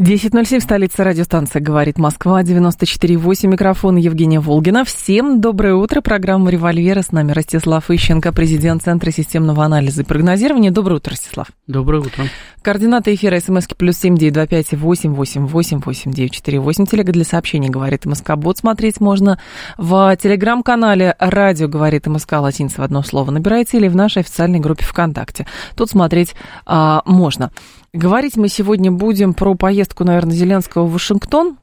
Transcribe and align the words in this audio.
10.07, 0.00 0.60
столица 0.60 1.04
радиостанция 1.04 1.60
«Говорит 1.60 1.98
Москва», 1.98 2.42
94.8, 2.42 3.46
микрофон 3.48 3.96
Евгения 3.96 4.40
Волгина. 4.40 4.86
Всем 4.86 5.42
доброе 5.42 5.74
утро, 5.74 6.00
программа 6.00 6.48
«Револьвера». 6.48 7.02
С 7.02 7.12
нами 7.12 7.32
Ростислав 7.32 7.90
Ищенко, 7.90 8.32
президент 8.32 8.82
Центра 8.82 9.10
системного 9.10 9.62
анализа 9.62 10.00
и 10.00 10.04
прогнозирования. 10.06 10.70
Доброе 10.70 10.96
утро, 10.96 11.10
Ростислав. 11.10 11.48
Доброе 11.66 12.00
утро. 12.00 12.24
Координаты 12.62 13.14
эфира 13.14 13.40
смски 13.40 13.74
плюс 13.74 13.98
семь 13.98 14.16
девять 14.16 14.32
два 14.32 14.46
пять 14.46 14.72
восемь 14.72 15.12
восемь 15.12 15.46
восемь 15.46 15.80
восемь 15.80 16.12
девять 16.12 16.32
четыре 16.32 16.60
восемь. 16.60 16.86
Телега 16.86 17.12
для 17.12 17.24
сообщений 17.24 17.68
«Говорит 17.68 18.06
МСК». 18.06 18.36
Бот 18.36 18.56
смотреть 18.56 19.00
можно 19.00 19.38
в 19.76 20.16
телеграм-канале 20.16 21.14
«Радио 21.18 21.68
говорит 21.68 22.06
МСК» 22.06 22.32
латиница 22.40 22.80
в 22.80 22.84
одно 22.84 23.02
слово 23.02 23.32
набирайте 23.32 23.76
или 23.76 23.88
в 23.88 23.96
нашей 23.96 24.20
официальной 24.20 24.60
группе 24.60 24.82
ВКонтакте. 24.82 25.46
Тут 25.76 25.90
смотреть 25.90 26.34
а, 26.64 27.02
можно. 27.04 27.50
Говорить 27.92 28.36
мы 28.36 28.48
сегодня 28.48 28.92
будем 28.92 29.34
про 29.34 29.54
поездку, 29.54 30.04
наверное, 30.04 30.34
Зеленского 30.34 30.84
в 30.84 30.92
Вашингтон, 30.92 31.58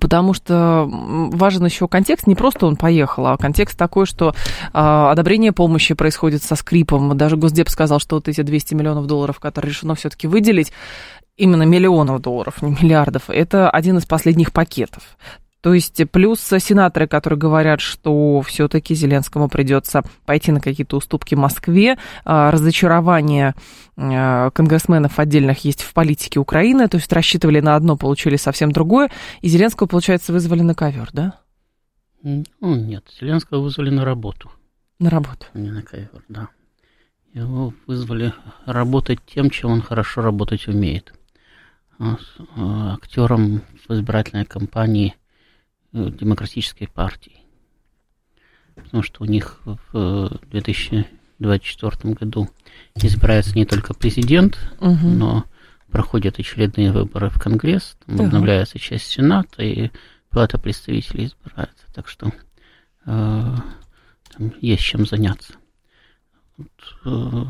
Потому 0.00 0.32
что 0.32 0.86
важен 0.88 1.64
еще 1.64 1.88
контекст, 1.88 2.26
не 2.26 2.34
просто 2.34 2.66
он 2.66 2.76
поехал, 2.76 3.26
а 3.26 3.36
контекст 3.36 3.76
такой, 3.76 4.06
что 4.06 4.30
э, 4.30 4.32
одобрение 4.72 5.52
помощи 5.52 5.94
происходит 5.94 6.42
со 6.42 6.56
скрипом. 6.56 7.16
Даже 7.16 7.36
Госдеп 7.36 7.68
сказал, 7.68 7.98
что 7.98 8.16
вот 8.16 8.28
эти 8.28 8.42
200 8.42 8.74
миллионов 8.74 9.06
долларов, 9.06 9.38
которые 9.38 9.70
решено 9.70 9.94
все-таки 9.94 10.26
выделить, 10.26 10.72
именно 11.36 11.64
миллионов 11.64 12.20
долларов, 12.20 12.62
не 12.62 12.70
миллиардов, 12.70 13.24
это 13.28 13.70
один 13.70 13.98
из 13.98 14.06
последних 14.06 14.52
пакетов. 14.52 15.02
То 15.62 15.74
есть 15.74 16.02
плюс 16.10 16.40
сенаторы, 16.40 17.06
которые 17.06 17.38
говорят, 17.38 17.80
что 17.80 18.42
все-таки 18.42 18.96
Зеленскому 18.96 19.48
придется 19.48 20.02
пойти 20.26 20.50
на 20.50 20.60
какие-то 20.60 20.96
уступки 20.96 21.36
Москве, 21.36 21.98
а, 22.24 22.50
разочарование 22.50 23.54
а, 23.96 24.50
конгрессменов 24.50 25.20
отдельных 25.20 25.64
есть 25.64 25.82
в 25.82 25.94
политике 25.94 26.40
Украины, 26.40 26.88
то 26.88 26.96
есть 26.96 27.12
рассчитывали 27.12 27.60
на 27.60 27.76
одно, 27.76 27.96
получили 27.96 28.34
совсем 28.34 28.72
другое, 28.72 29.12
и 29.40 29.48
Зеленского, 29.48 29.86
получается, 29.86 30.32
вызвали 30.32 30.62
на 30.62 30.74
ковер, 30.74 31.10
да? 31.12 31.38
Ну, 32.24 32.44
нет, 32.60 33.04
Зеленского 33.20 33.60
вызвали 33.60 33.90
на 33.90 34.04
работу. 34.04 34.50
На 34.98 35.10
работу. 35.10 35.46
Не 35.54 35.70
на 35.70 35.82
ковер, 35.82 36.24
да. 36.28 36.48
Его 37.32 37.72
вызвали 37.86 38.34
работать 38.66 39.20
тем, 39.32 39.48
чем 39.48 39.70
он 39.70 39.82
хорошо 39.82 40.22
работать 40.22 40.66
умеет. 40.66 41.14
Актером 42.56 43.62
в 43.86 43.94
избирательной 43.94 44.44
кампании– 44.44 45.14
демократической 45.92 46.86
партии. 46.86 47.40
Потому 48.74 49.02
что 49.02 49.22
у 49.22 49.26
них 49.26 49.60
в 49.64 50.40
2024 50.50 52.14
году 52.14 52.48
избирается 52.94 53.54
не 53.54 53.66
только 53.66 53.94
президент, 53.94 54.58
угу. 54.80 55.08
но 55.08 55.44
проходят 55.90 56.38
очередные 56.38 56.90
выборы 56.90 57.28
в 57.28 57.38
Конгресс, 57.38 57.96
там 58.06 58.16
угу. 58.16 58.24
обновляется 58.24 58.78
часть 58.78 59.06
Сената, 59.06 59.62
и 59.62 59.90
Палата 60.30 60.58
представителей 60.58 61.26
избирается. 61.26 61.84
Так 61.92 62.08
что 62.08 62.28
э, 62.28 62.32
там 63.04 64.52
есть 64.62 64.82
чем 64.82 65.04
заняться. 65.04 65.52
Вот, 66.56 66.68
э, 67.04 67.44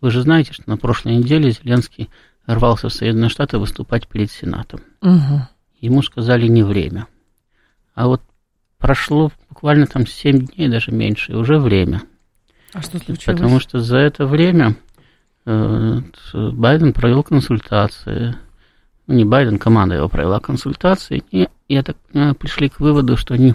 вы 0.00 0.10
же 0.12 0.22
знаете, 0.22 0.52
что 0.52 0.70
на 0.70 0.76
прошлой 0.76 1.16
неделе 1.16 1.50
Зеленский 1.50 2.10
рвался 2.46 2.88
в 2.88 2.92
Соединенные 2.92 3.30
Штаты 3.30 3.58
выступать 3.58 4.06
перед 4.06 4.30
Сенатом. 4.30 4.80
Угу 5.00 5.48
ему 5.80 6.02
сказали 6.02 6.46
не 6.46 6.62
время. 6.62 7.06
А 7.94 8.06
вот 8.06 8.22
прошло 8.78 9.32
буквально 9.48 9.86
там 9.86 10.06
7 10.06 10.46
дней, 10.46 10.68
даже 10.68 10.92
меньше, 10.92 11.32
и 11.32 11.36
уже 11.36 11.58
время. 11.58 12.02
А 12.72 12.82
что 12.82 12.98
случилось? 12.98 13.24
Потому 13.24 13.60
что 13.60 13.80
за 13.80 13.96
это 13.96 14.26
время 14.26 14.76
э, 15.46 16.00
Байден 16.34 16.92
провел 16.92 17.22
консультации. 17.22 18.36
Ну, 19.06 19.14
не 19.14 19.24
Байден, 19.24 19.58
команда 19.58 19.96
его 19.96 20.08
провела 20.08 20.38
консультации. 20.38 21.22
И, 21.30 21.48
я 21.68 21.82
так 21.82 21.96
понимаю, 21.96 22.34
пришли 22.34 22.68
к 22.68 22.80
выводу, 22.80 23.16
что 23.16 23.34
они 23.34 23.54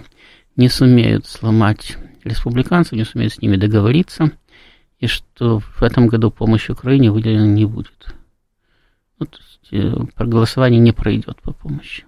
не 0.56 0.68
сумеют 0.68 1.26
сломать 1.26 1.96
республиканцев, 2.24 2.92
не 2.92 3.04
сумеют 3.04 3.34
с 3.34 3.40
ними 3.40 3.56
договориться, 3.56 4.30
и 4.98 5.06
что 5.06 5.60
в 5.60 5.82
этом 5.82 6.06
году 6.06 6.30
помощь 6.30 6.70
Украине 6.70 7.10
выделена 7.10 7.46
не 7.46 7.66
будет. 7.66 8.14
Ну, 9.18 9.26
то 9.26 9.38
есть, 9.38 9.68
э, 9.72 10.06
проголосование 10.14 10.80
не 10.80 10.92
пройдет 10.92 11.40
по 11.40 11.52
помощи. 11.52 12.04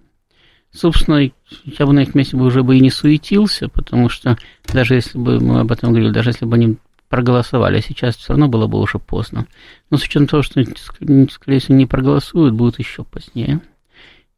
Собственно, 0.77 1.31
я 1.65 1.87
бы 1.87 1.95
на 1.95 2.01
их 2.01 2.15
месте 2.15 2.37
бы 2.37 2.45
уже 2.45 2.63
бы 2.63 2.77
и 2.77 2.81
не 2.81 2.91
суетился, 2.91 3.69
потому 3.69 4.11
что 4.11 4.37
даже 4.71 4.95
если 4.95 5.17
бы 5.17 5.41
мы 5.41 5.61
об 5.61 5.73
этом 5.73 5.91
говорили, 5.91 6.13
даже 6.13 6.31
если 6.31 6.45
бы 6.45 6.55
они 6.57 6.77
проголосовали, 7.09 7.79
а 7.79 7.83
сейчас 7.83 8.17
все 8.17 8.31
равно 8.31 8.49
было 8.49 8.67
бы 8.67 8.79
уже 8.79 8.99
поздно. 8.99 9.47
Но 9.89 9.97
с 9.97 10.03
учетом 10.03 10.27
того, 10.27 10.43
что, 10.43 10.63
скорее 11.31 11.61
всего, 11.61 11.75
не 11.75 11.87
проголосуют, 11.87 12.55
будет 12.55 12.79
еще 12.79 13.05
позднее. 13.05 13.61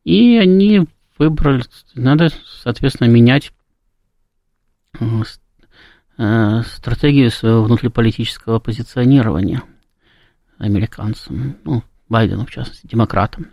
И 0.04 0.36
они 0.36 0.86
выбрали, 1.18 1.64
надо, 1.94 2.28
соответственно, 2.62 3.08
менять 3.08 3.52
э, 5.00 5.04
э, 6.18 6.62
стратегию 6.62 7.32
своего 7.32 7.64
внутриполитического 7.64 8.60
позиционирования 8.60 9.62
американцам, 10.58 11.56
ну, 11.64 11.82
Байдену, 12.08 12.46
в 12.46 12.50
частности, 12.50 12.86
демократам. 12.86 13.48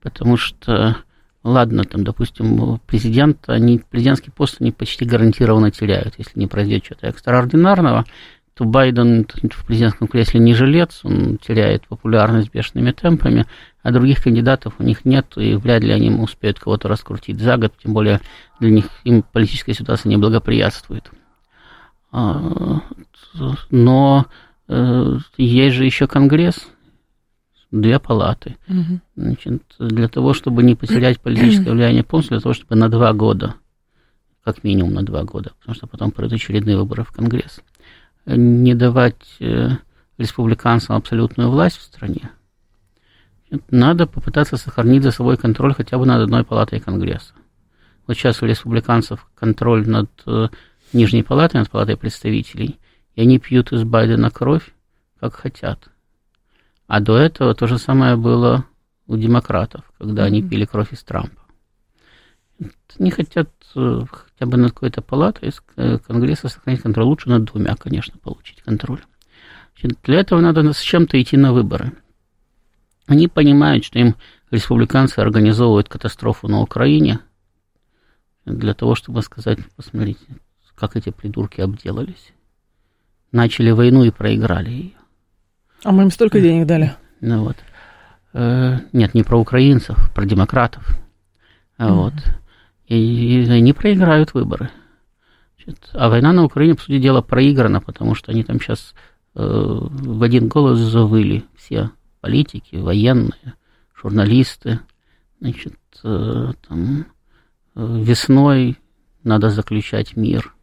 Потому 0.00 0.38
что 0.38 0.96
Ладно, 1.44 1.82
там, 1.84 2.04
допустим, 2.04 2.80
президент, 2.86 3.48
они, 3.48 3.78
президентский 3.78 4.30
пост 4.30 4.58
они 4.60 4.70
почти 4.70 5.04
гарантированно 5.04 5.72
теряют, 5.72 6.14
если 6.18 6.38
не 6.38 6.46
произойдет 6.46 6.84
что-то 6.84 7.08
экстраординарного, 7.08 8.04
то 8.54 8.64
Байден 8.64 9.26
в 9.26 9.66
президентском 9.66 10.06
кресле 10.06 10.38
не 10.38 10.54
жилец, 10.54 11.00
он 11.04 11.38
теряет 11.38 11.88
популярность 11.88 12.52
бешеными 12.52 12.92
темпами, 12.92 13.46
а 13.82 13.90
других 13.90 14.22
кандидатов 14.22 14.74
у 14.78 14.84
них 14.84 15.04
нет, 15.04 15.26
и 15.36 15.54
вряд 15.54 15.82
ли 15.82 15.92
они 15.92 16.10
успеют 16.10 16.60
кого-то 16.60 16.86
раскрутить 16.86 17.40
за 17.40 17.56
год, 17.56 17.72
тем 17.82 17.94
более 17.94 18.20
для 18.60 18.70
них 18.70 18.86
им 19.04 19.22
политическая 19.22 19.74
ситуация 19.74 20.10
не 20.10 20.18
благоприятствует. 20.18 21.10
А, 22.12 22.82
но 23.70 24.26
э, 24.68 25.18
есть 25.38 25.76
же 25.76 25.84
еще 25.84 26.06
Конгресс, 26.06 26.68
две 27.72 27.98
палаты. 27.98 28.56
Угу. 28.68 29.00
Значит, 29.16 29.62
для 29.78 30.08
того, 30.08 30.34
чтобы 30.34 30.62
не 30.62 30.76
потерять 30.76 31.20
политическое 31.20 31.70
влияние 31.72 32.04
полностью, 32.04 32.36
для 32.36 32.42
того, 32.42 32.52
чтобы 32.52 32.76
на 32.76 32.88
два 32.88 33.12
года, 33.12 33.54
как 34.44 34.62
минимум 34.62 34.94
на 34.94 35.02
два 35.02 35.24
года, 35.24 35.52
потому 35.58 35.74
что 35.74 35.86
потом 35.86 36.12
пройдут 36.12 36.36
очередные 36.36 36.76
выборы 36.76 37.02
в 37.02 37.10
Конгресс, 37.10 37.60
не 38.26 38.74
давать 38.74 39.36
э, 39.40 39.70
республиканцам 40.18 40.96
абсолютную 40.96 41.50
власть 41.50 41.78
в 41.78 41.82
стране, 41.82 42.30
надо 43.70 44.06
попытаться 44.06 44.56
сохранить 44.56 45.02
за 45.02 45.10
собой 45.10 45.36
контроль 45.36 45.74
хотя 45.74 45.98
бы 45.98 46.06
над 46.06 46.22
одной 46.22 46.44
палатой 46.44 46.80
Конгресса. 46.80 47.34
Вот 48.06 48.16
сейчас 48.16 48.42
у 48.42 48.46
республиканцев 48.46 49.26
контроль 49.34 49.88
над 49.88 50.10
э, 50.26 50.48
нижней 50.92 51.22
палатой, 51.22 51.60
над 51.60 51.70
палатой 51.70 51.96
представителей, 51.96 52.78
и 53.14 53.22
они 53.22 53.38
пьют 53.38 53.72
из 53.72 53.84
Байдена 53.84 54.30
кровь, 54.30 54.72
как 55.20 55.34
хотят. 55.34 55.88
А 56.92 57.00
до 57.00 57.16
этого 57.16 57.54
то 57.54 57.66
же 57.66 57.78
самое 57.78 58.16
было 58.16 58.66
у 59.06 59.16
демократов, 59.16 59.82
когда 59.96 60.24
они 60.24 60.42
пили 60.42 60.66
кровь 60.66 60.92
из 60.92 61.02
Трампа. 61.02 61.40
Не 62.98 63.10
хотят 63.10 63.48
э, 63.74 64.00
хотя 64.10 64.44
бы 64.44 64.58
над 64.58 64.72
какой-то 64.72 65.00
палатой 65.00 65.48
из 65.48 65.62
э, 65.76 65.96
Конгресса 66.06 66.50
сохранить 66.50 66.82
контроль. 66.82 67.06
Лучше 67.06 67.30
над 67.30 67.44
двумя, 67.44 67.76
конечно, 67.76 68.18
получить 68.18 68.60
контроль. 68.60 69.02
Значит, 69.80 70.00
для 70.02 70.20
этого 70.20 70.42
надо 70.42 70.70
с 70.70 70.80
чем-то 70.82 71.18
идти 71.18 71.38
на 71.38 71.54
выборы. 71.54 71.92
Они 73.06 73.26
понимают, 73.26 73.86
что 73.86 73.98
им 73.98 74.14
республиканцы 74.50 75.18
организовывают 75.18 75.88
катастрофу 75.88 76.46
на 76.46 76.60
Украине 76.60 77.20
для 78.44 78.74
того, 78.74 78.96
чтобы 78.96 79.22
сказать, 79.22 79.60
посмотрите, 79.76 80.26
как 80.74 80.94
эти 80.96 81.08
придурки 81.08 81.62
обделались. 81.62 82.34
Начали 83.30 83.70
войну 83.70 84.04
и 84.04 84.10
проиграли 84.10 84.70
ее. 84.70 85.01
А 85.84 85.92
мы 85.92 86.04
им 86.04 86.10
столько 86.10 86.40
денег 86.40 86.66
дали. 86.66 86.92
Ну 87.20 87.44
вот. 87.44 87.56
Э, 88.32 88.78
нет, 88.92 89.14
не 89.14 89.22
про 89.22 89.38
украинцев, 89.38 90.10
про 90.14 90.24
демократов. 90.24 90.86
Mm-hmm. 91.78 91.92
Вот. 91.92 92.14
И, 92.86 93.44
и 93.44 93.50
они 93.50 93.72
проиграют 93.72 94.34
выборы. 94.34 94.70
Значит, 95.56 95.90
а 95.92 96.08
война 96.08 96.32
на 96.32 96.44
Украине, 96.44 96.74
по 96.74 96.82
сути 96.82 96.98
дела, 96.98 97.22
проиграна, 97.22 97.80
потому 97.80 98.14
что 98.14 98.32
они 98.32 98.42
там 98.44 98.60
сейчас 98.60 98.94
э, 99.34 99.40
в 99.42 100.22
один 100.22 100.48
голос 100.48 100.78
завыли 100.78 101.44
все 101.56 101.90
политики, 102.20 102.76
военные, 102.76 103.54
журналисты. 103.94 104.80
Значит, 105.40 105.78
э, 106.04 106.52
там, 106.68 107.06
э, 107.74 108.00
весной 108.00 108.78
надо 109.24 109.50
заключать 109.50 110.16
мир 110.16 110.54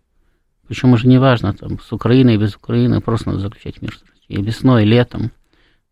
Причем 0.68 0.94
уже 0.94 1.07
не 1.07 1.18
важно, 1.18 1.54
там, 1.54 1.80
с 1.80 1.92
Украиной, 1.92 2.38
без 2.38 2.56
Украины, 2.56 3.01
просто 3.01 3.30
надо 3.30 3.42
заключать 3.42 3.81
мир 3.81 3.94
с 3.94 4.01
Россией. 4.01 4.19
Весной, 4.37 4.85
летом, 4.85 5.31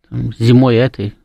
там, 0.10 0.34
зимой 0.34 0.76
этой. 0.76 1.16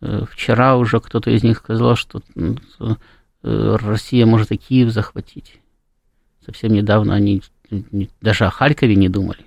Э, 0.00 0.24
вчера 0.30 0.76
уже 0.76 1.00
кто-то 1.00 1.30
из 1.30 1.42
них 1.42 1.58
сказал, 1.58 1.96
что 1.96 2.22
э, 2.36 3.76
Россия 3.76 4.26
может 4.26 4.50
и 4.52 4.56
Киев 4.56 4.90
захватить. 4.90 5.60
Совсем 6.44 6.72
недавно 6.72 7.14
они 7.14 7.42
даже 8.20 8.46
о 8.46 8.50
Харькове 8.50 8.96
не 8.96 9.08
думали. 9.08 9.44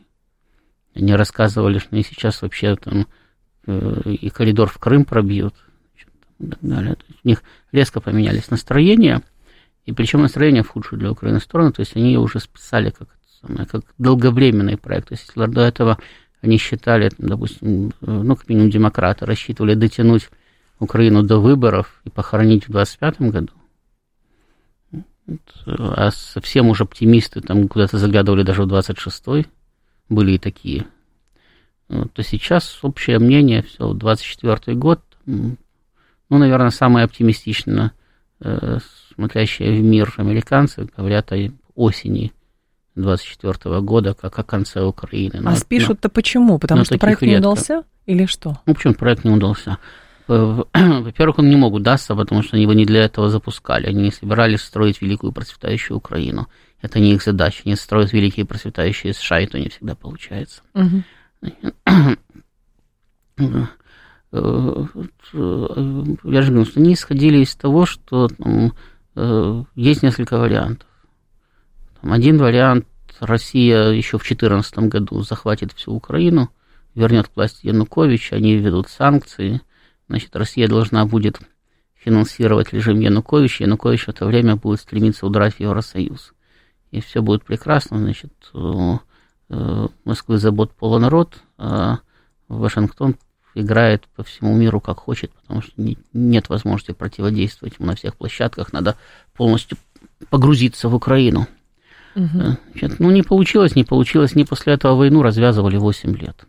Они 0.96 1.14
рассказывали, 1.14 1.80
что 1.80 1.90
они 1.92 2.04
сейчас 2.04 2.42
вообще 2.42 2.76
там 2.76 3.08
э, 3.66 4.02
и 4.06 4.30
коридор 4.30 4.70
в 4.70 4.78
Крым 4.78 5.06
пробьют. 5.06 5.56
И 6.40 6.48
так 6.48 6.60
далее. 6.62 6.96
То 6.96 7.06
есть 7.08 7.20
у 7.24 7.28
них 7.28 7.44
резко 7.72 8.02
поменялись 8.02 8.50
настроения, 8.50 9.22
и 9.86 9.92
причем 9.92 10.22
настроение 10.22 10.64
в 10.64 10.70
худшую 10.70 11.00
для 11.00 11.12
Украины 11.12 11.40
сторону, 11.40 11.72
то 11.72 11.82
есть 11.82 11.96
они 11.96 12.18
уже 12.18 12.40
списали 12.40 12.90
как, 12.90 13.10
самое, 13.42 13.66
как 13.66 13.82
долговременный 13.98 14.78
проект. 14.78 15.10
То 15.10 15.14
есть 15.14 15.28
если 15.28 15.52
до 15.52 15.62
этого 15.62 16.00
они 16.44 16.58
считали, 16.58 17.10
допустим, 17.18 17.94
ну, 18.02 18.36
как 18.36 18.50
минимум 18.50 18.70
демократы, 18.70 19.26
рассчитывали 19.26 19.76
дотянуть 19.76 20.30
Украину 20.78 21.24
до 21.24 21.40
выборов 21.40 22.02
и 22.04 22.10
похоронить 22.10 22.68
в 22.68 22.72
25 22.72 23.22
году, 23.22 23.54
а 25.66 26.12
совсем 26.12 26.68
уж 26.68 26.82
оптимисты 26.82 27.40
там 27.40 27.70
куда-то 27.70 27.98
заглядывали 27.98 28.44
даже 28.44 28.64
в 28.64 28.68
26-й, 28.68 29.48
были 30.10 30.34
и 30.34 30.38
такие, 30.38 30.86
то 31.88 32.22
сейчас 32.22 32.80
общее 32.82 33.20
мнение, 33.20 33.62
все, 33.62 33.94
24 33.94 34.78
год, 34.78 35.02
ну, 35.26 35.58
наверное, 36.30 36.72
самое 36.72 37.06
оптимистично 37.06 37.94
э, 38.42 38.80
смотрящие 39.16 39.80
в 39.80 39.82
мир 39.82 40.14
американцы 40.18 40.90
говорят 40.98 41.32
о 41.32 41.52
осени 41.76 42.34
24 42.96 43.82
года, 43.82 44.14
как 44.14 44.38
о 44.40 44.44
конце 44.44 44.82
Украины. 44.82 45.42
А 45.46 45.56
спишут-то 45.56 46.10
почему? 46.10 46.60
Потому 46.60 46.86
что 46.86 46.98
проект 46.98 47.22
редко. 47.22 47.34
не 47.34 47.40
удался 47.40 47.84
или 48.06 48.26
что? 48.26 48.60
Ну, 48.66 48.74
почему 48.74 48.94
проект 48.94 49.24
не 49.24 49.32
удался? 49.32 49.78
Во-первых, 50.28 51.40
он 51.40 51.50
не 51.50 51.56
мог 51.56 51.74
удастся, 51.74 52.16
потому 52.16 52.44
что 52.44 52.56
они 52.56 52.64
его 52.64 52.74
не 52.74 52.86
для 52.86 53.04
этого 53.04 53.30
запускали. 53.30 53.88
Они 53.88 54.04
не 54.04 54.12
собирались 54.12 54.62
строить 54.62 55.02
великую 55.02 55.34
процветающую 55.34 55.98
Украину. 55.98 56.48
Это 56.82 57.00
не 57.00 57.14
их 57.14 57.24
задача. 57.24 57.64
Они 57.66 57.76
строят 57.76 58.14
великие 58.14 58.46
процветающие 58.46 59.14
США, 59.14 59.42
и 59.42 59.48
то 59.48 59.60
не 59.60 59.70
всегда 59.70 59.96
получается. 59.96 60.62
Угу. 60.74 61.04
Я 66.24 66.42
же 66.42 66.52
говорю, 66.52 66.66
что 66.66 66.80
они 66.80 66.94
исходили 66.94 67.40
из 67.40 67.56
того, 67.56 67.86
что 67.86 68.28
там, 68.28 68.74
э, 69.16 69.64
есть 69.76 70.04
несколько 70.04 70.38
вариантов. 70.38 70.88
Один 72.04 72.38
вариант 72.38 72.86
Россия 73.20 73.90
еще 73.90 74.18
в 74.18 74.24
2014 74.24 74.78
году 74.80 75.22
захватит 75.22 75.72
всю 75.74 75.94
Украину, 75.94 76.50
вернет 76.96 77.28
к 77.28 77.36
власти 77.36 77.68
Януковича, 77.68 78.36
они 78.36 78.56
введут 78.56 78.90
санкции– 78.90 79.62
Значит, 80.14 80.36
Россия 80.36 80.68
должна 80.68 81.06
будет 81.06 81.40
финансировать 81.96 82.74
режим 82.74 83.00
Януковича, 83.00 83.64
Янукович 83.64 84.06
в 84.06 84.10
это 84.10 84.26
время 84.26 84.56
будет 84.56 84.82
стремиться 84.82 85.26
удрать 85.26 85.56
в 85.56 85.60
Евросоюз. 85.60 86.34
И 86.92 87.02
все 87.02 87.22
будет 87.22 87.44
прекрасно, 87.44 87.98
значит, 87.98 88.34
э, 88.54 89.88
Москвы 90.04 90.38
забот 90.38 90.74
полонарод, 90.74 91.42
а 91.58 92.00
Вашингтон 92.48 93.16
играет 93.56 94.08
по 94.16 94.24
всему 94.24 94.56
миру 94.56 94.80
как 94.80 95.00
хочет, 95.00 95.32
потому 95.32 95.62
что 95.62 95.74
нет 96.14 96.50
возможности 96.50 96.92
противодействовать 96.92 97.80
ему 97.80 97.88
на 97.88 97.96
всех 97.96 98.16
площадках, 98.16 98.74
надо 98.74 98.98
полностью 99.34 99.78
погрузиться 100.30 100.90
в 100.90 100.96
Украину. 100.96 101.48
Угу. 102.16 102.58
Значит, 102.72 103.00
ну, 103.00 103.12
не 103.12 103.24
получилось, 103.24 103.76
не 103.76 103.84
получилось, 103.84 104.36
не 104.36 104.46
после 104.46 104.74
этого 104.74 104.96
войну 104.96 105.22
развязывали 105.22 105.78
8 105.78 106.16
лет. 106.16 106.46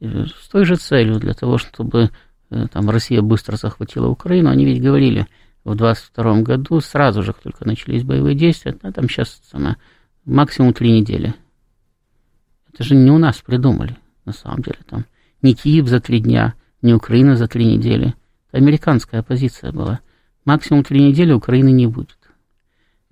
С 0.00 0.48
той 0.48 0.64
же 0.64 0.76
целью, 0.76 1.18
для 1.18 1.34
того, 1.34 1.58
чтобы 1.58 2.10
Э, 2.50 2.66
там 2.70 2.90
Россия 2.90 3.22
быстро 3.22 3.56
захватила 3.56 4.08
Украину, 4.08 4.50
они 4.50 4.64
ведь 4.64 4.82
говорили 4.82 5.26
в 5.64 5.74
22 5.74 6.42
году, 6.42 6.80
сразу 6.80 7.22
же, 7.22 7.32
как 7.32 7.42
только 7.42 7.66
начались 7.66 8.04
боевые 8.04 8.36
действия, 8.36 8.76
а 8.82 8.92
там 8.92 9.08
сейчас 9.08 9.40
самое, 9.50 9.76
максимум 10.24 10.72
три 10.72 10.92
недели. 10.92 11.34
Это 12.72 12.84
же 12.84 12.94
не 12.94 13.10
у 13.10 13.18
нас 13.18 13.38
придумали, 13.38 13.96
на 14.24 14.32
самом 14.32 14.62
деле. 14.62 14.78
Там 14.88 15.06
не 15.42 15.54
Киев 15.54 15.88
за 15.88 16.00
три 16.00 16.20
дня, 16.20 16.54
не 16.82 16.94
Украина 16.94 17.36
за 17.36 17.48
три 17.48 17.64
недели. 17.64 18.14
Это 18.48 18.58
американская 18.58 19.22
позиция 19.22 19.72
была. 19.72 20.00
Максимум 20.44 20.84
три 20.84 21.02
недели 21.02 21.32
Украины 21.32 21.72
не 21.72 21.86
будет. 21.86 22.15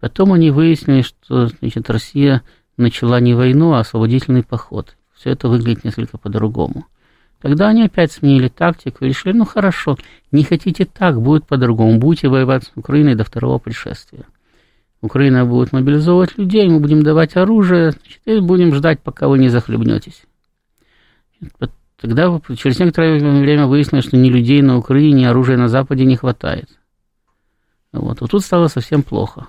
Потом 0.04 0.34
они 0.34 0.50
выяснили, 0.50 1.00
что 1.00 1.46
значит, 1.46 1.88
Россия 1.88 2.42
начала 2.76 3.20
не 3.20 3.32
войну, 3.32 3.72
а 3.72 3.80
освободительный 3.80 4.42
поход. 4.42 4.96
Все 5.14 5.30
это 5.30 5.48
выглядит 5.48 5.82
несколько 5.82 6.18
по-другому. 6.18 6.84
Тогда 7.40 7.68
они 7.68 7.84
опять 7.84 8.12
сменили 8.12 8.48
тактику 8.48 9.02
и 9.02 9.08
решили, 9.08 9.32
ну 9.32 9.46
хорошо, 9.46 9.96
не 10.30 10.44
хотите 10.44 10.84
так, 10.84 11.22
будет 11.22 11.46
по-другому, 11.46 11.98
будете 11.98 12.28
воевать 12.28 12.64
с 12.64 12.72
Украиной 12.74 13.14
до 13.14 13.24
второго 13.24 13.58
пришествия. 13.58 14.24
Украина 15.00 15.46
будет 15.46 15.72
мобилизовывать 15.72 16.36
людей, 16.36 16.68
мы 16.68 16.80
будем 16.80 17.02
давать 17.02 17.34
оружие, 17.38 17.92
значит, 17.92 18.20
и 18.26 18.40
будем 18.40 18.74
ждать, 18.74 19.00
пока 19.00 19.28
вы 19.28 19.38
не 19.38 19.48
захлебнетесь. 19.48 20.24
Тогда 21.98 22.38
через 22.58 22.78
некоторое 22.78 23.18
время 23.40 23.66
выяснилось, 23.66 24.04
что 24.04 24.18
ни 24.18 24.28
людей 24.28 24.60
на 24.60 24.76
Украине, 24.76 25.22
ни 25.22 25.24
оружия 25.24 25.56
на 25.56 25.68
Западе 25.68 26.04
не 26.04 26.16
хватает. 26.16 26.68
Вот, 27.92 28.20
вот 28.20 28.30
тут 28.30 28.44
стало 28.44 28.68
совсем 28.68 29.02
плохо. 29.02 29.46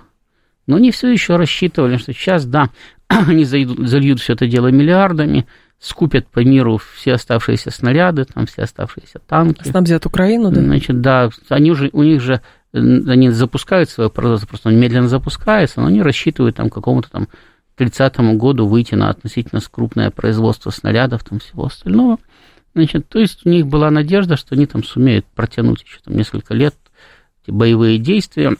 Но 0.66 0.76
они 0.76 0.90
все 0.90 1.10
еще 1.10 1.36
рассчитывали, 1.36 1.96
что 1.96 2.12
сейчас, 2.12 2.44
да, 2.46 2.70
они 3.08 3.44
зальют, 3.44 3.88
зальют 3.88 4.20
все 4.20 4.32
это 4.34 4.46
дело 4.46 4.68
миллиардами, 4.68 5.46
скупят 5.78 6.26
по 6.28 6.40
миру 6.40 6.78
все 6.78 7.14
оставшиеся 7.14 7.70
снаряды, 7.70 8.24
там 8.24 8.46
все 8.46 8.62
оставшиеся 8.62 9.20
танки. 9.20 9.68
Снабдят 9.68 10.06
Украину, 10.06 10.50
да? 10.50 10.60
Значит, 10.60 11.00
да, 11.00 11.30
они 11.48 11.70
уже, 11.70 11.90
у 11.92 12.02
них 12.02 12.20
же, 12.20 12.40
они 12.72 13.30
запускают 13.30 13.90
свое 13.90 14.10
производство, 14.10 14.48
просто 14.48 14.68
он 14.70 14.76
медленно 14.76 15.08
запускается, 15.08 15.80
но 15.80 15.86
они 15.86 16.02
рассчитывают 16.02 16.56
там 16.56 16.70
какому-то 16.70 17.10
там 17.10 17.28
30 17.76 18.16
году 18.36 18.66
выйти 18.66 18.94
на 18.94 19.10
относительно 19.10 19.60
крупное 19.70 20.10
производство 20.10 20.70
снарядов, 20.70 21.24
там 21.24 21.38
всего 21.38 21.66
остального. 21.66 22.18
Значит, 22.74 23.08
то 23.08 23.18
есть 23.18 23.46
у 23.46 23.48
них 23.48 23.66
была 23.66 23.90
надежда, 23.90 24.36
что 24.36 24.54
они 24.54 24.66
там 24.66 24.82
сумеют 24.82 25.26
протянуть 25.26 25.82
еще 25.82 25.98
там 26.04 26.16
несколько 26.16 26.54
лет 26.54 26.74
эти 27.42 27.50
боевые 27.50 27.98
действия, 27.98 28.56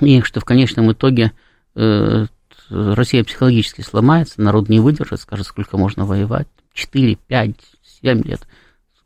и 0.00 0.22
что 0.22 0.40
в 0.40 0.44
конечном 0.44 0.92
итоге 0.92 1.32
э, 1.74 2.26
Россия 2.70 3.24
психологически 3.24 3.82
сломается, 3.82 4.40
народ 4.40 4.68
не 4.68 4.80
выдержит, 4.80 5.20
скажет, 5.20 5.46
сколько 5.46 5.76
можно 5.76 6.04
воевать. 6.04 6.48
4, 6.72 7.16
5, 7.28 7.56
7 8.02 8.22
лет. 8.22 8.40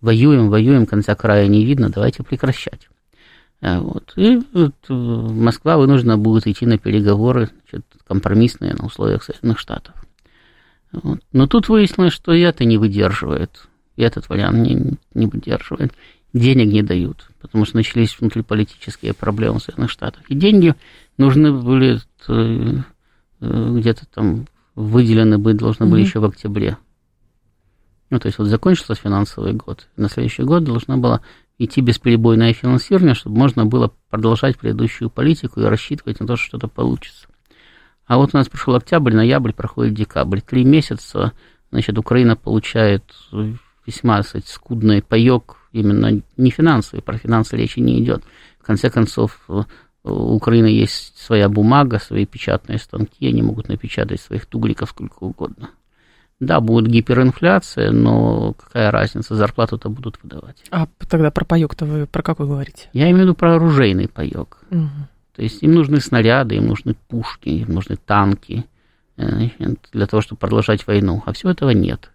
Воюем, 0.00 0.48
воюем, 0.48 0.86
конца 0.86 1.14
края 1.14 1.46
не 1.48 1.64
видно, 1.64 1.90
давайте 1.90 2.22
прекращать. 2.22 2.88
Э, 3.60 3.78
вот. 3.78 4.12
И 4.16 4.40
вот, 4.52 4.74
э, 4.88 4.92
Москва 4.92 5.76
вынуждена 5.76 6.16
будет 6.16 6.46
идти 6.46 6.66
на 6.66 6.78
переговоры 6.78 7.50
значит, 7.70 7.84
компромиссные 8.06 8.74
на 8.74 8.86
условиях 8.86 9.22
Соединенных 9.24 9.58
Штатов. 9.58 9.94
Вот. 10.92 11.20
Но 11.32 11.46
тут 11.46 11.68
выяснилось, 11.68 12.12
что 12.12 12.32
и 12.32 12.40
это 12.40 12.64
не 12.64 12.78
выдерживает. 12.78 13.68
И 13.96 14.02
этот 14.02 14.28
вариант 14.28 14.58
не, 14.58 14.96
не 15.12 15.26
выдерживает. 15.26 15.92
Денег 16.32 16.72
не 16.72 16.82
дают, 16.82 17.30
потому 17.40 17.64
что 17.64 17.76
начались 17.76 18.18
внутриполитические 18.18 19.14
проблемы 19.14 19.58
в 19.58 19.62
Соединенных 19.62 19.90
Штатах. 19.90 20.22
И 20.28 20.34
деньги 20.34 20.74
нужны 21.16 21.52
были 21.52 22.00
э, 22.28 22.82
Э, 23.40 23.70
где-то 23.76 24.06
там 24.06 24.46
выделены 24.74 25.38
быть 25.38 25.56
должны 25.56 25.86
были 25.86 26.02
mm-hmm. 26.02 26.06
еще 26.06 26.20
в 26.20 26.24
октябре. 26.24 26.76
Ну, 28.10 28.18
то 28.18 28.26
есть 28.26 28.38
вот 28.38 28.48
закончился 28.48 28.94
финансовый 28.94 29.52
год. 29.52 29.88
На 29.96 30.08
следующий 30.08 30.42
год 30.42 30.64
должна 30.64 30.96
была 30.96 31.20
идти 31.58 31.80
бесперебойное 31.80 32.52
финансирование, 32.52 33.14
чтобы 33.14 33.36
можно 33.36 33.66
было 33.66 33.92
продолжать 34.08 34.56
предыдущую 34.56 35.10
политику 35.10 35.60
и 35.60 35.64
рассчитывать 35.64 36.20
на 36.20 36.26
то, 36.26 36.36
что 36.36 36.46
что-то 36.46 36.68
получится. 36.68 37.28
А 38.06 38.16
вот 38.16 38.30
у 38.32 38.36
нас 38.36 38.48
пришел 38.48 38.74
октябрь, 38.74 39.14
ноябрь, 39.14 39.52
проходит 39.52 39.94
декабрь. 39.94 40.40
Три 40.40 40.64
месяца, 40.64 41.32
значит, 41.70 41.98
Украина 41.98 42.36
получает 42.36 43.04
весьма, 43.84 44.22
кстати, 44.22 44.46
скудный 44.48 45.02
паек, 45.02 45.56
именно 45.72 46.22
не 46.36 46.50
финансовый, 46.50 47.00
про 47.00 47.18
финансы 47.18 47.56
речи 47.56 47.80
не 47.80 48.02
идет. 48.02 48.22
В 48.60 48.64
конце 48.64 48.90
концов, 48.90 49.40
у 49.48 49.64
Украины 50.10 50.66
есть 50.66 51.18
своя 51.18 51.48
бумага, 51.48 51.98
свои 51.98 52.26
печатные 52.26 52.78
станки, 52.78 53.26
они 53.26 53.42
могут 53.42 53.68
напечатать 53.68 54.20
своих 54.20 54.46
тугриков 54.46 54.90
сколько 54.90 55.24
угодно. 55.24 55.70
Да, 56.40 56.60
будет 56.60 56.88
гиперинфляция, 56.88 57.90
но 57.90 58.52
какая 58.52 58.92
разница, 58.92 59.34
зарплату-то 59.34 59.88
будут 59.88 60.22
выдавать. 60.22 60.62
А 60.70 60.86
тогда 61.08 61.32
про 61.32 61.44
паёк-то 61.44 61.84
вы 61.84 62.06
про 62.06 62.22
какой 62.22 62.46
говорите? 62.46 62.88
Я 62.92 63.06
имею 63.06 63.16
в 63.16 63.20
виду 63.22 63.34
про 63.34 63.56
оружейный 63.56 64.06
паёк. 64.08 64.58
Угу. 64.70 64.88
То 65.34 65.42
есть 65.42 65.62
им 65.62 65.74
нужны 65.74 66.00
снаряды, 66.00 66.56
им 66.56 66.66
нужны 66.66 66.94
пушки, 67.08 67.48
им 67.48 67.74
нужны 67.74 67.96
танки 67.96 68.64
э, 69.16 69.48
для 69.92 70.06
того, 70.06 70.20
чтобы 70.20 70.38
продолжать 70.38 70.86
войну. 70.86 71.22
А 71.26 71.32
всего 71.32 71.50
этого 71.50 71.70
нет. 71.70 72.12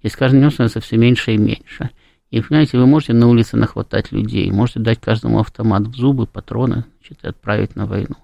И 0.00 0.08
с 0.08 0.16
каждым 0.16 0.40
днем 0.40 0.50
становится 0.50 0.80
все 0.80 0.96
меньше 0.96 1.32
и 1.32 1.38
меньше. 1.38 1.90
И, 2.30 2.40
понимаете, 2.40 2.78
вы 2.78 2.86
можете 2.86 3.12
на 3.12 3.28
улице 3.28 3.56
нахватать 3.56 4.10
людей, 4.10 4.50
можете 4.50 4.80
дать 4.80 5.00
каждому 5.00 5.40
автомат 5.40 5.82
в 5.82 5.94
зубы, 5.94 6.26
патроны, 6.26 6.84
значит, 6.98 7.24
и 7.24 7.28
отправить 7.28 7.76
на 7.76 7.86
войну. 7.86 8.16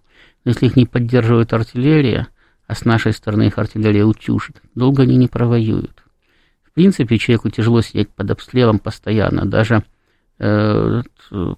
Но 0.44 0.50
если 0.50 0.66
их 0.66 0.76
не 0.76 0.86
поддерживает 0.86 1.52
артиллерия, 1.52 2.28
а 2.66 2.74
с 2.74 2.84
нашей 2.84 3.12
стороны 3.12 3.44
их 3.44 3.58
артиллерия 3.58 4.04
утюжит, 4.04 4.60
долго 4.74 5.04
они 5.04 5.16
не 5.16 5.28
провоюют. 5.28 6.02
В 6.64 6.72
принципе, 6.72 7.18
человеку 7.18 7.50
тяжело 7.50 7.80
сидеть 7.82 8.08
под 8.08 8.30
обстрелом 8.30 8.78
постоянно, 8.78 9.44
даже 9.44 9.84
э, 10.38 11.02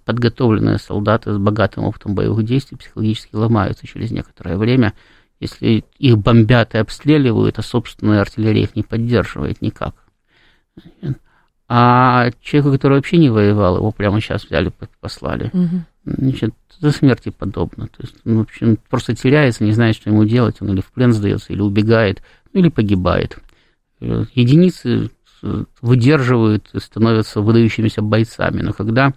подготовленные 0.04 0.78
солдаты 0.78 1.32
с 1.32 1.38
богатым 1.38 1.84
опытом 1.84 2.14
боевых 2.14 2.44
действий 2.44 2.76
психологически 2.76 3.36
ломаются 3.36 3.86
через 3.86 4.10
некоторое 4.10 4.58
время, 4.58 4.92
если 5.40 5.84
их 5.98 6.18
бомбят 6.18 6.74
и 6.74 6.78
обстреливают, 6.78 7.58
а 7.58 7.62
собственная 7.62 8.20
артиллерия 8.20 8.64
их 8.64 8.76
не 8.76 8.82
поддерживает 8.82 9.62
никак. 9.62 9.94
А 11.68 12.30
человеку, 12.42 12.72
который 12.72 12.98
вообще 12.98 13.16
не 13.16 13.30
воевал, 13.30 13.76
его 13.78 13.90
прямо 13.90 14.20
сейчас 14.20 14.44
взяли, 14.44 14.70
послали. 15.00 15.50
Угу. 15.52 15.84
Значит, 16.04 16.54
до 16.80 16.90
смерти 16.90 17.30
подобно. 17.30 17.86
То 17.86 18.02
есть, 18.02 18.14
ну, 18.24 18.38
в 18.38 18.42
общем, 18.42 18.78
просто 18.90 19.14
теряется, 19.14 19.64
не 19.64 19.72
знает, 19.72 19.96
что 19.96 20.10
ему 20.10 20.24
делать, 20.24 20.56
он 20.60 20.72
или 20.72 20.80
в 20.80 20.92
плен 20.92 21.12
сдается, 21.12 21.52
или 21.52 21.62
убегает, 21.62 22.22
ну, 22.52 22.60
или 22.60 22.68
погибает. 22.68 23.38
Э, 24.00 24.24
единицы 24.34 25.10
э, 25.42 25.64
выдерживают 25.80 26.68
и 26.74 26.80
становятся 26.80 27.40
выдающимися 27.40 28.02
бойцами, 28.02 28.60
но 28.60 28.72
когда 28.74 29.14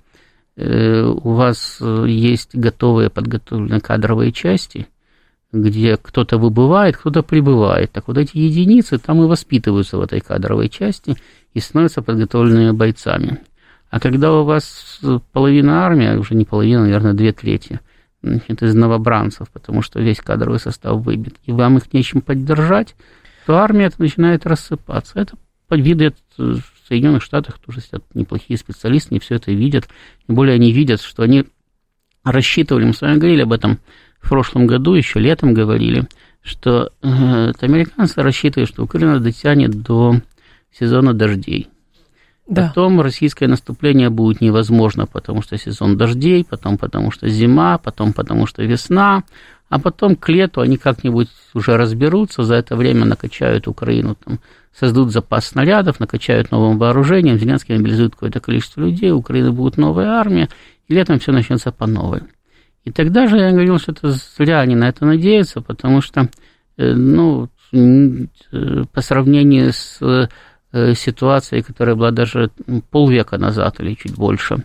э, 0.56 1.04
у 1.04 1.34
вас 1.34 1.82
есть 1.82 2.56
готовые 2.56 3.10
подготовленные 3.10 3.82
кадровые 3.82 4.32
части, 4.32 4.88
где 5.52 5.98
кто-то 5.98 6.38
выбывает, 6.38 6.98
кто-то 6.98 7.24
прибывает. 7.24 7.92
Так 7.92 8.08
вот 8.08 8.18
эти 8.18 8.38
единицы 8.38 8.98
там 8.98 9.24
и 9.24 9.28
воспитываются 9.28 9.98
в 9.98 10.02
этой 10.02 10.20
кадровой 10.20 10.70
части 10.70 11.18
и 11.58 11.60
становятся 11.60 12.04
подготовленными 12.04 12.70
бойцами. 12.70 13.40
А 13.90 14.00
когда 14.00 14.32
у 14.32 14.44
вас 14.44 15.02
половина 15.32 15.86
армии, 15.86 16.16
уже 16.16 16.36
не 16.36 16.46
половина, 16.46 16.84
наверное, 16.84 17.14
две 17.14 17.34
трети, 17.34 17.80
значит, 18.22 18.62
из 18.62 18.76
новобранцев, 18.76 19.50
потому 19.50 19.82
что 19.82 20.00
весь 20.00 20.20
кадровый 20.20 20.60
состав 20.60 21.02
выбит, 21.02 21.36
и 21.46 21.52
вам 21.52 21.78
их 21.78 21.92
нечем 21.94 22.22
поддержать, 22.22 22.96
то 23.48 23.58
армия 23.58 23.92
начинает 23.98 24.46
рассыпаться. 24.46 25.20
Это 25.20 25.36
видят 25.72 26.16
в 26.38 26.62
Соединенных 26.88 27.24
Штатах 27.24 27.58
тоже 27.58 27.82
сидят 27.82 28.04
неплохие 28.14 28.60
специалисты, 28.60 29.10
они 29.12 29.20
все 29.20 29.36
это 29.36 29.52
видят. 29.52 29.90
Тем 30.28 30.36
более 30.36 30.54
они 30.54 30.72
видят, 30.72 31.02
что 31.02 31.24
они 31.24 31.46
рассчитывали, 32.24 32.86
мы 32.86 32.94
с 32.94 33.02
вами 33.02 33.18
говорили 33.18 33.42
об 33.42 33.52
этом 33.52 33.80
в 34.20 34.30
прошлом 34.30 34.68
году, 34.68 34.94
еще 34.94 35.20
летом 35.20 35.56
говорили, 35.56 36.08
что 36.44 36.92
э, 37.02 37.52
американцы 37.62 38.22
рассчитывают, 38.22 38.70
что 38.70 38.84
Украина 38.84 39.20
дотянет 39.20 39.72
до 39.82 40.22
сезона 40.72 41.14
дождей. 41.14 41.70
Да. 42.48 42.68
Потом 42.68 43.02
российское 43.02 43.48
наступление 43.48 44.10
будет 44.10 44.40
невозможно, 44.40 45.06
потому 45.06 45.42
что 45.42 45.58
сезон 45.58 45.98
дождей, 45.98 46.46
потом 46.50 46.78
потому 46.78 47.12
что 47.12 47.28
зима, 47.28 47.78
потом 47.78 48.14
потому 48.14 48.46
что 48.46 48.64
весна, 48.64 49.24
а 49.70 49.80
потом 49.80 50.16
к 50.16 50.30
лету 50.30 50.62
они 50.62 50.78
как-нибудь 50.78 51.28
уже 51.54 51.76
разберутся, 51.76 52.44
за 52.44 52.56
это 52.56 52.78
время 52.78 53.04
накачают 53.04 53.68
Украину, 53.68 54.16
там, 54.16 54.40
создадут 54.74 55.12
запас 55.12 55.48
снарядов, 55.48 56.00
накачают 56.00 56.52
новым 56.52 56.78
вооружением, 56.78 57.38
Зеленский 57.38 57.76
мобилизует 57.76 58.14
какое-то 58.14 58.40
количество 58.40 58.82
людей, 58.82 59.12
у 59.12 59.18
Украины 59.18 59.52
будет 59.52 59.78
новая 59.78 60.12
армия, 60.12 60.48
и 60.88 60.94
летом 60.94 61.20
все 61.20 61.34
начнется 61.34 61.74
по 61.74 61.86
новой. 61.86 62.22
И 62.86 62.92
тогда 62.92 63.28
же 63.28 63.38
я 63.38 63.52
говорил, 63.52 63.78
что 63.80 63.92
это 63.92 64.12
зря 64.12 64.62
они 64.62 64.76
на 64.76 64.88
это 64.88 65.06
надеются, 65.06 65.60
потому 65.60 66.00
что, 66.00 66.30
э, 66.78 66.94
ну, 66.94 67.50
э, 67.74 68.86
по 68.94 69.02
сравнению 69.02 69.74
с 69.74 69.98
э, 70.00 70.30
ситуацией, 70.96 71.62
которая 71.62 71.96
была 71.96 72.12
даже 72.12 72.52
полвека 72.92 73.38
назад 73.38 73.80
или 73.80 73.94
чуть 73.96 74.16
больше, 74.16 74.64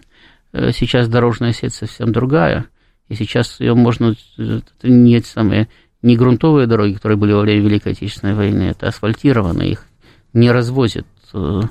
сейчас 0.52 1.08
дорожная 1.08 1.52
сеть 1.52 1.74
совсем 1.74 2.12
другая, 2.12 2.66
и 3.08 3.14
сейчас 3.14 3.60
ее 3.60 3.74
можно, 3.74 4.14
это 4.36 4.64
не 4.88 5.20
самые, 5.20 5.68
не 6.02 6.16
грунтовые 6.16 6.66
дороги, 6.66 6.94
которые 6.94 7.16
были 7.16 7.32
во 7.32 7.40
время 7.40 7.62
Великой 7.62 7.92
Отечественной 7.92 8.34
войны, 8.34 8.64
это 8.64 8.88
асфальтированные, 8.88 9.70
их 9.70 9.86
не 10.32 10.50
развозят 10.50 11.06
в 11.32 11.70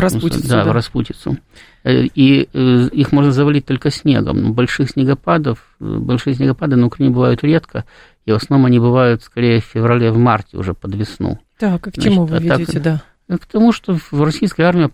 распутицу. 0.00 0.48
Да, 0.48 0.64
да, 0.64 0.70
в 0.70 0.72
распутицу. 0.72 1.38
Э, 1.84 2.04
и 2.04 2.48
э, 2.52 2.88
их 2.92 3.12
можно 3.12 3.30
завалить 3.30 3.66
только 3.66 3.90
снегом. 3.90 4.52
Больших 4.52 4.90
снегопадов, 4.90 5.58
э, 5.80 5.84
большие 5.84 6.34
снегопады 6.34 6.76
на 6.76 6.86
Украине 6.86 7.14
бывают 7.14 7.44
редко, 7.44 7.84
и 8.24 8.32
в 8.32 8.34
основном 8.34 8.66
они 8.66 8.80
бывают 8.80 9.22
скорее 9.22 9.60
в 9.60 9.64
феврале, 9.64 10.10
в 10.10 10.18
марте, 10.18 10.56
уже 10.56 10.74
под 10.74 10.94
весну. 10.94 11.38
Так, 11.58 11.86
а 11.86 11.90
к 11.90 11.94
чему 11.94 12.26
Значит, 12.26 12.46
вы 12.46 12.52
а 12.52 12.56
ведете, 12.56 12.72
так, 12.72 12.82
да? 12.82 13.02
К 13.28 13.46
тому, 13.46 13.72
что 13.72 13.98
российская 14.12 14.64
армия 14.64 14.90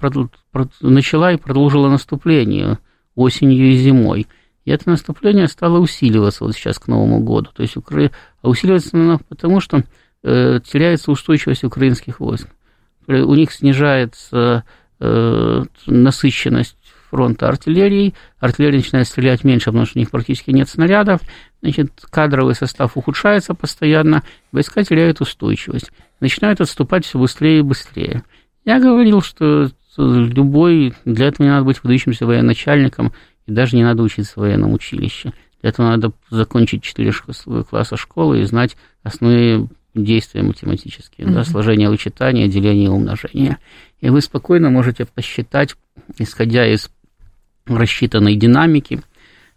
начала 0.81 1.33
и 1.33 1.37
продолжила 1.37 1.89
наступление 1.89 2.79
осенью 3.17 3.73
и 3.73 3.77
зимой. 3.77 4.27
И 4.65 4.71
это 4.71 4.89
наступление 4.89 5.49
стало 5.49 5.79
усиливаться 5.79 6.45
вот 6.45 6.55
сейчас 6.55 6.79
к 6.79 6.87
Новому 6.87 7.21
году. 7.21 7.51
То 7.55 7.63
есть 7.63 7.77
Укра... 7.77 8.11
а 8.43 8.49
усиливается 8.49 8.91
оно 8.93 9.19
потому, 9.29 9.61
что 9.61 9.83
э, 10.23 10.61
теряется 10.65 11.11
устойчивость 11.11 11.65
украинских 11.65 12.21
войск. 12.21 12.49
У 13.09 13.35
них 13.35 13.51
снижается 13.51 14.65
э, 15.01 15.65
насыщенность 15.87 16.77
фронта 17.11 17.49
артиллерии, 17.49 18.15
артиллерия 18.39 18.79
начинает 18.79 19.09
стрелять 19.09 19.43
меньше, 19.43 19.67
потому 19.67 19.87
что 19.87 19.99
у 19.99 20.01
них 20.01 20.11
практически 20.11 20.51
нет 20.51 20.69
снарядов, 20.69 21.21
значит, 21.63 21.93
кадровый 22.11 22.55
состав 22.55 22.97
ухудшается 22.97 23.55
постоянно, 23.55 24.23
войска 24.53 24.83
теряют 24.83 25.21
устойчивость, 25.21 25.93
начинают 26.21 26.61
отступать 26.61 27.05
все 27.05 27.19
быстрее 27.19 27.59
и 27.61 27.63
быстрее. 27.63 28.23
Я 28.65 28.81
говорил, 28.81 29.23
что 29.23 29.71
любой, 29.97 30.95
для 31.05 31.27
этого 31.27 31.47
не 31.47 31.51
надо 31.51 31.65
быть 31.65 31.83
выдающимся 31.83 32.27
военачальником, 32.27 33.13
и 33.47 33.53
даже 33.53 33.77
не 33.77 33.83
надо 33.83 34.03
учиться 34.03 34.35
в 34.35 34.39
военном 34.39 34.73
училище. 34.73 35.33
Для 35.61 35.71
этого 35.71 35.89
надо 35.89 36.13
закончить 36.31 36.83
4 36.83 37.13
класса 37.69 37.97
школы 37.97 38.41
и 38.41 38.45
знать 38.45 38.77
основные 39.03 39.69
действия 39.95 40.43
математические, 40.43 41.27
mm-hmm. 41.27 41.33
да, 41.33 41.45
сложение, 41.45 41.91
вычитание, 41.91 42.49
деление 42.49 42.87
и 42.87 42.89
умножение. 42.89 43.59
И 44.01 44.09
вы 44.09 44.21
спокойно 44.21 44.71
можете 44.71 45.05
посчитать, 45.05 45.75
исходя 46.17 46.67
из 46.67 46.91
рассчитанной 47.67 48.37
динамики, 48.37 49.03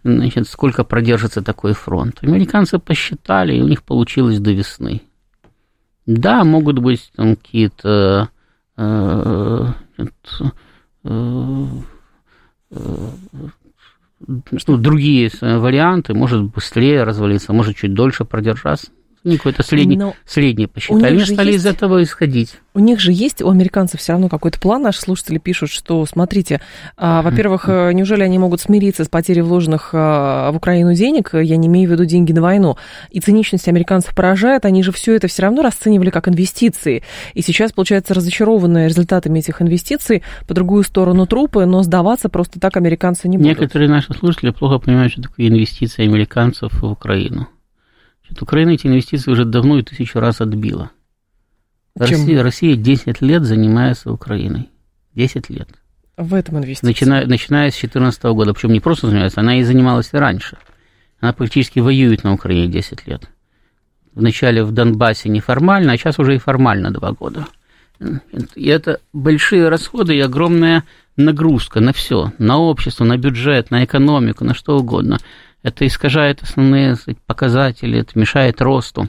значит, 0.03 0.47
сколько 0.47 0.83
продержится 0.83 1.41
такой 1.41 1.73
фронт. 1.73 2.19
Американцы 2.21 2.79
посчитали, 2.79 3.55
и 3.55 3.61
у 3.61 3.67
них 3.67 3.83
получилось 3.83 4.39
до 4.39 4.51
весны. 4.51 5.01
Да, 6.05 6.43
могут 6.43 6.79
быть 6.79 7.11
там 7.15 7.35
какие-то 7.35 8.29
э, 8.75 9.67
э, 9.97 10.05
э, 11.05 11.65
что 14.57 14.77
другие 14.77 15.31
варианты, 15.41 16.13
может 16.13 16.43
быстрее 16.43 17.03
развалиться, 17.03 17.53
может 17.53 17.75
чуть 17.75 17.93
дольше 17.93 18.25
продержаться. 18.25 18.91
Ну, 19.23 19.37
какой-то 19.37 19.63
средний, 19.63 19.95
Но 19.95 20.15
средний 20.25 20.67
посчитали. 20.67 21.05
Они 21.05 21.25
стали 21.25 21.51
есть... 21.53 21.59
из 21.59 21.65
этого 21.65 22.03
исходить. 22.03 22.55
У 22.73 22.79
них 22.79 22.99
же 22.99 23.13
есть, 23.13 23.41
у 23.41 23.49
американцев 23.49 24.01
все 24.01 24.13
равно 24.13 24.27
какой-то 24.27 24.59
план. 24.59 24.81
Наши 24.81 24.99
слушатели 24.99 25.37
пишут, 25.37 25.69
что, 25.69 26.05
смотрите, 26.05 26.59
а, 26.97 27.21
во-первых, 27.21 27.69
э, 27.69 27.93
неужели 27.93 28.23
они 28.23 28.37
могут 28.37 28.59
смириться 28.59 29.05
с 29.05 29.07
потерей 29.07 29.41
вложенных 29.41 29.91
а, 29.93 30.51
в 30.51 30.57
Украину 30.57 30.93
денег? 30.93 31.29
Я 31.33 31.55
не 31.55 31.67
имею 31.67 31.87
в 31.87 31.93
виду 31.93 32.03
деньги 32.03 32.33
на 32.33 32.41
войну. 32.41 32.75
И 33.11 33.21
циничность 33.21 33.67
американцев 33.69 34.13
поражает. 34.13 34.65
Они 34.65 34.83
же 34.83 34.91
все 34.91 35.15
это 35.15 35.27
все 35.27 35.43
равно 35.43 35.61
расценивали 35.61 36.09
как 36.09 36.27
инвестиции. 36.27 37.03
И 37.33 37.41
сейчас, 37.41 37.71
получается, 37.71 38.13
разочарованные 38.13 38.89
результатами 38.89 39.39
этих 39.39 39.61
инвестиций 39.61 40.23
по 40.47 40.53
другую 40.53 40.83
сторону 40.83 41.27
трупы, 41.27 41.65
но 41.65 41.83
сдаваться 41.83 42.27
просто 42.27 42.59
так 42.59 42.75
американцы 42.75 43.29
не 43.29 43.37
будут. 43.37 43.57
Некоторые 43.57 43.87
наши 43.87 44.13
слушатели 44.13 44.49
плохо 44.49 44.79
понимают, 44.79 45.13
что 45.13 45.21
такое 45.21 45.47
инвестиции 45.47 46.03
американцев 46.03 46.73
в 46.73 46.85
Украину. 46.85 47.47
Значит, 48.33 48.41
Украина 48.41 48.69
эти 48.71 48.87
инвестиции 48.87 49.31
уже 49.31 49.45
давно 49.45 49.77
и 49.77 49.83
тысячу 49.83 50.19
раз 50.19 50.41
отбила. 50.41 50.89
Россия, 51.95 52.41
Россия 52.41 52.75
10 52.75 53.21
лет 53.21 53.43
занимается 53.43 54.11
Украиной. 54.11 54.69
10 55.13 55.49
лет. 55.51 55.69
В 56.17 56.33
этом 56.33 56.57
инвестиции. 56.57 56.87
Начиная, 56.87 57.27
начиная 57.27 57.69
с 57.69 57.73
2014 57.73 58.23
года. 58.23 58.53
Причем 58.53 58.73
не 58.73 58.79
просто 58.79 59.07
занимается, 59.07 59.41
она 59.41 59.59
и 59.59 59.63
занималась 59.63 60.09
и 60.13 60.17
раньше. 60.17 60.57
Она 61.19 61.31
практически 61.33 61.79
воюет 61.79 62.23
на 62.23 62.33
Украине 62.33 62.67
10 62.67 63.05
лет. 63.05 63.29
Вначале 64.15 64.63
в 64.63 64.71
Донбассе 64.71 65.29
неформально, 65.29 65.93
а 65.93 65.97
сейчас 65.97 66.17
уже 66.17 66.35
и 66.35 66.39
формально 66.39 66.91
2 66.91 67.11
года. 67.11 67.45
И 68.55 68.67
это 68.67 68.99
большие 69.13 69.69
расходы 69.69 70.15
и 70.15 70.19
огромная 70.19 70.83
нагрузка 71.17 71.81
на 71.81 71.93
все, 71.93 72.33
на 72.39 72.57
общество, 72.57 73.03
на 73.05 73.17
бюджет, 73.17 73.69
на 73.69 73.85
экономику, 73.85 74.43
на 74.43 74.55
что 74.55 74.79
угодно 74.79 75.19
это 75.63 75.87
искажает 75.87 76.43
основные 76.43 76.97
показатели, 77.25 77.99
это 77.99 78.19
мешает 78.19 78.61
росту, 78.61 79.07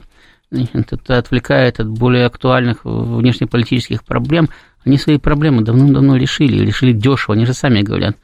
это 0.49 1.17
отвлекает 1.17 1.79
от 1.81 1.89
более 1.89 2.25
актуальных 2.25 2.85
внешнеполитических 2.85 4.03
проблем. 4.03 4.49
Они 4.85 4.97
свои 4.97 5.17
проблемы 5.17 5.63
давно-давно 5.63 6.15
решили, 6.15 6.65
решили 6.65 6.93
дешево, 6.93 7.35
они 7.35 7.45
же 7.45 7.53
сами 7.53 7.81
говорят, 7.81 8.15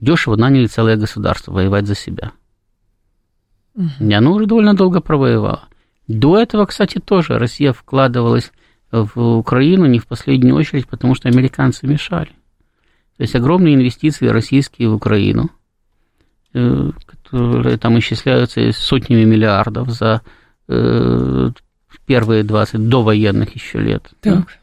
дешево 0.00 0.36
наняли 0.36 0.66
целое 0.66 0.96
государство 0.96 1.52
воевать 1.52 1.86
за 1.86 1.96
себя. 1.96 2.32
И 3.74 4.12
оно 4.12 4.32
уже 4.32 4.46
довольно 4.46 4.74
долго 4.74 5.00
провоевало. 5.00 5.64
До 6.06 6.38
этого, 6.38 6.66
кстати, 6.66 6.98
тоже 6.98 7.38
Россия 7.38 7.72
вкладывалась 7.72 8.52
в 8.90 9.38
Украину 9.38 9.86
не 9.86 9.98
в 9.98 10.06
последнюю 10.06 10.54
очередь, 10.54 10.86
потому 10.86 11.14
что 11.14 11.28
американцы 11.28 11.86
мешали. 11.86 12.30
То 13.16 13.22
есть 13.22 13.34
огромные 13.34 13.74
инвестиции 13.74 14.26
российские 14.28 14.88
в 14.88 14.94
Украину– 14.94 15.50
которые 16.52 17.78
там 17.78 17.98
исчисляются 17.98 18.72
сотнями 18.72 19.24
миллиардов 19.24 19.90
за 19.90 20.22
э, 20.68 21.50
первые 22.06 22.44
20 22.44 22.88
довоенных 22.88 23.54
еще 23.54 23.80
лет. 23.80 24.10
Так. 24.20 24.58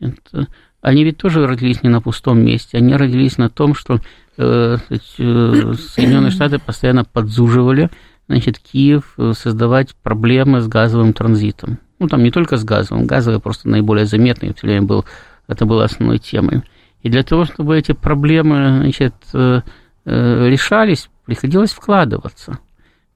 Это, 0.00 0.48
они 0.80 1.04
ведь 1.04 1.18
тоже 1.18 1.46
родились 1.46 1.82
не 1.82 1.88
на 1.88 2.00
пустом 2.00 2.40
месте, 2.44 2.78
они 2.78 2.94
родились 2.94 3.38
на 3.38 3.48
том, 3.48 3.74
что 3.74 4.00
э, 4.36 4.78
э, 4.90 4.98
Соединенные 5.18 6.30
Штаты 6.32 6.58
постоянно 6.58 7.04
подзуживали 7.04 7.88
значит, 8.26 8.58
Киев 8.58 9.14
э, 9.16 9.32
создавать 9.36 9.94
проблемы 10.02 10.60
с 10.60 10.66
газовым 10.66 11.12
транзитом. 11.12 11.78
Ну, 12.00 12.08
там 12.08 12.24
не 12.24 12.32
только 12.32 12.56
с 12.56 12.64
газовым, 12.64 13.06
газовый 13.06 13.40
просто 13.40 13.68
наиболее 13.68 14.06
заметный, 14.06 14.52
все 14.54 14.66
время 14.66 14.82
был, 14.82 15.04
это 15.46 15.66
было 15.66 15.84
основной 15.84 16.18
темой. 16.18 16.62
И 17.02 17.08
для 17.08 17.22
того, 17.22 17.44
чтобы 17.44 17.78
эти 17.78 17.92
проблемы 17.92 18.78
значит, 18.80 19.14
э, 19.34 19.62
э, 20.04 20.48
решались, 20.48 21.10
приходилось 21.24 21.72
вкладываться. 21.72 22.58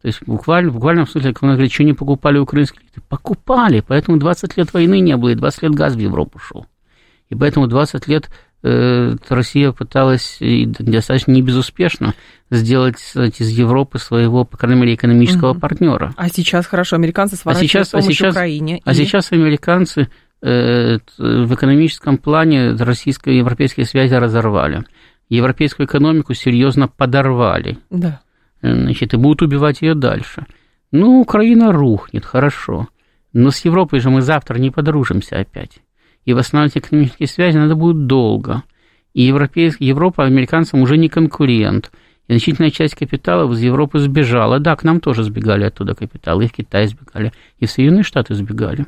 То 0.02 0.08
есть 0.08 0.20
буквально, 0.26 0.70
в 0.70 0.74
буквальном 0.74 1.06
смысле, 1.06 1.32
как 1.32 1.42
он 1.42 1.50
говорит, 1.50 1.72
что 1.72 1.84
не 1.84 1.92
покупали 1.92 2.38
украинские 2.38 2.82
лифты? 2.82 3.00
Покупали, 3.08 3.82
поэтому 3.86 4.18
20 4.18 4.56
лет 4.56 4.72
войны 4.72 5.00
не 5.00 5.16
было, 5.16 5.30
и 5.30 5.34
20 5.34 5.62
лет 5.62 5.74
газ 5.74 5.94
в 5.94 5.98
Европу 5.98 6.38
шел. 6.38 6.66
И 7.28 7.34
поэтому 7.34 7.66
20 7.66 8.06
лет 8.06 8.30
э, 8.62 9.16
Россия 9.28 9.72
пыталась 9.72 10.36
и 10.40 10.66
достаточно 10.66 11.32
не 11.32 11.42
безуспешно 11.42 12.14
сделать 12.50 12.96
кстати, 12.96 13.42
из 13.42 13.50
Европы 13.50 13.98
своего, 13.98 14.44
по 14.44 14.56
крайней 14.56 14.80
мере, 14.80 14.94
экономического 14.94 15.50
угу. 15.50 15.60
партнера. 15.60 16.12
А 16.16 16.28
сейчас 16.28 16.66
хорошо, 16.66 16.96
американцы 16.96 17.36
сворачивают 17.36 17.70
а 17.70 17.72
сейчас, 17.72 17.88
помощь 17.88 18.06
а 18.06 18.12
сейчас, 18.12 18.34
Украине. 18.34 18.80
А 18.84 18.92
и... 18.92 18.94
сейчас 18.94 19.32
американцы 19.32 20.08
э, 20.42 20.98
в 21.18 21.54
экономическом 21.54 22.18
плане 22.18 22.74
российско-европейские 22.74 23.86
связи 23.86 24.14
разорвали. 24.14 24.84
Европейскую 25.28 25.86
экономику 25.86 26.34
серьезно 26.34 26.88
подорвали. 26.88 27.78
Да. 27.90 28.20
Э, 28.62 28.72
значит, 28.74 29.14
и 29.14 29.16
будут 29.16 29.42
убивать 29.42 29.82
ее 29.82 29.94
дальше. 29.94 30.46
Ну, 30.92 31.20
Украина 31.20 31.72
рухнет, 31.72 32.24
хорошо. 32.24 32.88
Но 33.32 33.50
с 33.50 33.64
Европой 33.64 34.00
же 34.00 34.10
мы 34.10 34.22
завтра 34.22 34.58
не 34.58 34.70
подружимся 34.70 35.38
опять 35.38 35.80
и 36.26 36.34
восстанавливать 36.34 36.76
экономические 36.76 37.28
связи 37.28 37.56
надо 37.56 37.74
будет 37.74 38.06
долго. 38.06 38.64
И 39.14 39.22
Европа 39.22 40.24
американцам 40.24 40.82
уже 40.82 40.98
не 40.98 41.08
конкурент. 41.08 41.90
И 42.26 42.32
значительная 42.32 42.70
часть 42.70 42.96
капиталов 42.96 43.52
из 43.52 43.62
Европы 43.62 44.00
сбежала. 44.00 44.58
Да, 44.58 44.76
к 44.76 44.82
нам 44.82 45.00
тоже 45.00 45.22
сбегали 45.22 45.64
оттуда 45.64 45.94
капиталы, 45.94 46.44
и 46.44 46.48
в 46.48 46.52
Китай 46.52 46.88
сбегали, 46.88 47.32
и 47.58 47.66
в 47.66 47.70
Соединенные 47.70 48.02
Штаты 48.02 48.34
сбегали. 48.34 48.86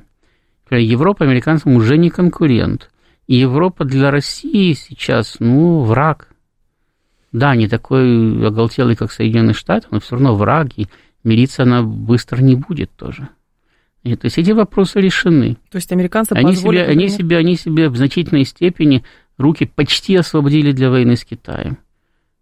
Европа 0.71 1.25
американцам 1.25 1.77
уже 1.77 1.97
не 1.97 2.11
конкурент. 2.11 2.91
И 3.29 3.37
Европа 3.37 3.85
для 3.85 4.11
России 4.11 4.73
сейчас, 4.73 5.37
ну, 5.39 5.83
враг. 5.83 6.29
Да, 7.31 7.55
не 7.55 7.69
такой 7.69 8.45
оголтелый, 8.45 8.97
как 8.97 9.13
Соединенные 9.13 9.55
Штаты, 9.55 9.87
но 9.91 10.01
все 10.01 10.13
равно 10.13 10.35
враг, 10.35 10.69
и 10.77 10.89
мириться 11.25 11.63
она 11.63 11.83
быстро 11.83 12.41
не 12.41 12.57
будет 12.57 12.91
тоже. 12.97 13.29
И, 14.03 14.17
то 14.17 14.25
есть 14.25 14.39
эти 14.39 14.53
вопросы 14.53 15.01
решены. 15.01 15.59
То 15.71 15.77
есть 15.77 15.93
американцы 15.93 16.33
они 16.33 16.57
себе, 16.57 16.85
они 16.85 17.09
себе, 17.09 17.37
они 17.37 17.57
себе 17.57 17.91
в 17.91 17.97
значительной 17.97 18.45
степени 18.45 19.05
руки 19.37 19.71
почти 19.73 20.17
освободили 20.17 20.73
для 20.73 20.89
войны 20.89 21.17
с 21.17 21.25
Китаем. 21.25 21.77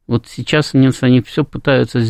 Вот 0.07 0.27
сейчас 0.29 0.73
немцы, 0.73 1.03
они 1.03 1.21
все 1.21 1.45
пытаются 1.45 2.01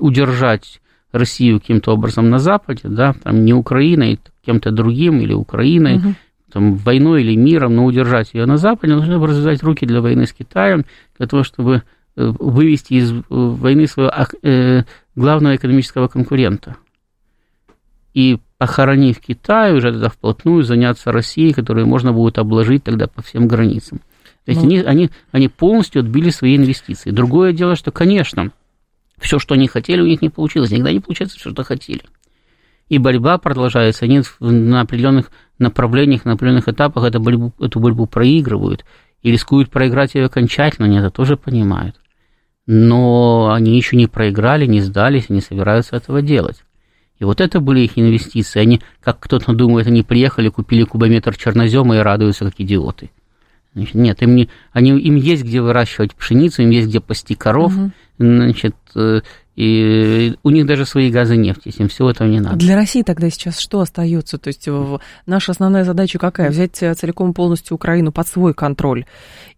удержать 0.00 0.80
Россию 1.12 1.60
каким-то 1.60 1.92
образом 1.92 2.30
на 2.30 2.38
Западе, 2.38 2.82
да, 2.84 3.12
там 3.12 3.44
не 3.44 3.52
Украиной, 3.52 4.18
кем-то 4.44 4.70
другим 4.70 5.20
или 5.20 5.34
Украиной, 5.34 5.98
угу. 5.98 6.14
Там, 6.52 6.76
войной 6.76 7.22
или 7.22 7.36
миром, 7.36 7.74
но 7.74 7.84
удержать 7.84 8.34
ее 8.34 8.46
на 8.46 8.56
Западе, 8.56 8.94
нужно 8.94 9.24
развязать 9.24 9.62
руки 9.62 9.86
для 9.86 10.00
войны 10.00 10.26
с 10.26 10.32
Китаем, 10.32 10.84
для 11.18 11.26
того, 11.26 11.42
чтобы 11.42 11.82
э, 12.16 12.32
вывести 12.38 12.94
из 12.94 13.12
э, 13.12 13.22
войны 13.28 13.86
своего 13.86 14.12
э, 14.42 14.84
главного 15.14 15.56
экономического 15.56 16.08
конкурента. 16.08 16.76
И 18.14 18.38
похоронив 18.58 19.20
Китай, 19.20 19.74
уже 19.74 19.92
тогда 19.92 20.08
вплотную 20.08 20.62
заняться 20.62 21.12
Россией, 21.12 21.52
которую 21.52 21.86
можно 21.86 22.12
будет 22.12 22.38
обложить 22.38 22.84
тогда 22.84 23.06
по 23.06 23.22
всем 23.22 23.46
границам. 23.48 24.00
То 24.44 24.52
есть 24.52 24.62
ну... 24.62 24.68
они, 24.68 24.78
они, 24.78 25.10
они 25.32 25.48
полностью 25.48 26.00
отбили 26.00 26.30
свои 26.30 26.56
инвестиции. 26.56 27.10
Другое 27.10 27.52
дело, 27.52 27.76
что, 27.76 27.90
конечно, 27.90 28.52
все, 29.18 29.38
что 29.38 29.54
они 29.54 29.66
хотели, 29.66 30.00
у 30.00 30.06
них 30.06 30.22
не 30.22 30.30
получилось. 30.30 30.70
Никогда 30.70 30.92
не 30.92 31.00
получается 31.00 31.38
все, 31.38 31.50
что 31.50 31.64
хотели. 31.64 32.02
И 32.88 32.98
борьба 32.98 33.38
продолжается. 33.38 34.04
Они 34.04 34.22
на 34.40 34.80
определенных 34.80 35.30
направлениях, 35.58 36.24
на 36.24 36.32
определенных 36.32 36.68
этапах 36.68 37.04
эту 37.04 37.20
борьбу, 37.20 37.52
эту 37.58 37.80
борьбу 37.80 38.06
проигрывают 38.06 38.84
и 39.22 39.32
рискуют 39.32 39.70
проиграть 39.70 40.14
ее 40.14 40.26
окончательно. 40.26 40.86
Они 40.86 40.98
это 40.98 41.10
тоже 41.10 41.36
понимают. 41.36 41.96
Но 42.66 43.52
они 43.52 43.76
еще 43.76 43.96
не 43.96 44.06
проиграли, 44.06 44.66
не 44.66 44.80
сдались 44.80 45.26
и 45.28 45.32
не 45.32 45.40
собираются 45.40 45.96
этого 45.96 46.22
делать. 46.22 46.62
И 47.18 47.24
вот 47.24 47.40
это 47.40 47.60
были 47.60 47.80
их 47.80 47.98
инвестиции. 47.98 48.60
Они, 48.60 48.82
как 49.02 49.18
кто-то 49.20 49.52
думает, 49.52 49.86
они 49.86 50.02
приехали, 50.02 50.48
купили 50.48 50.84
кубометр 50.84 51.36
чернозема 51.36 51.96
и 51.96 52.00
радуются, 52.00 52.44
как 52.44 52.54
идиоты. 52.58 53.10
Значит, 53.74 53.94
нет, 53.94 54.22
им, 54.22 54.34
не, 54.34 54.48
они, 54.72 54.98
им 54.98 55.16
есть 55.16 55.44
где 55.44 55.60
выращивать 55.60 56.14
пшеницу, 56.14 56.62
им 56.62 56.70
есть 56.70 56.88
где 56.88 57.00
пасти 57.00 57.34
коров, 57.34 57.76
угу. 57.76 57.90
значит, 58.18 58.74
э, 58.94 59.20
и 59.56 60.34
у 60.42 60.50
них 60.50 60.66
даже 60.66 60.84
свои 60.84 61.10
газы 61.10 61.36
нефти, 61.36 61.72
им 61.78 61.88
всего 61.88 62.10
этого 62.10 62.28
не 62.28 62.40
надо. 62.40 62.56
Для 62.56 62.76
России 62.76 63.02
тогда 63.02 63.30
сейчас 63.30 63.58
что 63.58 63.80
остается? 63.80 64.36
То 64.36 64.48
есть 64.48 64.68
наша 65.24 65.52
основная 65.52 65.84
задача 65.84 66.18
какая? 66.18 66.50
Взять 66.50 66.82
э, 66.82 66.94
целиком 66.94 67.32
полностью 67.32 67.74
Украину 67.74 68.12
под 68.12 68.28
свой 68.28 68.52
контроль. 68.52 69.06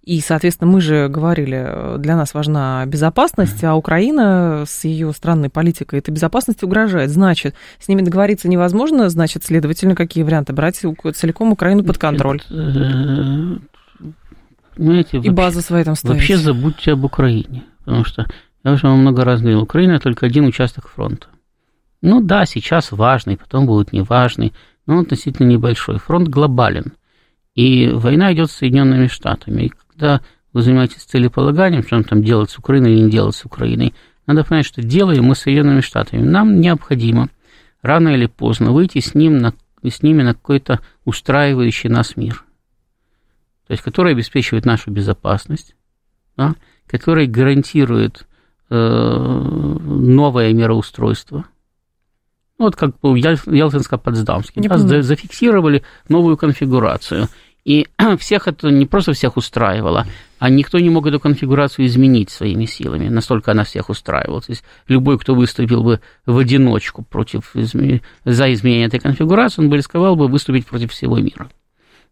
И, 0.05 0.21
соответственно, 0.21 0.71
мы 0.71 0.81
же 0.81 1.09
говорили, 1.09 1.99
для 1.99 2.17
нас 2.17 2.33
важна 2.33 2.87
безопасность, 2.87 3.63
а 3.65 3.75
Украина 3.75 4.65
с 4.67 4.85
ее 4.85 5.13
странной 5.13 5.51
политикой 5.51 5.99
этой 5.99 6.13
безопасности 6.13 6.65
угрожает. 6.65 7.11
Значит, 7.11 7.57
с 7.81 7.89
ними 7.89 8.03
договориться 8.03 8.49
невозможно, 8.49 9.09
значит, 9.11 9.45
следовательно, 9.45 9.97
какие 9.97 10.23
варианты? 10.23 10.53
Брать 10.53 10.77
целиком 10.77 11.53
Украину 11.53 11.83
под 11.83 11.99
контроль. 11.99 12.41
Э, 12.51 13.57
понимаете, 14.77 15.19
и 15.19 15.29
базу 15.29 15.61
свои 15.61 15.83
там 15.83 15.97
ставить. 15.97 16.19
Вообще 16.19 16.37
забудьте 16.37 16.93
об 16.93 17.05
Украине, 17.05 17.65
потому 17.85 18.05
что 18.05 18.27
я 18.65 18.73
уже 18.73 18.89
много 18.89 19.25
раз 19.25 19.41
говорил, 19.41 19.63
Украина 19.63 20.01
только 20.01 20.27
один 20.27 20.47
участок 20.47 20.89
фронта. 20.89 21.29
Ну 22.01 22.21
да, 22.21 22.45
сейчас 22.45 22.93
важный, 22.93 23.37
потом 23.37 23.67
будет 23.67 23.93
неважный, 23.93 24.53
но 24.87 24.95
он 24.95 25.01
относительно 25.01 25.47
небольшой. 25.47 25.99
Фронт 25.99 26.29
глобален. 26.29 26.93
И 27.55 27.89
война 27.89 28.33
идет 28.33 28.51
с 28.51 28.55
Соединенными 28.55 29.09
Штатами. 29.09 29.63
И 29.63 29.69
когда 29.69 30.21
вы 30.53 30.63
занимаетесь 30.63 31.03
целеполаганием, 31.03 31.83
что 31.83 32.03
там 32.05 32.23
делать 32.23 32.51
с 32.51 32.59
Украиной 32.59 32.93
или 32.93 33.01
не 33.03 33.11
делать 33.11 33.35
с 33.35 33.45
Украиной, 33.45 33.95
надо 34.27 34.45
понять, 34.45 34.67
что 34.67 34.83
делаем 34.83 35.25
мы 35.25 35.35
с 35.35 35.41
Соединенными 35.41 35.81
Штатами. 35.81 36.23
Нам 36.23 36.61
необходимо 36.61 37.31
рано 37.83 38.11
или 38.11 38.27
поздно 38.27 38.71
выйти 38.71 39.01
с, 39.01 39.15
ним 39.15 39.39
на, 39.39 39.55
с 39.83 40.03
ними 40.03 40.23
на 40.23 40.35
какой-то 40.35 40.81
устраивающий 41.05 41.89
нас 41.89 42.17
мир. 42.17 42.45
То 43.67 43.73
есть, 43.73 43.83
который 43.83 44.13
обеспечивает 44.13 44.65
нашу 44.65 44.91
безопасность, 44.91 45.75
да, 46.37 46.55
который 46.87 47.27
гарантирует 47.27 48.28
новое 48.71 50.53
мироустройство. 50.53 51.47
Ну, 52.59 52.65
вот 52.65 52.77
как 52.77 52.99
был 53.01 53.15
Ялтинско-Потсдамский. 53.15 54.61
Да, 54.69 55.03
зафиксировали 55.03 55.85
новую 56.09 56.37
конфигурацию. 56.37 57.29
И 57.65 57.87
всех 58.19 58.49
это 58.49 58.71
не 58.71 58.87
просто 58.87 59.13
всех 59.13 59.37
устраивало, 59.37 60.07
а 60.39 60.49
никто 60.49 60.79
не 60.79 60.91
мог 60.91 61.07
эту 61.07 61.21
конфигурацию 61.21 61.87
изменить 61.87 62.31
своими 62.31 62.65
силами. 62.65 63.09
Настолько 63.09 63.53
она 63.53 63.65
всех 63.65 63.91
устраивала. 63.91 64.41
То 64.41 64.53
есть 64.53 64.65
любой, 64.89 65.19
кто 65.19 65.35
выступил 65.35 65.83
бы 65.83 66.01
в 66.27 66.39
одиночку 66.39 67.03
против, 67.03 67.53
за 67.53 68.53
изменение 68.53 68.87
этой 68.87 69.01
конфигурации, 69.01 69.63
он 69.63 69.71
бы 69.71 69.77
рисковал 69.77 70.17
бы 70.17 70.29
выступить 70.29 70.67
против 70.67 70.93
всего 70.93 71.19
мира. 71.19 71.49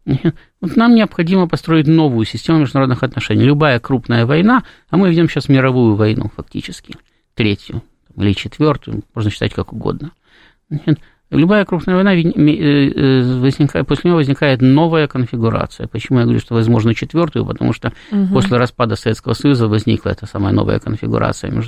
Вот 0.61 0.77
нам 0.77 0.95
необходимо 0.95 1.49
построить 1.49 1.87
новую 1.87 2.25
систему 2.25 2.61
международных 2.61 3.03
отношений. 3.03 3.45
Любая 3.45 3.79
крупная 3.79 4.27
война, 4.27 4.65
а 4.89 4.97
мы 4.97 5.11
ведем 5.11 5.29
сейчас 5.29 5.49
мировую 5.49 5.97
войну 5.97 6.31
фактически, 6.35 6.95
третью 7.35 7.83
или 8.17 8.33
четвертую, 8.33 9.03
можно 9.15 9.31
считать 9.31 9.53
как 9.53 9.73
угодно. 9.73 10.13
Любая 11.31 11.65
крупная 11.65 11.97
война, 11.97 12.15
э, 12.15 12.23
э, 12.23 13.39
возникает, 13.41 13.87
после 13.89 14.11
нее 14.11 14.17
возникает 14.17 14.63
новая 14.63 15.09
конфигурация. 15.09 15.89
Почему 15.89 16.21
я 16.21 16.25
говорю, 16.25 16.39
что 16.39 16.55
возможно 16.55 16.95
четвертую? 16.95 17.45
Потому 17.45 17.73
что 17.73 17.93
угу. 18.13 18.35
после 18.35 18.57
распада 18.57 18.95
Советского 18.95 19.33
Союза 19.33 19.67
возникла 19.67 20.11
эта 20.11 20.27
самая 20.27 20.53
новая 20.53 20.79
конфигурация 20.79 21.51
в 21.51 21.65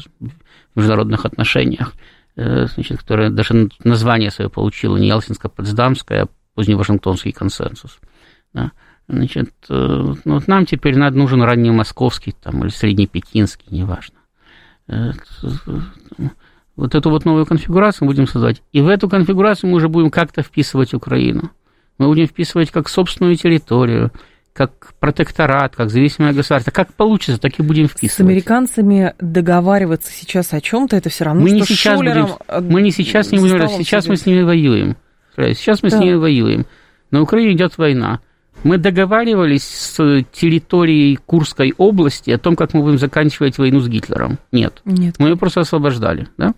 международных 0.76 1.26
отношениях, 1.26 1.92
э, 2.36 2.66
значит, 2.72 2.98
которая 2.98 3.30
даже 3.30 3.68
название 3.82 4.30
свое 4.30 4.48
получила 4.48 4.96
не 4.96 5.10
Ялтинско-Потсдамская, 5.10 6.22
а 6.22 6.28
поздневашингтонский 6.54 7.32
консенсус. 7.32 7.98
Да? 8.58 8.72
Значит, 9.08 9.50
э, 9.70 9.74
ну, 10.24 10.34
вот 10.34 10.48
нам 10.48 10.66
теперь 10.66 10.96
надо, 10.96 11.16
нужен 11.16 11.42
ранний 11.42 11.70
московский 11.70 12.34
там, 12.42 12.62
или 12.62 12.70
среднепекинский, 12.70 13.66
неважно. 13.70 14.16
Э, 14.88 15.12
вот 16.76 16.94
эту 16.94 17.10
вот 17.10 17.24
новую 17.24 17.46
конфигурацию 17.46 18.06
мы 18.06 18.12
будем 18.12 18.26
создавать. 18.26 18.62
И 18.72 18.80
в 18.80 18.88
эту 18.88 19.08
конфигурацию 19.08 19.70
мы 19.70 19.76
уже 19.76 19.88
будем 19.88 20.10
как-то 20.10 20.42
вписывать 20.42 20.94
Украину. 20.94 21.50
Мы 21.96 22.06
будем 22.06 22.26
вписывать 22.26 22.70
как 22.70 22.88
собственную 22.88 23.36
территорию, 23.36 24.12
как 24.52 24.94
протекторат, 25.00 25.74
как 25.74 25.90
зависимое 25.90 26.32
государство. 26.32 26.70
Как 26.70 26.92
получится, 26.92 27.40
так 27.40 27.58
и 27.58 27.62
будем 27.62 27.88
вписывать. 27.88 28.12
С 28.12 28.20
американцами 28.20 29.14
договариваться 29.18 30.12
сейчас 30.12 30.52
о 30.52 30.60
чем-то, 30.60 30.96
это 30.96 31.08
все 31.08 31.24
равно, 31.24 31.42
мы 31.42 31.50
не 31.50 31.62
сейчас 31.62 31.98
Шулером 31.98 32.30
будем, 32.48 32.72
Мы 32.72 32.82
не 32.82 32.90
сейчас 32.90 33.32
не 33.32 33.38
будем, 33.38 33.68
сейчас 33.68 34.06
мы 34.06 34.16
с 34.16 34.26
ними 34.26 34.42
воюем. 34.42 34.96
сейчас 35.36 35.82
мы 35.82 35.90
да. 35.90 35.96
с 35.96 36.00
ней 36.00 36.14
воюем. 36.14 36.66
На 37.10 37.22
Украине 37.22 37.54
идет 37.54 37.78
война. 37.78 38.20
Мы 38.64 38.78
договаривались 38.78 39.64
с 39.64 40.24
территорией 40.32 41.16
Курской 41.16 41.74
области 41.78 42.30
о 42.30 42.38
том, 42.38 42.56
как 42.56 42.74
мы 42.74 42.82
будем 42.82 42.98
заканчивать 42.98 43.56
войну 43.58 43.80
с 43.80 43.88
Гитлером. 43.88 44.38
Нет. 44.50 44.82
Нет. 44.84 45.16
Мы 45.18 45.28
ее 45.28 45.36
просто 45.36 45.60
освобождали. 45.60 46.28
Да? 46.36 46.54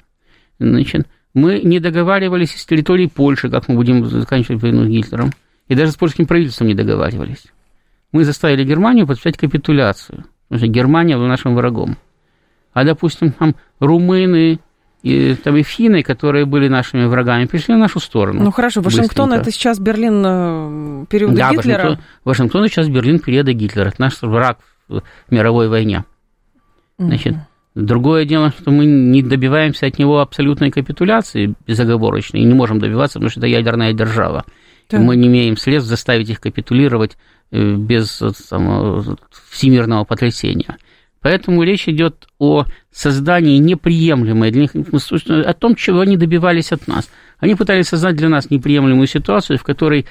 Значит, 0.59 1.07
мы 1.35 1.61
не 1.61 1.79
договаривались 1.79 2.55
с 2.57 2.65
территорией 2.65 3.09
Польши, 3.09 3.51
как 3.51 3.69
мы 3.69 3.75
будем 3.77 4.05
заканчивать 4.07 4.63
войну 4.63 4.85
с 4.85 4.89
Гитлером. 4.89 5.31
И 5.69 5.75
даже 5.75 5.93
с 5.93 5.97
польским 5.97 6.27
правительством 6.27 6.67
не 6.67 6.75
договаривались. 6.75 7.45
Мы 8.13 8.25
заставили 8.25 8.65
Германию 8.65 9.07
подписать 9.07 9.37
капитуляцию. 9.37 10.25
Потому 10.49 10.59
что 10.59 10.67
Германия 10.67 11.17
была 11.17 11.29
нашим 11.29 11.55
врагом. 11.55 11.97
А, 12.73 12.85
допустим, 12.85 13.33
там 13.33 13.55
румыны, 13.79 14.59
и, 15.03 15.35
там, 15.35 15.57
и 15.57 15.63
финны, 15.63 16.03
которые 16.03 16.45
были 16.45 16.69
нашими 16.69 17.07
врагами, 17.07 17.47
пришли 17.47 17.75
на 17.75 17.81
нашу 17.81 18.01
сторону. 18.01 18.43
Ну 18.43 18.51
хорошо, 18.51 18.81
Вашингтон 18.83 19.33
это 19.33 19.51
сейчас 19.51 19.79
Берлин 19.79 20.23
э, 20.25 21.07
периода 21.09 21.37
да, 21.37 21.53
Гитлера? 21.53 21.83
Вашингтон, 21.83 22.05
Вашингтон 22.25 22.69
сейчас 22.69 22.89
Берлин 22.89 23.19
периода 23.19 23.53
Гитлера. 23.53 23.89
Это 23.89 24.01
наш 24.01 24.21
враг 24.21 24.59
в 24.89 25.03
мировой 25.31 25.69
войне. 25.69 26.05
Значит, 26.99 27.33
угу. 27.33 27.41
Другое 27.75 28.25
дело, 28.25 28.51
что 28.51 28.73
мы 28.73 28.85
не 28.85 29.23
добиваемся 29.23 29.87
от 29.87 29.99
него 29.99 30.19
абсолютной 30.19 30.73
капитуляции 30.73 31.55
безоговорочной, 31.67 32.41
и 32.41 32.45
не 32.45 32.53
можем 32.53 32.81
добиваться, 32.81 33.15
потому 33.15 33.31
что 33.31 33.41
это 33.41 33.47
ядерная 33.47 33.93
держава. 33.93 34.45
Да. 34.91 34.97
И 34.97 35.01
мы 35.01 35.15
не 35.15 35.29
имеем 35.29 35.57
средств 35.57 35.89
заставить 35.89 36.29
их 36.29 36.41
капитулировать 36.41 37.17
э, 37.53 37.75
без 37.77 38.21
там, 38.51 39.17
всемирного 39.51 40.05
потрясения. 40.05 40.79
Поэтому 41.23 41.63
речь 41.63 41.87
идет 41.87 42.29
о 42.39 42.65
создании 42.91 43.59
неприемлемой 43.59 44.51
для 44.51 44.63
них, 44.63 44.71
о 44.75 45.55
том, 45.55 45.77
чего 45.77 46.01
они 46.01 46.17
добивались 46.17 46.73
от 46.73 46.89
нас. 46.89 47.11
Они 47.39 47.55
пытались 47.55 47.89
создать 47.89 48.17
для 48.17 48.29
нас 48.29 48.51
неприемлемую 48.51 49.07
ситуацию, 49.07 49.59
в 49.59 49.63
которой 49.63 50.07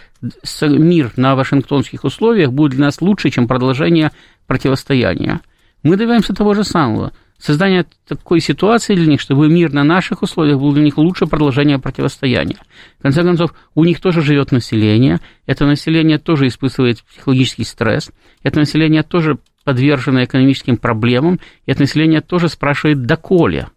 мир 0.61 1.11
на 1.15 1.35
вашингтонских 1.35 2.03
условиях 2.03 2.51
будет 2.51 2.71
для 2.71 2.85
нас 2.85 3.01
лучше, 3.01 3.31
чем 3.31 3.47
продолжение 3.47 4.11
противостояния. 4.45 5.41
Мы 5.81 5.97
добиваемся 5.97 6.33
того 6.33 6.53
же 6.53 6.63
самого. 6.63 7.11
Создание 7.39 7.85
такой 8.05 8.41
ситуации 8.41 8.95
для 8.95 9.07
них, 9.07 9.21
чтобы 9.21 9.47
мир 9.47 9.71
на 9.71 9.85
наших 9.85 10.21
условиях 10.23 10.59
был 10.59 10.73
для 10.73 10.83
них 10.83 10.97
лучше 10.97 11.25
продолжения 11.25 11.79
противостояния. 11.79 12.57
В 12.99 13.03
конце 13.03 13.23
концов, 13.23 13.53
у 13.75 13.85
них 13.85 14.01
тоже 14.01 14.21
живет 14.21 14.51
население, 14.51 15.21
это 15.45 15.65
население 15.65 16.19
тоже 16.19 16.47
испытывает 16.47 17.01
психологический 17.03 17.63
стресс, 17.63 18.11
это 18.43 18.59
население 18.59 19.03
тоже 19.03 19.37
подвержено 19.69 20.23
экономическим 20.23 20.77
проблемам, 20.77 21.39
и 21.67 21.71
это 21.71 21.81
население 21.81 22.21
тоже 22.21 22.49
спрашивает 22.49 23.05
«доколе?». 23.05 23.67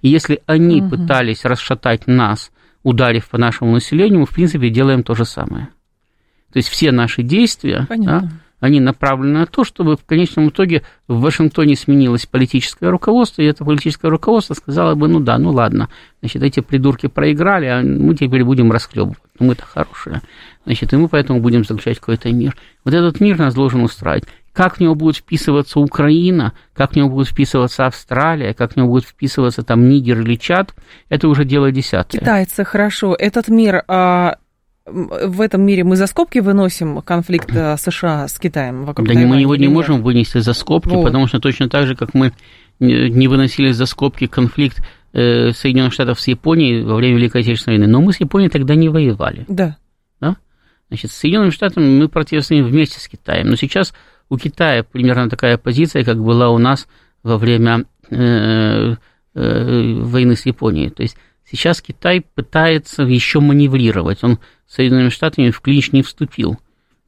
И 0.00 0.08
если 0.08 0.40
они 0.46 0.80
угу. 0.80 0.90
пытались 0.90 1.44
расшатать 1.44 2.06
нас, 2.06 2.52
ударив 2.84 3.28
по 3.28 3.38
нашему 3.38 3.72
населению, 3.72 4.20
мы, 4.20 4.26
в 4.26 4.30
принципе, 4.30 4.70
делаем 4.70 5.02
то 5.02 5.16
же 5.16 5.24
самое. 5.24 5.70
То 6.52 6.58
есть 6.58 6.68
все 6.68 6.92
наши 6.92 7.24
действия, 7.24 7.88
да, 7.90 8.28
они 8.60 8.78
направлены 8.78 9.40
на 9.40 9.46
то, 9.46 9.64
чтобы 9.64 9.96
в 9.96 10.04
конечном 10.04 10.50
итоге 10.50 10.82
в 11.08 11.20
Вашингтоне 11.20 11.74
сменилось 11.74 12.26
политическое 12.26 12.90
руководство, 12.90 13.42
и 13.42 13.46
это 13.46 13.64
политическое 13.64 14.08
руководство 14.08 14.54
сказало 14.54 14.94
бы, 14.94 15.08
ну 15.08 15.18
да, 15.18 15.38
ну 15.38 15.50
ладно, 15.50 15.88
значит, 16.20 16.44
эти 16.44 16.60
придурки 16.60 17.08
проиграли, 17.08 17.66
а 17.66 17.82
мы 17.82 18.14
теперь 18.14 18.44
будем 18.44 18.70
расхлебывать, 18.70 19.18
ну 19.40 19.46
мы-то 19.46 19.64
хорошие, 19.64 20.20
значит, 20.64 20.92
и 20.92 20.96
мы 20.96 21.08
поэтому 21.08 21.40
будем 21.40 21.64
заключать 21.64 21.98
какой-то 21.98 22.30
мир. 22.30 22.54
Вот 22.84 22.94
этот 22.94 23.18
мир 23.18 23.36
нас 23.36 23.52
должен 23.52 23.82
устраивать. 23.82 24.28
Как 24.52 24.76
в 24.76 24.80
него 24.80 24.94
будет 24.94 25.16
вписываться 25.16 25.80
Украина, 25.80 26.52
как 26.74 26.92
в 26.92 26.96
него 26.96 27.08
будет 27.08 27.28
вписываться 27.28 27.86
Австралия, 27.86 28.52
как 28.52 28.72
в 28.72 28.76
него 28.76 28.88
будет 28.88 29.04
вписываться 29.04 29.62
там 29.62 29.88
Нигер 29.88 30.20
или 30.20 30.34
Чад, 30.34 30.74
это 31.08 31.28
уже 31.28 31.44
дело 31.44 31.72
десятое. 31.72 32.20
Китайцы, 32.20 32.64
хорошо. 32.64 33.16
Этот 33.18 33.48
мир 33.48 33.82
а, 33.88 34.36
в 34.84 35.40
этом 35.40 35.62
мире 35.62 35.84
мы 35.84 35.96
за 35.96 36.06
скобки 36.06 36.40
выносим 36.40 37.00
конфликт 37.02 37.54
э, 37.54 37.76
США 37.76 38.26
с 38.26 38.38
Китаем 38.38 38.84
вокруг 38.84 39.06
Да 39.06 39.14
мы 39.14 39.40
его 39.40 39.54
не 39.54 39.66
нет? 39.66 39.72
можем 39.72 40.02
вынести 40.02 40.38
за 40.38 40.52
скобки, 40.54 40.90
вот. 40.90 41.04
потому 41.04 41.28
что 41.28 41.38
точно 41.38 41.68
так 41.68 41.86
же, 41.86 41.94
как 41.94 42.14
мы 42.14 42.32
не 42.80 43.28
выносили 43.28 43.70
за 43.70 43.86
скобки 43.86 44.26
конфликт 44.26 44.82
э, 45.12 45.52
Соединенных 45.52 45.92
Штатов 45.92 46.20
с 46.20 46.26
Японией 46.26 46.82
во 46.82 46.96
время 46.96 47.16
Великой 47.16 47.42
Отечественной 47.42 47.78
войны, 47.78 47.92
но 47.92 48.00
мы 48.00 48.12
с 48.12 48.18
Японией 48.18 48.50
тогда 48.50 48.74
не 48.74 48.88
воевали. 48.88 49.44
Да. 49.46 49.76
да? 50.20 50.36
Значит, 50.88 51.12
с 51.12 51.14
Соединенными 51.14 51.50
Штатами 51.50 51.86
мы 51.86 52.08
противостоим 52.08 52.64
вместе 52.64 52.98
с 52.98 53.06
Китаем, 53.06 53.48
но 53.48 53.56
сейчас 53.56 53.94
у 54.32 54.38
Китая 54.38 54.82
примерно 54.82 55.28
такая 55.28 55.58
позиция, 55.58 56.04
как 56.04 56.18
была 56.18 56.48
у 56.48 56.56
нас 56.56 56.88
во 57.22 57.36
время 57.36 57.84
э, 58.08 58.94
э, 59.34 59.94
войны 60.00 60.36
с 60.36 60.46
Японией. 60.46 60.88
То 60.88 61.02
есть 61.02 61.18
сейчас 61.44 61.82
Китай 61.82 62.22
пытается 62.22 63.02
еще 63.02 63.40
маневрировать. 63.40 64.24
Он 64.24 64.38
с 64.66 64.76
Соединенными 64.76 65.10
Штатами 65.10 65.50
в 65.50 65.60
клинч 65.60 65.92
не 65.92 66.02
вступил. 66.02 66.58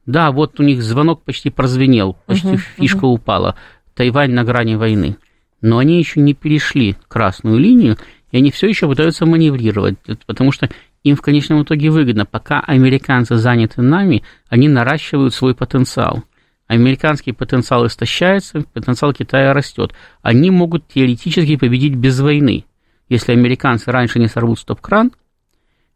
Да, 0.05 0.31
вот 0.31 0.59
у 0.59 0.63
них 0.63 0.83
звонок 0.83 1.23
почти 1.23 1.49
прозвенел, 1.49 2.15
почти 2.27 2.47
uh-huh, 2.49 2.61
фишка 2.77 3.07
uh-huh. 3.07 3.15
упала. 3.15 3.55
Тайвань 3.95 4.33
на 4.33 4.43
грани 4.43 4.75
войны. 4.75 5.17
Но 5.61 5.79
они 5.79 5.97
еще 5.97 6.19
не 6.19 6.35
перешли 6.35 6.95
красную 7.07 7.57
линию, 7.57 7.97
и 8.29 8.37
они 8.37 8.51
все 8.51 8.67
еще 8.67 8.87
пытаются 8.87 9.25
маневрировать, 9.25 9.95
потому 10.27 10.51
что 10.51 10.69
им 11.01 11.15
в 11.15 11.23
конечном 11.23 11.63
итоге 11.63 11.89
выгодно. 11.89 12.27
Пока 12.27 12.59
американцы 12.59 13.35
заняты 13.37 13.81
нами, 13.81 14.21
они 14.47 14.67
наращивают 14.67 15.33
свой 15.33 15.55
потенциал. 15.55 16.23
Американский 16.67 17.31
потенциал 17.31 17.85
истощается, 17.85 18.61
потенциал 18.73 19.13
Китая 19.13 19.53
растет. 19.53 19.93
Они 20.21 20.49
могут 20.49 20.87
теоретически 20.87 21.57
победить 21.57 21.95
без 21.95 22.19
войны. 22.19 22.65
Если 23.07 23.33
американцы 23.33 23.91
раньше 23.91 24.19
не 24.19 24.27
сорвут 24.27 24.59
стоп-кран, 24.59 25.11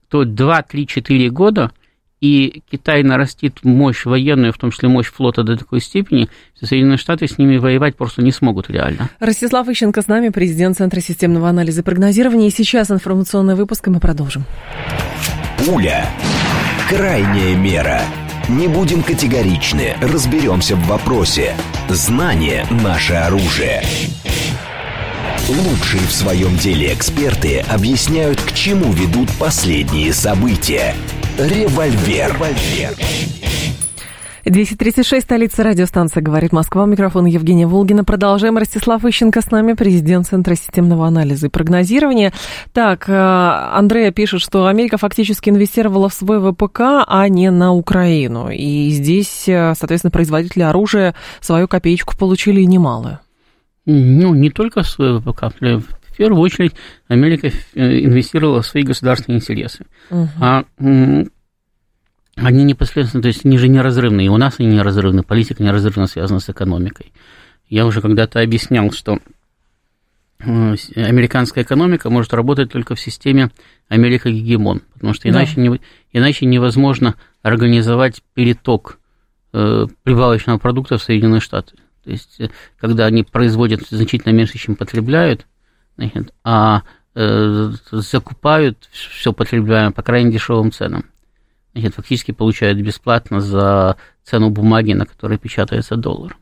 то 0.10 0.24
2-3-4 0.24 1.30
года 1.30 1.72
и 2.22 2.64
Китай 2.70 3.02
нарастит 3.04 3.64
мощь 3.64 4.06
военную, 4.06 4.52
в 4.52 4.58
том 4.58 4.72
числе 4.72 4.90
мощь 4.90 5.08
флота 5.08 5.44
до 5.44 5.58
такой 5.58 5.80
степени, 5.80 6.30
что 6.56 6.66
Соединенные 6.66 6.98
Штаты 6.98 7.28
с 7.28 7.38
ними 7.38 7.58
воевать 7.58 7.96
просто 7.96 8.22
не 8.22 8.32
смогут 8.32 8.70
реально. 8.70 9.10
Ростислав 9.20 9.68
Ищенко 9.70 10.02
с 10.02 10.08
нами, 10.08 10.30
президент 10.30 10.78
Центра 10.78 11.00
системного 11.00 11.50
анализа 11.50 11.82
и 11.82 11.84
прогнозирования. 11.84 12.48
И 12.48 12.52
сейчас 12.52 12.92
информационный 12.92 13.56
выпуск, 13.56 13.88
и 13.88 13.90
мы 13.90 14.00
продолжим. 14.00 14.44
Пуля. 15.66 16.06
Крайняя 16.90 17.56
мера. 17.56 18.02
Не 18.50 18.68
будем 18.68 19.04
категоричны, 19.04 19.96
разберемся 20.02 20.76
в 20.76 20.84
вопросе. 20.88 21.56
Знание– 21.88 22.66
наше 22.84 23.14
оружие. 23.14 23.84
Лучшие 25.48 26.02
в 26.02 26.12
своем 26.12 26.58
деле 26.58 26.92
эксперты 26.92 27.60
объясняют, 27.60 28.42
к 28.42 28.54
чему 28.54 28.92
ведут 28.92 29.30
последние 29.38 30.14
события. 30.14 30.96
Револьвер. 31.38 32.34
Револьвер. 32.34 32.96
10.36, 34.50 35.22
столица 35.22 35.64
радиостанция 35.64 36.24
«Говорит 36.24 36.52
Москва». 36.52 36.88
Микрофон 36.88 37.26
Евгения 37.28 37.68
Волгина. 37.68 38.04
Продолжаем. 38.04 38.58
Ростислав 38.58 39.06
Ищенко 39.06 39.42
с 39.42 39.52
нами, 39.52 39.74
президент 39.74 40.26
Центра 40.26 40.56
системного 40.56 41.06
анализа 41.06 41.48
и 41.48 41.50
прогнозирования. 41.52 42.34
Так, 42.74 43.08
э, 43.08 43.14
Андрея 43.14 44.12
пишет, 44.12 44.42
что 44.42 44.66
Америка 44.66 44.98
фактически 44.98 45.52
инвестировала 45.52 46.10
в 46.10 46.16
свой 46.16 46.40
ВПК, 46.40 46.82
а 47.06 47.28
не 47.30 47.52
на 47.52 47.74
Украину. 47.74 48.50
И 48.50 48.90
здесь, 48.90 49.48
э, 49.48 49.76
соответственно, 49.78 50.10
производители 50.10 50.64
оружия 50.64 51.14
свою 51.42 51.68
копеечку 51.68 52.18
получили 52.18 52.64
немалую. 52.64 53.20
Ну, 53.86 54.34
не 54.34 54.50
только 54.50 54.82
в 54.82 54.88
свой 54.88 55.20
ВПК. 55.20 55.54
В 55.60 56.18
первую 56.18 56.42
очередь 56.42 56.74
Америка 57.08 57.52
э, 57.76 58.00
инвестировала 58.00 58.64
в 58.64 58.66
свои 58.66 58.82
государственные 58.82 59.42
интересы. 59.42 59.86
Угу. 60.10 60.28
А 60.42 60.64
они 62.42 62.64
непосредственно, 62.64 63.22
то 63.22 63.28
есть 63.28 63.46
они 63.46 63.58
же 63.58 63.68
неразрывны, 63.68 64.26
и 64.26 64.30
у 64.30 64.38
нас 64.38 64.56
они 64.60 64.70
неразрывны, 64.70 65.24
политика 65.24 65.64
неразрывно 65.64 66.08
связана 66.08 66.40
с 66.40 66.50
экономикой. 66.50 67.12
Я 67.68 67.86
уже 67.86 68.02
когда-то 68.02 68.40
объяснял, 68.40 68.92
что 68.92 69.20
э, 70.40 70.76
американская 70.96 71.64
экономика 71.64 72.10
может 72.10 72.34
работать 72.34 72.72
только 72.72 72.96
в 72.96 73.00
системе 73.00 73.52
Америка-гегемон, 73.88 74.82
потому 74.94 75.14
что 75.14 75.30
иначе, 75.30 75.56
да. 75.56 75.62
не, 75.62 75.82
иначе 76.12 76.46
невозможно 76.46 77.16
организовать 77.42 78.24
переток 78.34 79.00
э, 79.54 79.86
прибавочного 80.04 80.58
продукта 80.58 80.98
в 80.98 81.04
Соединенные 81.04 81.42
Штаты. 81.42 81.76
То 82.04 82.12
есть, 82.12 82.40
э, 82.40 82.50
когда 82.78 83.06
они 83.06 83.24
производят 83.24 83.82
значительно 83.90 84.34
меньше, 84.34 84.58
чем 84.58 84.76
потребляют, 84.76 85.46
значит, 85.98 86.34
а 86.44 86.84
э, 87.16 87.72
закупают 87.92 88.90
все 88.92 89.34
потребляемое 89.34 89.92
по 89.92 90.02
крайне 90.02 90.32
дешевым 90.32 90.72
ценам 90.72 91.06
значит, 91.74 91.96
фактически 91.96 92.32
получают 92.32 92.80
бесплатно 92.80 93.40
за 93.40 93.98
цену 94.24 94.50
бумаги, 94.50 94.94
на 94.94 95.06
которой 95.06 95.38
печатается 95.38 95.96
доллар. 95.96 96.36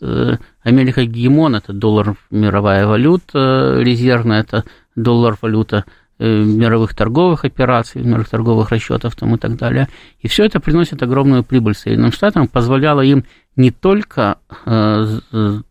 Э, 0.00 0.36
Америка 0.62 1.04
гегемон– 1.04 1.54
это 1.56 1.72
доллар 1.72 2.16
мировая 2.30 2.86
валюта, 2.86 3.78
резервная– 3.80 4.40
это 4.42 4.64
доллар 4.96 5.36
валюта 5.40 5.84
э, 6.18 6.26
мировых 6.26 6.94
торговых 6.94 7.44
операций, 7.44 8.02
мировых 8.02 8.28
торговых 8.28 8.70
расчетов 8.70 9.14
там, 9.16 9.34
и 9.34 9.38
так 9.38 9.56
далее. 9.56 9.88
И 10.20 10.28
все 10.28 10.44
это 10.44 10.60
приносит 10.60 11.02
огромную 11.02 11.44
прибыль 11.44 11.74
Соединенным 11.74 12.12
Штатам, 12.12 12.48
позволяло 12.48 13.02
им 13.02 13.24
не 13.56 13.70
только 13.70 14.38
э, 14.64 15.18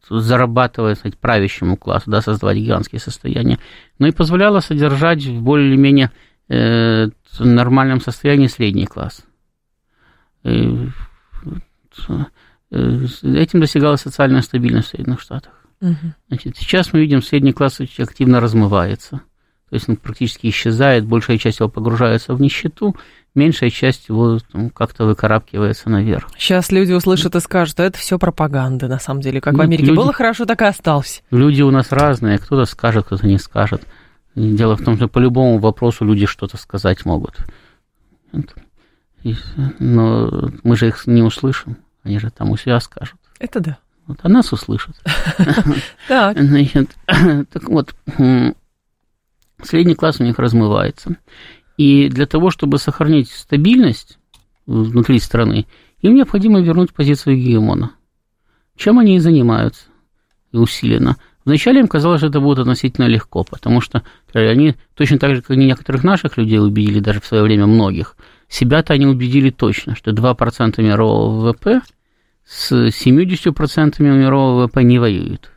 зарабатывать 0.10 1.00
сказать, 1.00 1.18
правящему 1.18 1.78
классу, 1.78 2.12
да, 2.12 2.22
создавать 2.22 2.58
гигантские 2.58 3.00
состояния, 3.00 3.60
но 3.98 4.08
и 4.08 4.12
позволяло 4.12 4.60
содержать 4.60 5.28
более-менее 5.30 6.12
в 7.32 7.46
нормальном 7.46 8.02
состоянии 8.02 8.48
средний 8.48 8.86
класс. 8.86 9.24
Этим 10.44 10.94
достигалась 12.72 14.02
социальная 14.02 14.42
стабильность 14.42 14.88
в 14.88 14.92
Соединенных 14.92 15.22
Штатах. 15.22 15.54
Угу. 15.82 15.96
Значит, 16.30 16.58
сейчас 16.58 16.92
мы 16.94 17.02
видим, 17.02 17.22
средний 17.22 17.54
класс 17.54 17.80
очень 17.80 18.04
активно 18.04 18.40
размывается. 18.40 19.22
То 19.70 19.76
есть 19.76 19.90
он 19.90 19.98
практически 19.98 20.48
исчезает, 20.48 21.06
большая 21.06 21.38
часть 21.38 21.60
его 21.60 21.68
погружается 21.68 22.34
в 22.34 22.42
нищету, 22.42 22.96
меньшая 23.36 23.70
часть 23.70 24.08
его 24.08 24.40
ну, 24.54 24.70
как-то 24.70 25.06
выкарабкивается 25.06 25.90
наверх. 25.90 26.30
Сейчас 26.38 26.72
люди 26.72 26.94
услышат 26.94 27.36
и 27.36 27.40
скажут, 27.42 27.80
это 27.82 27.98
все 27.98 28.18
пропаганда, 28.18 28.88
на 28.88 28.98
самом 28.98 29.20
деле. 29.22 29.42
Как 29.42 29.54
ну, 29.54 29.60
в 29.60 29.62
Америке 29.64 29.88
люди, 29.88 29.98
было 29.98 30.14
хорошо, 30.14 30.46
так 30.46 30.62
и 30.62 30.66
осталось. 30.66 31.22
Люди 31.32 31.62
у 31.62 31.72
нас 31.72 31.92
разные, 31.92 32.38
кто-то 32.38 32.64
скажет, 32.66 33.08
кто-то 33.08 33.28
не 33.28 33.38
скажет. 33.38 33.86
Дело 34.38 34.76
в 34.76 34.84
том, 34.84 34.98
что 34.98 35.08
по 35.08 35.18
любому 35.18 35.58
вопросу 35.58 36.06
люди 36.06 36.28
что-то 36.28 36.58
сказать 36.58 37.06
могут. 37.06 37.38
Но 39.80 40.52
мы 40.64 40.76
же 40.76 40.90
их 40.90 41.08
не 41.08 41.24
услышим, 41.24 41.78
они 42.04 42.20
же 42.20 42.30
там 42.30 42.52
у 42.52 42.58
себя 42.58 42.80
скажут. 42.80 43.18
Это 43.40 43.60
да. 43.60 43.78
Вот, 44.06 44.20
а 44.22 44.30
нас 44.30 44.54
услышат. 44.54 44.96
Так. 47.52 47.68
Вот, 47.68 47.96
средний 49.64 49.96
класс 49.96 50.20
у 50.20 50.24
них 50.24 50.38
размывается. 50.38 51.18
И 51.78 52.08
для 52.08 52.28
того, 52.28 52.52
чтобы 52.52 52.78
сохранить 52.78 53.32
стабильность 53.32 54.20
внутри 54.68 55.18
страны, 55.18 55.66
им 56.02 56.14
необходимо 56.14 56.62
вернуть 56.62 56.94
позицию 56.94 57.38
гегемона. 57.38 57.94
Чем 58.76 59.00
они 59.00 59.16
и 59.16 59.20
занимаются 59.20 59.86
усиленно. 60.52 61.18
Вначале 61.48 61.80
им 61.80 61.88
казалось, 61.88 62.20
что 62.20 62.28
это 62.28 62.42
будет 62.42 62.60
относительно 62.60 63.06
легко, 63.06 63.46
потому 63.46 63.80
что 63.80 64.04
они, 64.34 64.76
точно 64.96 65.18
так 65.18 65.34
же, 65.34 65.42
как 65.42 65.52
и 65.52 65.60
некоторых 65.60 66.04
наших 66.04 66.36
людей 66.36 66.60
убедили, 66.60 67.00
даже 67.00 67.22
в 67.22 67.26
свое 67.26 67.42
время 67.42 67.68
многих, 67.68 68.18
себя-то 68.50 68.94
они 68.94 69.06
убедили 69.06 69.50
точно, 69.50 69.96
что 69.96 70.12
2% 70.12 70.82
мирового 70.82 71.40
ВВП 71.40 71.80
с 72.46 72.74
70% 72.74 74.02
мирового 74.02 74.64
ВВП 74.66 74.84
не 74.84 75.00
воюют. 75.00 75.50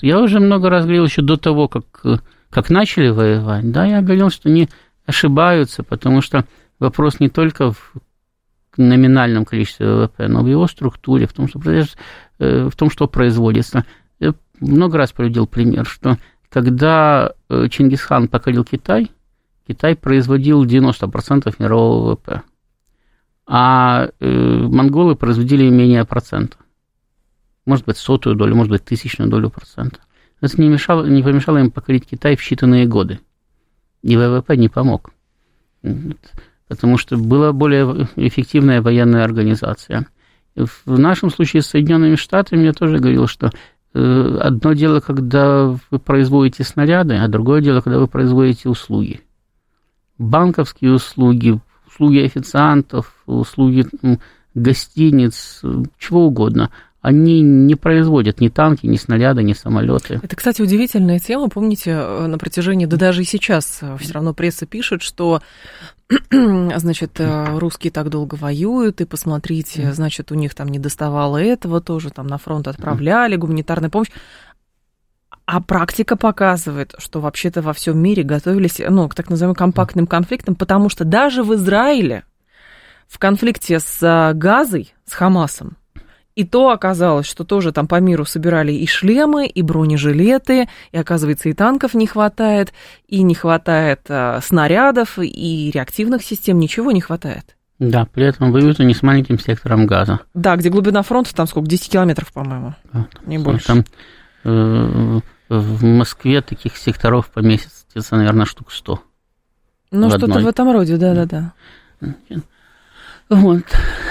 Я 0.00 0.18
уже 0.18 0.40
много 0.40 0.70
раз 0.70 0.84
говорил 0.84 1.04
еще 1.04 1.20
до 1.20 1.36
того, 1.36 1.68
как 1.68 1.84
как 2.48 2.70
начали 2.70 3.08
воевать, 3.10 3.70
да, 3.70 3.84
я 3.84 4.00
говорил, 4.00 4.30
что 4.30 4.48
они 4.48 4.70
ошибаются, 5.04 5.82
потому 5.82 6.22
что 6.22 6.46
вопрос 6.78 7.20
не 7.20 7.28
только 7.28 7.72
в 7.72 7.92
номинальном 8.78 9.44
количестве 9.44 9.86
ВВП, 9.86 10.26
но 10.28 10.42
в 10.42 10.46
его 10.46 10.66
структуре, 10.66 11.26
в 11.26 11.34
том, 11.34 11.48
что, 11.48 11.60
э, 12.38 12.68
в 12.68 12.76
том, 12.76 12.90
что 12.90 13.06
производится. 13.08 13.84
Много 14.62 14.96
раз 14.96 15.12
приводил 15.12 15.46
пример, 15.48 15.84
что 15.84 16.18
когда 16.48 17.32
э, 17.48 17.68
Чингисхан 17.68 18.28
покорил 18.28 18.64
Китай, 18.64 19.10
Китай 19.66 19.96
производил 19.96 20.64
90% 20.64 21.54
мирового 21.58 22.12
ВВП, 22.12 22.42
а 23.44 24.08
э, 24.20 24.26
монголы 24.28 25.16
производили 25.16 25.68
менее 25.68 26.04
процента. 26.04 26.58
Может 27.66 27.86
быть, 27.86 27.96
сотую 27.96 28.36
долю, 28.36 28.54
может 28.54 28.70
быть, 28.70 28.84
тысячную 28.84 29.28
долю 29.28 29.50
процента. 29.50 29.98
Это 30.40 30.60
не, 30.60 30.68
мешало, 30.68 31.06
не 31.06 31.22
помешало 31.22 31.58
им 31.58 31.72
покорить 31.72 32.06
Китай 32.06 32.36
в 32.36 32.40
считанные 32.40 32.86
годы. 32.86 33.18
И 34.02 34.16
ВВП 34.16 34.56
не 34.56 34.68
помог. 34.68 35.10
Потому 36.68 36.98
что 36.98 37.16
была 37.16 37.52
более 37.52 38.08
эффективная 38.14 38.80
военная 38.80 39.24
организация. 39.24 40.06
В 40.54 40.98
нашем 40.98 41.30
случае 41.30 41.62
с 41.62 41.68
Соединенными 41.68 42.16
Штатами 42.16 42.64
я 42.64 42.72
тоже 42.72 42.98
говорил, 42.98 43.26
что 43.26 43.50
одно 43.94 44.72
дело, 44.72 45.00
когда 45.00 45.76
вы 45.90 45.98
производите 45.98 46.64
снаряды, 46.64 47.14
а 47.16 47.28
другое 47.28 47.60
дело, 47.60 47.80
когда 47.80 47.98
вы 47.98 48.08
производите 48.08 48.68
услуги. 48.68 49.20
Банковские 50.18 50.92
услуги, 50.92 51.60
услуги 51.86 52.18
официантов, 52.20 53.14
услуги 53.26 53.86
гостиниц, 54.54 55.62
чего 55.98 56.26
угодно– 56.26 56.70
они 57.02 57.42
не 57.42 57.74
производят 57.74 58.40
ни 58.40 58.48
танки, 58.48 58.86
ни 58.86 58.96
снаряды, 58.96 59.42
ни 59.42 59.54
самолеты. 59.54 60.20
Это, 60.22 60.36
кстати, 60.36 60.62
удивительная 60.62 61.18
тема. 61.18 61.48
Помните, 61.48 61.90
э, 61.90 62.26
на 62.28 62.38
протяжении, 62.38 62.86
да 62.86 62.96
даже 62.96 63.22
и 63.22 63.24
сейчас 63.24 63.80
э, 63.82 63.96
все 63.98 64.14
равно 64.14 64.32
пресса 64.32 64.66
пишет, 64.66 65.02
что 65.02 65.42
значит, 66.30 67.18
э, 67.18 67.58
русские 67.58 67.90
так 67.90 68.08
долго 68.08 68.36
воюют, 68.36 69.00
и 69.00 69.04
посмотрите, 69.04 69.92
значит, 69.92 70.30
у 70.30 70.36
них 70.36 70.54
там 70.54 70.68
не 70.68 70.78
доставало 70.78 71.38
этого, 71.38 71.80
тоже 71.80 72.10
там 72.10 72.28
на 72.28 72.38
фронт 72.38 72.68
отправляли, 72.68 73.34
гуманитарная 73.34 73.90
помощь. 73.90 74.10
А 75.44 75.60
практика 75.60 76.16
показывает, 76.16 76.94
что 76.98 77.20
вообще-то 77.20 77.62
во 77.62 77.72
всем 77.72 77.98
мире 77.98 78.22
готовились 78.22 78.80
ну, 78.88 79.08
к 79.08 79.16
так 79.16 79.28
называемым 79.28 79.56
компактным 79.56 80.06
конфликтам, 80.06 80.54
потому 80.54 80.88
что 80.88 81.04
даже 81.04 81.42
в 81.42 81.52
Израиле 81.54 82.22
в 83.08 83.18
конфликте 83.18 83.80
с 83.80 84.32
Газой, 84.34 84.94
с 85.04 85.14
Хамасом, 85.14 85.76
и 86.34 86.44
то 86.44 86.70
оказалось, 86.70 87.26
что 87.26 87.44
тоже 87.44 87.72
там 87.72 87.86
по 87.86 88.00
миру 88.00 88.24
собирали 88.24 88.72
и 88.72 88.86
шлемы, 88.86 89.46
и 89.46 89.62
бронежилеты, 89.62 90.68
и, 90.92 90.96
оказывается, 90.96 91.48
и 91.48 91.52
танков 91.52 91.94
не 91.94 92.06
хватает, 92.06 92.72
и 93.06 93.22
не 93.22 93.34
хватает 93.34 94.00
а, 94.08 94.40
снарядов, 94.42 95.18
и 95.18 95.70
реактивных 95.72 96.22
систем, 96.22 96.58
ничего 96.58 96.92
не 96.92 97.00
хватает. 97.00 97.56
Да, 97.78 98.06
при 98.06 98.24
этом 98.24 98.52
воюют 98.52 98.80
они 98.80 98.94
с 98.94 99.02
маленьким 99.02 99.38
сектором 99.38 99.86
газа. 99.86 100.20
Да, 100.34 100.56
где 100.56 100.70
глубина 100.70 101.02
фронта, 101.02 101.34
там 101.34 101.46
сколько, 101.46 101.68
10 101.68 101.90
километров, 101.90 102.32
по-моему, 102.32 102.74
да, 102.92 103.08
не 103.26 103.38
больше. 103.38 103.66
Там 103.66 103.84
э, 104.44 105.20
в 105.48 105.84
Москве 105.84 106.40
таких 106.42 106.76
секторов 106.76 107.30
поместится, 107.30 108.16
наверное, 108.16 108.46
штук 108.46 108.72
100. 108.72 109.02
Ну, 109.90 110.10
что-то 110.10 110.40
в 110.40 110.46
этом 110.46 110.72
роде, 110.72 110.96
да-да-да. 110.96 111.52
Вот. 113.32 113.62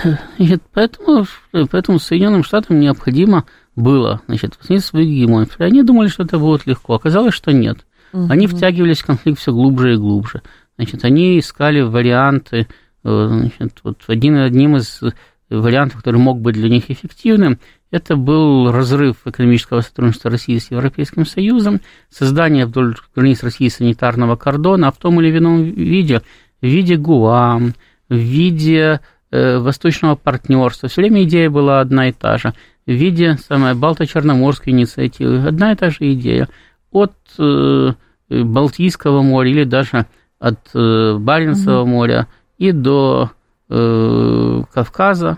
Значит, 0.37 0.63
поэтому, 0.73 1.25
поэтому 1.51 1.99
Соединенным 1.99 2.43
Штатам 2.43 2.79
необходимо 2.79 3.45
было 3.75 4.21
значит, 4.27 4.57
восстановить 4.57 4.85
свою 4.85 5.05
гегемонию. 5.05 5.47
Они 5.59 5.83
думали, 5.83 6.07
что 6.07 6.23
это 6.23 6.37
будет 6.39 6.65
легко. 6.65 6.95
Оказалось, 6.95 7.33
что 7.33 7.51
нет. 7.53 7.85
Угу. 8.13 8.27
Они 8.29 8.47
втягивались 8.47 9.01
в 9.01 9.05
конфликт 9.05 9.39
все 9.39 9.53
глубже 9.53 9.93
и 9.93 9.97
глубже. 9.97 10.41
Значит, 10.75 11.05
они 11.05 11.39
искали 11.39 11.81
варианты. 11.81 12.67
Э, 13.03 13.27
значит, 13.29 13.79
вот 13.83 14.03
один, 14.07 14.37
одним 14.37 14.77
из 14.77 15.01
вариантов, 15.49 15.99
который 15.99 16.19
мог 16.19 16.41
быть 16.41 16.55
для 16.55 16.69
них 16.69 16.89
эффективным, 16.89 17.59
это 17.91 18.15
был 18.15 18.71
разрыв 18.71 19.17
экономического 19.25 19.81
сотрудничества 19.81 20.31
России 20.31 20.57
с 20.57 20.71
Европейским 20.71 21.25
Союзом, 21.25 21.81
создание 22.09 22.65
вдоль 22.65 22.95
границ 23.15 23.43
России 23.43 23.67
санитарного 23.67 24.35
кордона, 24.35 24.87
а 24.87 24.91
в 24.91 24.97
том 24.97 25.21
или 25.21 25.37
ином 25.37 25.63
виде, 25.63 26.21
в 26.61 26.65
виде 26.65 26.95
ГУАМ, 26.95 27.73
в 28.11 28.15
виде 28.15 28.99
э, 29.31 29.57
восточного 29.57 30.15
партнерства. 30.15 30.89
Все 30.89 31.01
время 31.01 31.23
идея 31.23 31.49
была 31.49 31.79
одна 31.79 32.09
и 32.09 32.11
та 32.11 32.37
же. 32.37 32.53
В 32.85 32.91
виде 32.91 33.37
самой 33.37 33.73
Балто-Черноморской 33.73 34.73
инициативы. 34.73 35.47
Одна 35.47 35.71
и 35.71 35.75
та 35.75 35.89
же 35.89 36.13
идея. 36.13 36.49
От 36.91 37.13
э, 37.39 37.93
Балтийского 38.29 39.21
моря 39.21 39.49
или 39.49 39.63
даже 39.63 40.07
от 40.39 40.59
э, 40.73 41.17
Баренцевого 41.17 41.83
угу. 41.83 41.89
моря 41.89 42.27
и 42.57 42.73
до 42.73 43.31
э, 43.69 44.61
Кавказа, 44.73 45.37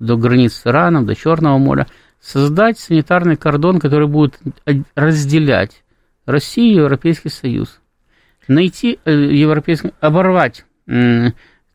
до 0.00 0.16
границ 0.16 0.54
с 0.54 0.66
Ираном, 0.66 1.06
до 1.06 1.14
Черного 1.14 1.58
моря, 1.58 1.86
создать 2.20 2.78
санитарный 2.80 3.36
кордон, 3.36 3.78
который 3.78 4.08
будет 4.08 4.40
разделять 4.96 5.84
Россию 6.26 6.72
и 6.72 6.76
Европейский 6.76 7.28
Союз. 7.28 7.80
Найти 8.48 8.98
э, 9.04 9.12
европейский, 9.12 9.92
оборвать 10.00 10.64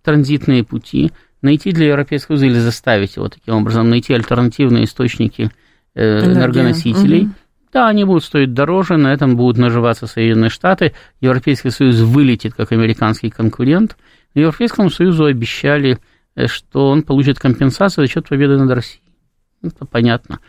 транзитные 0.05 0.63
пути, 0.63 1.11
найти 1.41 1.71
для 1.71 1.87
Европейского 1.87 2.37
Союза 2.37 2.45
или 2.45 2.59
заставить 2.59 3.15
его 3.17 3.27
таким 3.27 3.55
образом 3.55 3.89
найти 3.89 4.13
альтернативные 4.13 4.85
источники 4.85 5.51
э, 5.95 6.19
энергоносителей. 6.19 7.23
Угу. 7.23 7.31
Да, 7.73 7.89
они 7.89 8.05
будут 8.05 8.23
стоить 8.23 8.53
дороже, 8.53 8.95
на 8.95 9.11
этом 9.11 9.35
будут 9.35 9.57
наживаться 9.57 10.07
Соединенные 10.07 10.49
Штаты, 10.49 10.93
Европейский 11.19 11.71
Союз 11.71 11.99
вылетит 11.99 12.53
как 12.53 12.71
американский 12.71 13.29
конкурент. 13.29 13.97
Европейскому 14.33 14.89
Союзу 14.89 15.25
обещали, 15.25 15.99
э, 16.35 16.47
что 16.47 16.89
он 16.89 17.03
получит 17.03 17.39
компенсацию 17.39 18.05
за 18.05 18.13
счет 18.13 18.29
победы 18.29 18.57
над 18.57 18.71
Россией. 18.71 19.03
Это 19.61 19.85
понятно. 19.85 20.39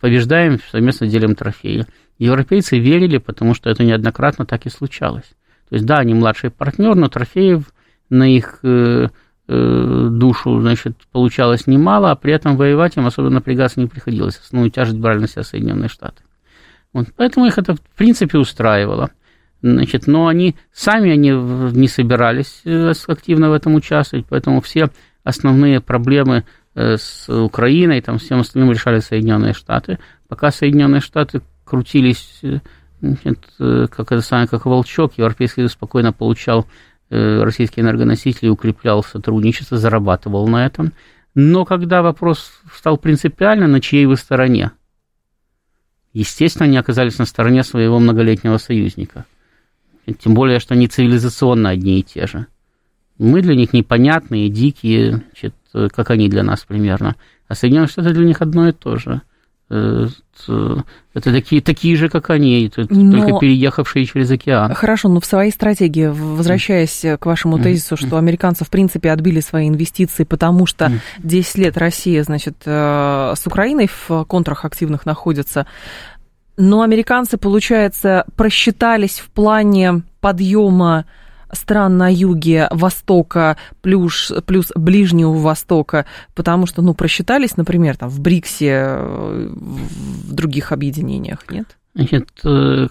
Побеждаем, 0.00 0.58
совместно 0.70 1.06
делим 1.06 1.34
трофеи. 1.36 1.86
Европейцы 2.18 2.78
верили, 2.78 3.18
потому 3.18 3.54
что 3.54 3.70
это 3.70 3.84
неоднократно 3.84 4.44
так 4.44 4.66
и 4.66 4.70
случалось. 4.70 5.36
То 5.68 5.76
есть, 5.76 5.86
да, 5.86 5.98
они 5.98 6.14
младший 6.14 6.50
партнер, 6.50 6.94
но 6.94 7.08
трофеев 7.08 7.64
на 8.10 8.24
их 8.24 8.60
э, 8.62 9.08
э, 9.48 10.08
душу, 10.10 10.60
значит, 10.60 10.96
получалось 11.12 11.66
немало, 11.66 12.10
а 12.10 12.16
при 12.16 12.32
этом 12.32 12.56
воевать 12.56 12.96
им 12.96 13.06
особо 13.06 13.30
напрягаться 13.30 13.80
не 13.80 13.86
приходилось. 13.86 14.38
Основную 14.38 14.70
тяжесть 14.70 14.98
брали 14.98 15.20
на 15.20 15.28
себя 15.28 15.42
Соединенные 15.42 15.88
Штаты. 15.88 16.22
Вот, 16.92 17.08
поэтому 17.16 17.46
их 17.46 17.58
это, 17.58 17.74
в 17.74 17.80
принципе, 17.96 18.38
устраивало. 18.38 19.10
Значит, 19.62 20.06
но 20.06 20.28
они 20.28 20.56
сами 20.72 21.10
они 21.10 21.30
не 21.30 21.88
собирались 21.88 22.60
э, 22.64 22.92
активно 23.08 23.50
в 23.50 23.54
этом 23.54 23.74
участвовать, 23.74 24.26
поэтому 24.28 24.60
все 24.60 24.90
основные 25.24 25.80
проблемы 25.80 26.44
с 26.74 27.26
Украиной, 27.30 28.02
там 28.02 28.18
всем 28.18 28.40
остальным 28.40 28.70
решали 28.70 28.98
Соединенные 29.00 29.54
Штаты. 29.54 29.98
Пока 30.28 30.50
Соединенные 30.50 31.00
Штаты 31.00 31.40
крутились 31.64 32.42
значит, 33.00 33.38
как 33.58 34.12
это 34.12 34.20
самое, 34.20 34.46
как 34.46 34.66
волчок, 34.66 35.14
Европейский 35.16 35.60
Союз 35.60 35.72
спокойно 35.72 36.12
получал 36.12 36.66
российские 37.10 37.84
энергоносители, 37.84 38.48
укреплял 38.48 39.02
сотрудничество, 39.02 39.78
зарабатывал 39.78 40.48
на 40.48 40.66
этом. 40.66 40.92
Но 41.34 41.64
когда 41.64 42.02
вопрос 42.02 42.50
стал 42.74 42.96
принципиально, 42.96 43.66
на 43.66 43.80
чьей 43.80 44.06
вы 44.06 44.16
стороне, 44.16 44.72
естественно, 46.12 46.64
они 46.64 46.78
оказались 46.78 47.18
на 47.18 47.26
стороне 47.26 47.62
своего 47.62 47.98
многолетнего 47.98 48.56
союзника. 48.56 49.26
Тем 50.18 50.34
более, 50.34 50.60
что 50.60 50.74
они 50.74 50.88
цивилизационно 50.88 51.70
одни 51.70 52.00
и 52.00 52.02
те 52.02 52.26
же. 52.26 52.46
Мы 53.18 53.42
для 53.42 53.54
них 53.54 53.72
непонятные, 53.72 54.48
дикие, 54.48 55.22
значит, 55.24 55.54
как 55.72 56.10
они 56.10 56.28
для 56.28 56.42
нас 56.42 56.64
примерно. 56.64 57.16
А 57.48 57.54
Соединенные 57.54 57.88
Штаты 57.88 58.12
для 58.12 58.24
них 58.24 58.40
одно 58.40 58.68
и 58.68 58.72
то 58.72 58.96
же. 58.96 59.22
Э, 59.68 60.06
это 61.14 61.32
такие, 61.32 61.60
такие 61.60 61.96
же, 61.96 62.08
как 62.08 62.30
они, 62.30 62.70
но... 62.76 63.18
только 63.18 63.40
переехавшие 63.40 64.04
через 64.06 64.30
океан. 64.30 64.74
Хорошо, 64.74 65.08
но 65.08 65.20
в 65.20 65.24
своей 65.24 65.50
стратегии, 65.50 66.06
возвращаясь 66.06 67.04
к 67.18 67.26
вашему 67.26 67.58
тезису, 67.58 67.96
что 67.96 68.16
американцы, 68.18 68.64
в 68.64 68.70
принципе, 68.70 69.10
отбили 69.10 69.40
свои 69.40 69.68
инвестиции, 69.68 70.24
потому 70.24 70.66
что 70.66 70.92
10 71.18 71.58
лет 71.58 71.76
Россия, 71.78 72.22
значит, 72.22 72.56
э, 72.64 73.34
с 73.36 73.46
Украиной 73.46 73.88
в 73.88 74.24
контрах 74.24 74.64
активных 74.64 75.04
находится, 75.06 75.66
но 76.56 76.82
американцы, 76.82 77.36
получается, 77.36 78.24
просчитались 78.36 79.18
в 79.18 79.28
плане 79.30 80.02
подъема 80.20 81.06
стран 81.52 81.96
на 81.96 82.12
юге 82.12 82.68
Востока 82.70 83.56
плюс, 83.82 84.32
плюс 84.46 84.72
Ближнего 84.74 85.32
Востока, 85.32 86.06
потому 86.34 86.66
что, 86.66 86.82
ну, 86.82 86.94
просчитались, 86.94 87.56
например, 87.56 87.96
там, 87.96 88.08
в 88.08 88.20
БРИКСе, 88.20 88.98
в 88.98 90.32
других 90.32 90.72
объединениях, 90.72 91.40
нет? 91.50 91.76
Значит, 91.94 92.28
э, 92.44 92.88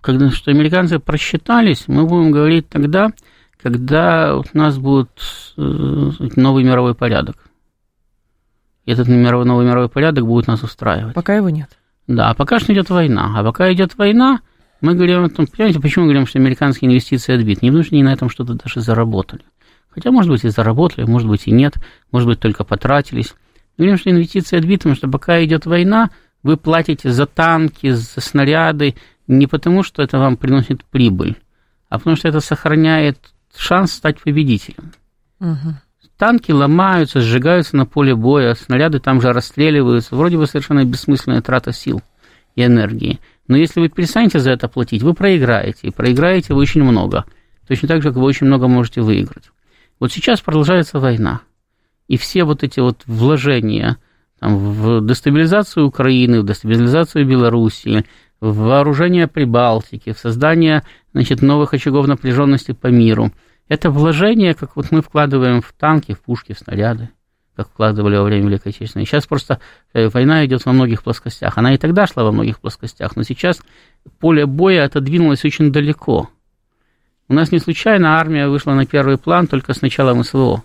когда 0.00 0.30
что 0.30 0.50
американцы 0.50 0.98
просчитались, 0.98 1.84
мы 1.86 2.06
будем 2.06 2.30
говорить 2.30 2.68
тогда, 2.68 3.12
когда 3.62 4.36
у 4.36 4.44
нас 4.54 4.78
будет 4.78 5.10
э, 5.56 6.10
новый 6.36 6.64
мировой 6.64 6.94
порядок. 6.94 7.36
И 8.86 8.92
этот 8.92 9.08
мировой, 9.08 9.44
новый 9.44 9.66
мировой 9.66 9.88
порядок 9.88 10.26
будет 10.26 10.46
нас 10.46 10.62
устраивать. 10.62 11.14
Пока 11.14 11.34
его 11.34 11.50
нет. 11.50 11.68
Да, 12.06 12.30
а 12.30 12.34
пока 12.34 12.58
что 12.58 12.72
идет 12.72 12.90
война. 12.90 13.34
А 13.36 13.44
пока 13.44 13.72
идет 13.72 13.96
война, 13.96 14.40
мы 14.80 14.94
говорим 14.94 15.24
о 15.24 15.28
том, 15.28 15.46
понимаете, 15.46 15.80
почему 15.80 16.04
мы 16.04 16.12
говорим, 16.12 16.26
что 16.26 16.38
американские 16.38 16.90
инвестиции 16.90 17.34
отбит? 17.34 17.62
Не 17.62 17.70
потому 17.70 17.84
что 17.84 17.94
они 17.94 18.02
на 18.02 18.12
этом 18.12 18.30
что-то 18.30 18.54
даже 18.54 18.80
заработали. 18.80 19.42
Хотя, 19.90 20.10
может 20.10 20.30
быть, 20.30 20.44
и 20.44 20.48
заработали, 20.48 21.04
может 21.04 21.28
быть, 21.28 21.46
и 21.46 21.50
нет, 21.50 21.74
может 22.12 22.28
быть, 22.28 22.40
только 22.40 22.64
потратились. 22.64 23.34
Мы 23.76 23.86
говорим, 23.86 23.98
что 23.98 24.10
инвестиции 24.10 24.56
отбиты, 24.56 24.80
потому 24.80 24.94
что 24.96 25.08
пока 25.08 25.44
идет 25.44 25.66
война, 25.66 26.10
вы 26.42 26.56
платите 26.56 27.10
за 27.10 27.26
танки, 27.26 27.90
за 27.90 28.20
снаряды 28.20 28.94
не 29.26 29.46
потому, 29.46 29.82
что 29.82 30.02
это 30.02 30.18
вам 30.18 30.36
приносит 30.36 30.84
прибыль, 30.84 31.36
а 31.88 31.98
потому 31.98 32.16
что 32.16 32.28
это 32.28 32.40
сохраняет 32.40 33.18
шанс 33.56 33.92
стать 33.92 34.20
победителем. 34.20 34.92
Угу. 35.40 35.74
Танки 36.16 36.52
ломаются, 36.52 37.20
сжигаются 37.20 37.76
на 37.76 37.86
поле 37.86 38.14
боя, 38.14 38.54
снаряды 38.54 38.98
там 38.98 39.20
же 39.20 39.32
расстреливаются. 39.32 40.14
Вроде 40.14 40.36
бы 40.36 40.46
совершенно 40.46 40.84
бессмысленная 40.84 41.40
трата 41.40 41.72
сил 41.72 42.02
и 42.56 42.64
энергии. 42.64 43.20
Но 43.50 43.56
если 43.56 43.80
вы 43.80 43.88
перестанете 43.88 44.38
за 44.38 44.52
это 44.52 44.68
платить, 44.68 45.02
вы 45.02 45.12
проиграете. 45.12 45.88
И 45.88 45.90
проиграете 45.90 46.54
вы 46.54 46.60
очень 46.60 46.84
много. 46.84 47.24
Точно 47.66 47.88
так 47.88 48.00
же, 48.00 48.10
как 48.10 48.16
вы 48.16 48.24
очень 48.24 48.46
много 48.46 48.68
можете 48.68 49.00
выиграть. 49.00 49.50
Вот 49.98 50.12
сейчас 50.12 50.40
продолжается 50.40 51.00
война. 51.00 51.40
И 52.06 52.16
все 52.16 52.44
вот 52.44 52.62
эти 52.62 52.78
вот 52.78 53.02
вложения 53.06 53.98
там, 54.38 54.56
в 54.56 55.04
дестабилизацию 55.04 55.84
Украины, 55.84 56.42
в 56.42 56.46
дестабилизацию 56.46 57.26
Белоруссии, 57.26 58.06
в 58.40 58.56
вооружение 58.56 59.26
Прибалтики, 59.26 60.12
в 60.12 60.18
создание 60.18 60.84
значит, 61.12 61.42
новых 61.42 61.74
очагов 61.74 62.06
напряженности 62.06 62.70
по 62.70 62.86
миру, 62.86 63.32
это 63.68 63.90
вложение, 63.90 64.54
как 64.54 64.76
вот 64.76 64.92
мы 64.92 65.02
вкладываем 65.02 65.60
в 65.60 65.72
танки, 65.76 66.14
в 66.14 66.20
пушки, 66.20 66.52
в 66.52 66.58
снаряды 66.60 67.10
как 67.60 67.68
вкладывали 67.68 68.16
во 68.16 68.22
время 68.22 68.48
Великой 68.48 68.68
Отечественной. 68.68 69.04
Сейчас 69.04 69.26
просто 69.26 69.60
э, 69.92 70.08
война 70.08 70.46
идет 70.46 70.64
во 70.64 70.72
многих 70.72 71.02
плоскостях. 71.02 71.58
Она 71.58 71.74
и 71.74 71.78
тогда 71.78 72.06
шла 72.06 72.24
во 72.24 72.32
многих 72.32 72.58
плоскостях, 72.58 73.16
но 73.16 73.22
сейчас 73.22 73.60
поле 74.18 74.46
боя 74.46 74.86
отодвинулось 74.86 75.44
очень 75.44 75.70
далеко. 75.70 76.30
У 77.28 77.34
нас 77.34 77.52
не 77.52 77.58
случайно 77.58 78.18
армия 78.18 78.48
вышла 78.48 78.72
на 78.72 78.86
первый 78.86 79.18
план 79.18 79.46
только 79.46 79.74
с 79.74 79.82
начала 79.82 80.20
СВО. 80.22 80.64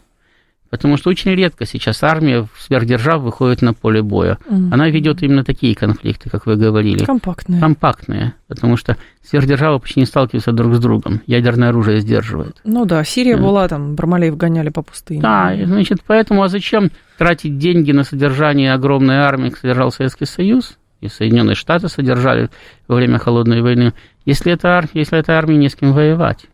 Потому 0.70 0.98
что 0.98 1.10
очень 1.10 1.32
редко 1.32 1.66
сейчас 1.66 2.04
армия 2.04 2.48
сверхдержав 2.60 3.22
выходит 3.22 3.62
на 3.62 3.74
поле 3.74 4.02
боя. 4.02 4.38
Угу. 4.46 4.74
Она 4.74 4.90
ведет 4.90 5.22
именно 5.22 5.44
такие 5.44 5.76
конфликты, 5.76 6.30
как 6.30 6.46
вы 6.46 6.56
говорили. 6.56 7.06
Компактные. 7.06 7.60
Компактные. 7.62 8.34
Потому 8.48 8.76
что 8.76 8.98
сверхдержавы 9.24 9.80
почти 9.80 10.00
не 10.00 10.06
сталкиваются 10.06 10.52
друг 10.52 10.76
с 10.76 10.80
другом. 10.80 11.22
Ядерное 11.28 11.70
оружие 11.70 12.02
сдерживает. 12.02 12.58
Ну 12.64 12.86
да, 12.86 13.04
Сирия 13.04 13.38
да. 13.38 13.44
была 13.44 13.68
там, 13.68 13.96
Бармалеев 13.96 14.36
гоняли 14.36 14.70
по 14.70 14.82
пустыне. 14.82 15.22
Да, 15.22 15.56
значит, 15.64 16.00
поэтому 16.06 16.44
а 16.44 16.50
зачем 16.50 16.90
тратить 17.18 17.58
деньги 17.58 17.92
на 17.92 18.04
содержание 18.04 18.74
огромной 18.74 19.18
армии, 19.18 19.50
как 19.50 19.60
содержал 19.60 19.92
Советский 19.92 20.26
Союз? 20.26 20.78
И 21.02 21.08
Соединенные 21.08 21.56
Штаты 21.56 21.88
содержали 21.88 22.50
во 22.88 22.96
время 22.96 23.20
Холодной 23.20 23.62
войны. 23.62 23.94
Если 24.26 24.52
это, 24.52 24.88
если 24.94 25.20
это 25.20 25.38
армия 25.38 25.58
не 25.58 25.70
с 25.70 25.76
кем 25.76 25.94
воевать. 25.94 26.48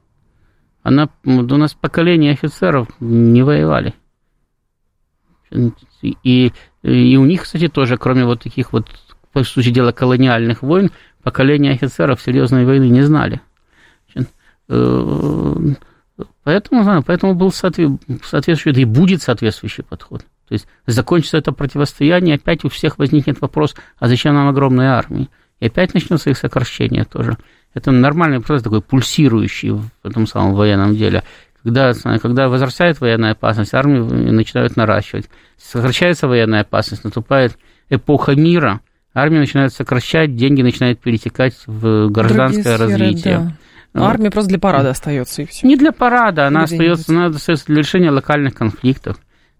Она, 0.83 1.09
у 1.23 1.29
нас 1.29 1.73
поколение 1.73 2.33
офицеров 2.33 2.87
не 2.99 3.43
воевали. 3.43 3.93
И, 6.01 6.51
и 6.83 7.17
у 7.17 7.25
них, 7.25 7.43
кстати, 7.43 7.67
тоже, 7.67 7.97
кроме 7.97 8.25
вот 8.25 8.41
таких 8.41 8.73
вот, 8.73 8.87
по 9.31 9.43
сути 9.43 9.69
дела, 9.69 9.91
колониальных 9.91 10.61
войн, 10.61 10.91
поколения 11.23 11.71
офицеров 11.71 12.21
серьезной 12.21 12.65
войны 12.65 12.89
не 12.89 13.01
знали. 13.01 13.41
Э, 14.69 15.55
поэтому, 16.43 17.03
поэтому 17.03 17.35
был 17.35 17.51
соответствующий, 17.51 18.81
и 18.81 18.85
будет 18.85 19.21
соответствующий 19.21 19.83
подход. 19.83 20.21
То 20.47 20.53
есть 20.53 20.67
закончится 20.85 21.37
это 21.37 21.51
противостояние, 21.51 22.35
опять 22.35 22.65
у 22.65 22.69
всех 22.69 22.97
возникнет 22.97 23.39
вопрос, 23.41 23.75
а 23.97 24.07
зачем 24.07 24.33
нам 24.33 24.49
огромная 24.49 24.93
армия? 24.93 25.27
И 25.59 25.67
опять 25.67 25.93
начнется 25.93 26.29
их 26.29 26.37
сокращение 26.37 27.05
тоже. 27.05 27.37
Это 27.73 27.91
нормальный 27.91 28.41
процесс 28.41 28.63
такой 28.63 28.81
пульсирующий 28.81 29.71
в 29.71 29.89
этом 30.03 30.27
самом 30.27 30.55
военном 30.55 30.95
деле. 30.95 31.23
Когда, 31.63 31.93
когда 31.93 32.49
возрастает 32.49 32.99
военная 32.99 33.31
опасность, 33.33 33.73
армии 33.73 33.99
начинают 33.99 34.75
наращивать. 34.75 35.29
Сокращается 35.57 36.27
военная 36.27 36.61
опасность, 36.61 37.03
наступает 37.03 37.57
эпоха 37.89 38.35
мира, 38.35 38.81
армия 39.13 39.39
начинает 39.39 39.73
сокращать, 39.73 40.35
деньги 40.35 40.61
начинают 40.61 40.99
перетекать 40.99 41.55
в 41.67 42.09
гражданское 42.09 42.61
сферы, 42.63 42.77
развитие. 42.77 43.37
Да. 43.37 43.51
Вот. 43.93 44.05
Армия 44.05 44.31
просто 44.31 44.49
для 44.49 44.59
парада 44.59 44.89
остается 44.91 45.41
и 45.41 45.45
все. 45.45 45.67
Не 45.67 45.75
для 45.75 45.91
парада, 45.91 46.47
она 46.47 46.63
остается, 46.63 47.11
она 47.11 47.25
остается 47.25 47.65
для 47.67 47.77
решения 47.77 48.09
локальных 48.09 48.55
конфликтов. 48.55 49.17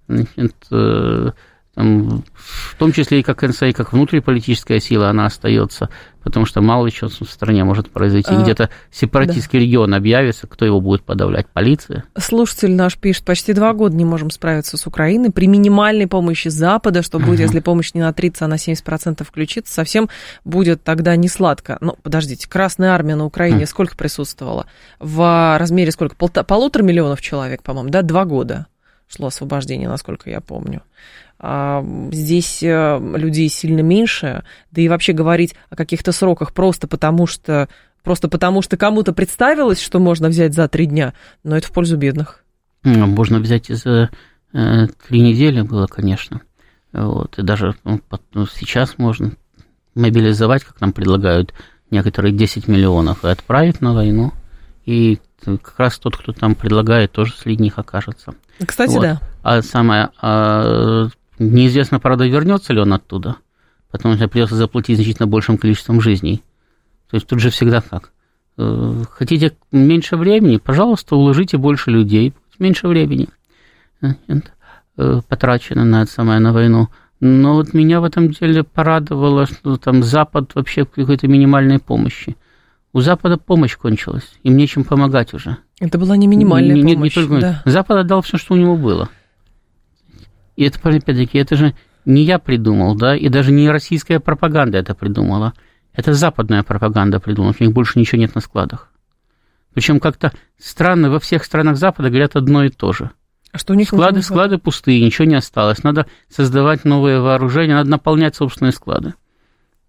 Значит, 0.07 0.55
э, 0.71 1.31
там, 1.73 2.23
в 2.35 2.75
том 2.77 2.91
числе 2.91 3.21
и 3.21 3.23
как 3.23 3.41
НСА, 3.43 3.71
как 3.71 3.93
внутриполитическая 3.93 4.81
сила 4.81 5.09
она 5.09 5.25
остается, 5.25 5.89
потому 6.21 6.45
что 6.45 6.59
мало 6.61 6.85
ли 6.85 6.91
что 6.91 7.07
в 7.07 7.29
стране 7.29 7.63
может 7.63 7.89
произойти. 7.89 8.33
А, 8.33 8.41
Где-то 8.41 8.69
сепаратистский 8.91 9.59
да. 9.59 9.65
регион 9.65 9.93
объявится, 9.93 10.47
кто 10.47 10.65
его 10.65 10.81
будет 10.81 11.03
подавлять? 11.03 11.47
Полиция? 11.47 12.03
Слушатель 12.17 12.73
наш 12.73 12.97
пишет, 12.97 13.23
почти 13.23 13.53
два 13.53 13.71
года 13.71 13.95
не 13.95 14.03
можем 14.03 14.31
справиться 14.31 14.75
с 14.75 14.85
Украиной 14.85 15.31
при 15.31 15.47
минимальной 15.47 16.07
помощи 16.07 16.49
Запада, 16.49 17.03
что 17.03 17.19
будет, 17.19 17.39
если 17.39 17.61
помощь 17.61 17.93
не 17.93 18.01
на 18.01 18.11
30, 18.11 18.41
а 18.41 18.47
на 18.47 18.55
70% 18.55 19.23
включится, 19.23 19.73
совсем 19.73 20.09
будет 20.43 20.83
тогда 20.83 21.15
не 21.15 21.29
сладко. 21.29 21.77
Ну, 21.79 21.95
подождите, 22.03 22.49
Красная 22.49 22.91
Армия 22.91 23.15
на 23.15 23.23
Украине 23.23 23.65
сколько 23.65 23.95
присутствовала? 23.95 24.65
В 24.99 25.57
размере 25.57 25.91
сколько? 25.91 26.15
Полтора 26.17 26.83
миллионов 26.83 27.21
человек, 27.21 27.63
по-моему, 27.63 27.89
да? 27.89 28.01
Два 28.01 28.25
года 28.25 28.67
шло 29.07 29.27
освобождение, 29.27 29.89
насколько 29.89 30.29
я 30.29 30.41
помню. 30.41 30.81
А, 31.43 31.83
здесь 32.11 32.61
э, 32.61 32.99
людей 33.15 33.49
сильно 33.49 33.79
меньше, 33.79 34.43
да 34.69 34.81
и 34.81 34.87
вообще 34.87 35.11
говорить 35.11 35.55
о 35.71 35.75
каких-то 35.75 36.11
сроках 36.11 36.53
просто 36.53 36.87
потому, 36.87 37.25
что 37.25 37.67
просто 38.03 38.27
потому, 38.27 38.61
что 38.61 38.77
кому-то 38.77 39.11
представилось, 39.11 39.81
что 39.81 39.97
можно 39.97 40.29
взять 40.29 40.53
за 40.53 40.67
три 40.67 40.85
дня, 40.85 41.15
но 41.43 41.57
это 41.57 41.67
в 41.67 41.71
пользу 41.71 41.97
бедных. 41.97 42.43
Ну, 42.83 43.07
можно 43.07 43.39
взять 43.39 43.71
и 43.71 43.73
за 43.73 44.11
э, 44.53 44.87
три 45.07 45.21
недели 45.21 45.61
было, 45.61 45.87
конечно. 45.87 46.41
Вот, 46.93 47.39
и 47.39 47.41
даже 47.41 47.73
ну, 47.85 47.99
ну, 48.33 48.45
сейчас 48.45 48.99
можно 48.99 49.31
мобилизовать, 49.95 50.63
как 50.63 50.79
нам 50.79 50.93
предлагают, 50.93 51.55
некоторые 51.89 52.33
10 52.33 52.67
миллионов 52.67 53.25
и 53.25 53.29
отправить 53.29 53.81
на 53.81 53.95
войну. 53.95 54.31
И 54.85 55.19
как 55.43 55.79
раз 55.79 55.97
тот, 55.97 56.17
кто 56.17 56.33
там 56.33 56.53
предлагает, 56.53 57.11
тоже 57.11 57.33
среди 57.33 57.63
них 57.63 57.79
окажется. 57.79 58.35
Кстати, 58.63 58.91
вот. 58.91 59.01
да. 59.01 59.21
А 59.41 59.63
самое, 59.63 60.09
а, 60.21 61.07
Неизвестно, 61.39 61.99
правда, 61.99 62.27
вернется 62.27 62.73
ли 62.73 62.81
он 62.81 62.93
оттуда, 62.93 63.37
потому 63.89 64.15
что 64.15 64.27
придется 64.27 64.55
заплатить 64.55 64.97
значительно 64.97 65.27
большим 65.27 65.57
количеством 65.57 66.01
жизней. 66.01 66.43
То 67.09 67.15
есть 67.15 67.27
тут 67.27 67.39
же 67.39 67.49
всегда 67.49 67.81
так. 67.81 68.11
Э, 68.57 69.03
хотите 69.09 69.53
меньше 69.71 70.17
времени, 70.17 70.57
пожалуйста, 70.57 71.15
уложите 71.15 71.57
больше 71.57 71.89
людей, 71.91 72.33
меньше 72.59 72.87
времени 72.87 73.27
э, 74.01 75.21
потрачено 75.27 75.83
на 75.83 76.03
это 76.03 76.11
самое, 76.11 76.39
на 76.39 76.53
войну. 76.53 76.89
Но 77.19 77.55
вот 77.55 77.73
меня 77.73 78.01
в 78.01 78.03
этом 78.03 78.31
деле 78.31 78.63
порадовало, 78.63 79.45
что 79.45 79.77
там 79.77 80.03
Запад 80.03 80.55
вообще 80.55 80.85
какой-то 80.85 81.27
минимальной 81.27 81.79
помощи. 81.79 82.35
У 82.93 83.01
Запада 83.01 83.37
помощь 83.37 83.77
кончилась, 83.77 84.27
им 84.43 84.57
нечем 84.57 84.83
помогать 84.83 85.33
уже. 85.33 85.57
Это 85.79 85.97
была 85.97 86.17
не 86.17 86.27
минимальная 86.27 86.75
не, 86.75 86.95
помощь. 86.95 87.15
Не, 87.15 87.21
не 87.21 87.27
только... 87.27 87.41
да. 87.41 87.61
Запад 87.65 87.97
отдал 87.99 88.21
все, 88.21 88.37
что 88.37 88.53
у 88.53 88.57
него 88.57 88.75
было. 88.75 89.09
И 90.61 90.63
это, 90.63 90.77
опять-таки, 90.77 91.39
это 91.39 91.55
же 91.55 91.73
не 92.05 92.21
я 92.21 92.37
придумал, 92.37 92.93
да, 92.93 93.15
и 93.15 93.29
даже 93.29 93.51
не 93.51 93.67
российская 93.67 94.19
пропаганда 94.19 94.77
это 94.77 94.93
придумала. 94.93 95.53
Это 95.91 96.13
западная 96.13 96.61
пропаганда 96.61 97.19
придумала, 97.19 97.55
у 97.59 97.63
них 97.63 97.73
больше 97.73 97.97
ничего 97.97 98.21
нет 98.21 98.35
на 98.35 98.41
складах. 98.41 98.91
Причем 99.73 99.99
как-то 99.99 100.31
странно, 100.59 101.09
во 101.09 101.19
всех 101.19 101.45
странах 101.45 101.77
Запада 101.77 102.09
говорят 102.09 102.35
одно 102.35 102.63
и 102.63 102.69
то 102.69 102.93
же. 102.93 103.09
А 103.51 103.57
что 103.57 103.73
у 103.73 103.75
них 103.75 103.87
склады, 103.87 104.21
склады 104.21 104.59
пустые, 104.59 105.03
ничего 105.03 105.25
не 105.25 105.33
осталось. 105.33 105.81
Надо 105.81 106.05
создавать 106.29 106.85
новые 106.85 107.21
вооружения, 107.21 107.73
надо 107.73 107.89
наполнять 107.89 108.35
собственные 108.35 108.73
склады. 108.73 109.15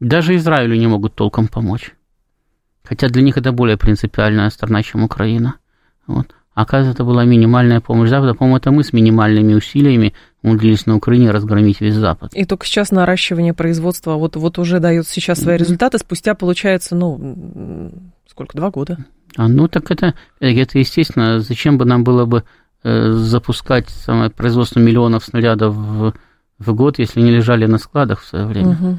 Даже 0.01 0.35
Израилю 0.37 0.75
не 0.77 0.87
могут 0.87 1.15
толком 1.15 1.49
помочь. 1.49 1.93
Хотя 2.83 3.11
для 3.11 3.21
них 3.21 3.37
это 3.37 3.53
более 3.53 3.77
принципиальная 3.77 4.49
страна, 4.49 4.83
чем 4.83 5.03
Украина. 5.03 5.57
Вот. 6.07 6.35
Оказывается, 6.55 7.03
это 7.03 7.05
была 7.05 7.25
минимальная 7.25 7.81
помощь 7.81 8.11
Запада. 8.11 8.35
По-моему, 8.35 8.59
это 8.59 8.71
мы 8.71 8.85
с 8.85 8.93
минимальными 8.93 9.55
усилиями 9.55 10.13
умудрились 10.43 10.85
на 10.85 10.97
Украине 10.97 11.31
разгромить 11.31 11.81
весь 11.81 11.95
Запад. 11.95 12.35
И 12.35 12.45
только 12.45 12.67
сейчас 12.67 12.91
наращивание 12.91 13.55
производства 13.55 14.15
вот, 14.15 14.37
вот 14.37 14.59
уже 14.59 14.79
дает 14.79 15.07
сейчас 15.09 15.41
свои 15.41 15.57
результаты. 15.57 15.97
Спустя, 15.99 16.35
получается, 16.35 16.95
ну, 16.95 17.91
сколько, 18.29 18.57
два 18.57 18.71
года? 18.71 18.99
А, 19.37 19.49
ну, 19.49 19.67
так 19.67 19.91
это, 19.91 20.15
это 20.41 20.79
естественно. 20.79 21.41
Зачем 21.41 21.79
бы 21.79 21.87
нам 21.87 22.05
было 22.05 22.27
бы 22.27 22.45
э, 22.83 23.13
запускать 23.13 23.89
самое 23.89 24.29
производство 24.29 24.79
миллионов 24.79 25.25
снарядов 25.25 25.75
в, 25.75 26.13
в 26.59 26.75
год, 26.75 26.99
если 26.99 27.23
не 27.23 27.31
лежали 27.31 27.65
на 27.65 27.79
складах 27.79 28.21
в 28.21 28.27
свое 28.27 28.45
время? 28.45 28.73
Угу. 28.73 28.99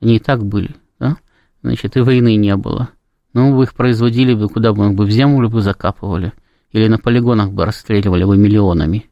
Они 0.00 0.16
и 0.16 0.18
так 0.18 0.44
были, 0.46 0.76
да? 0.98 1.16
Значит, 1.62 1.96
и 1.98 2.00
войны 2.00 2.36
не 2.36 2.56
было. 2.56 2.88
Ну, 3.34 3.54
вы 3.54 3.64
их 3.64 3.74
производили 3.74 4.32
бы, 4.32 4.48
куда 4.48 4.72
бы, 4.72 4.88
бы 4.90 5.04
в 5.04 5.10
землю 5.10 5.50
бы 5.50 5.60
закапывали. 5.60 6.32
Или 6.76 6.88
на 6.88 6.98
полигонах 6.98 7.52
бы 7.52 7.64
расстреливали 7.64 8.24
бы 8.24 8.36
миллионами. 8.36 9.08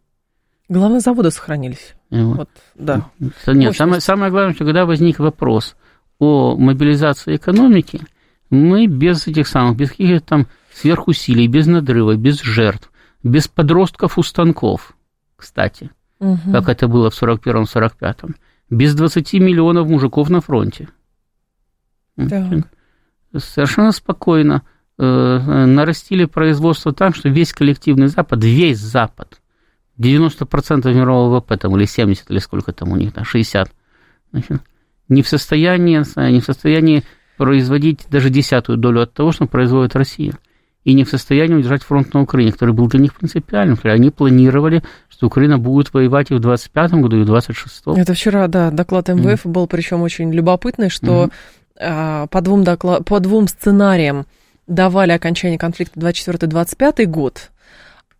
Главные 0.68 1.00
заводы 1.00 1.30
сохранились. 1.30 1.94
Вот. 2.10 2.36
Вот, 2.36 2.48
да. 2.74 3.10
Нет, 3.46 3.74
самое, 3.74 4.02
самое 4.02 4.30
главное, 4.30 4.52
что 4.52 4.66
когда 4.66 4.84
возник 4.84 5.18
вопрос 5.18 5.74
о 6.18 6.56
мобилизации 6.58 7.36
экономики, 7.36 8.02
мы 8.50 8.86
без 8.86 9.26
этих 9.26 9.48
самых, 9.48 9.78
без 9.78 9.92
каких-то 9.92 10.26
там 10.26 10.46
сверхусилий, 10.74 11.46
без 11.46 11.66
надрыва, 11.66 12.16
без 12.16 12.42
жертв, 12.42 12.92
без 13.22 13.48
подростков 13.48 14.18
у 14.18 14.22
станков, 14.22 14.94
кстати, 15.34 15.90
угу. 16.18 16.52
как 16.52 16.68
это 16.68 16.86
было 16.86 17.08
в 17.08 17.22
41-45-м, 17.22 18.36
без 18.68 18.94
20 18.94 19.32
миллионов 19.40 19.88
мужиков 19.88 20.28
на 20.28 20.42
фронте. 20.42 20.90
Так. 22.16 22.68
Совершенно 23.34 23.92
спокойно 23.92 24.64
нарастили 24.96 26.24
производство 26.24 26.92
так, 26.92 27.16
что 27.16 27.28
весь 27.28 27.52
коллективный 27.52 28.06
Запад, 28.06 28.44
весь 28.44 28.78
Запад, 28.78 29.40
90% 29.98 30.92
мирового 30.92 31.38
ВВП, 31.38 31.56
там, 31.56 31.76
или 31.76 31.84
70, 31.84 32.30
или 32.30 32.38
сколько 32.38 32.72
там 32.72 32.92
у 32.92 32.96
них, 32.96 33.12
да, 33.12 33.24
60, 33.24 33.70
значит, 34.32 34.62
не 35.08 35.22
в 35.22 35.28
состоянии, 35.28 36.02
не 36.30 36.40
в 36.40 36.44
состоянии 36.44 37.02
производить 37.36 38.06
даже 38.10 38.30
десятую 38.30 38.78
долю 38.78 39.02
от 39.02 39.12
того, 39.12 39.32
что 39.32 39.46
производит 39.46 39.96
Россия. 39.96 40.34
И 40.84 40.92
не 40.92 41.04
в 41.04 41.08
состоянии 41.08 41.54
удержать 41.54 41.82
фронт 41.82 42.12
на 42.12 42.20
Украине, 42.20 42.52
который 42.52 42.74
был 42.74 42.88
для 42.88 43.00
них 43.00 43.14
принципиальным. 43.14 43.78
Они 43.84 44.10
планировали, 44.10 44.82
что 45.08 45.26
Украина 45.26 45.58
будет 45.58 45.94
воевать 45.94 46.30
и 46.30 46.34
в 46.34 46.40
25-м 46.40 47.00
году, 47.00 47.16
и 47.16 47.24
в 47.24 47.30
26-м. 47.30 47.94
Это 47.96 48.12
вчера, 48.12 48.46
да, 48.48 48.70
доклад 48.70 49.08
МВФ 49.08 49.46
mm-hmm. 49.46 49.50
был, 49.50 49.66
причем 49.66 50.02
очень 50.02 50.30
любопытный, 50.30 50.90
что 50.90 51.30
mm-hmm. 51.80 52.28
по, 52.28 52.40
двум 52.42 52.64
доклад... 52.64 53.04
по 53.06 53.18
двум 53.18 53.48
сценариям 53.48 54.26
давали 54.66 55.12
окончание 55.12 55.58
конфликта 55.58 55.98
24-25 56.00 57.04
год, 57.06 57.50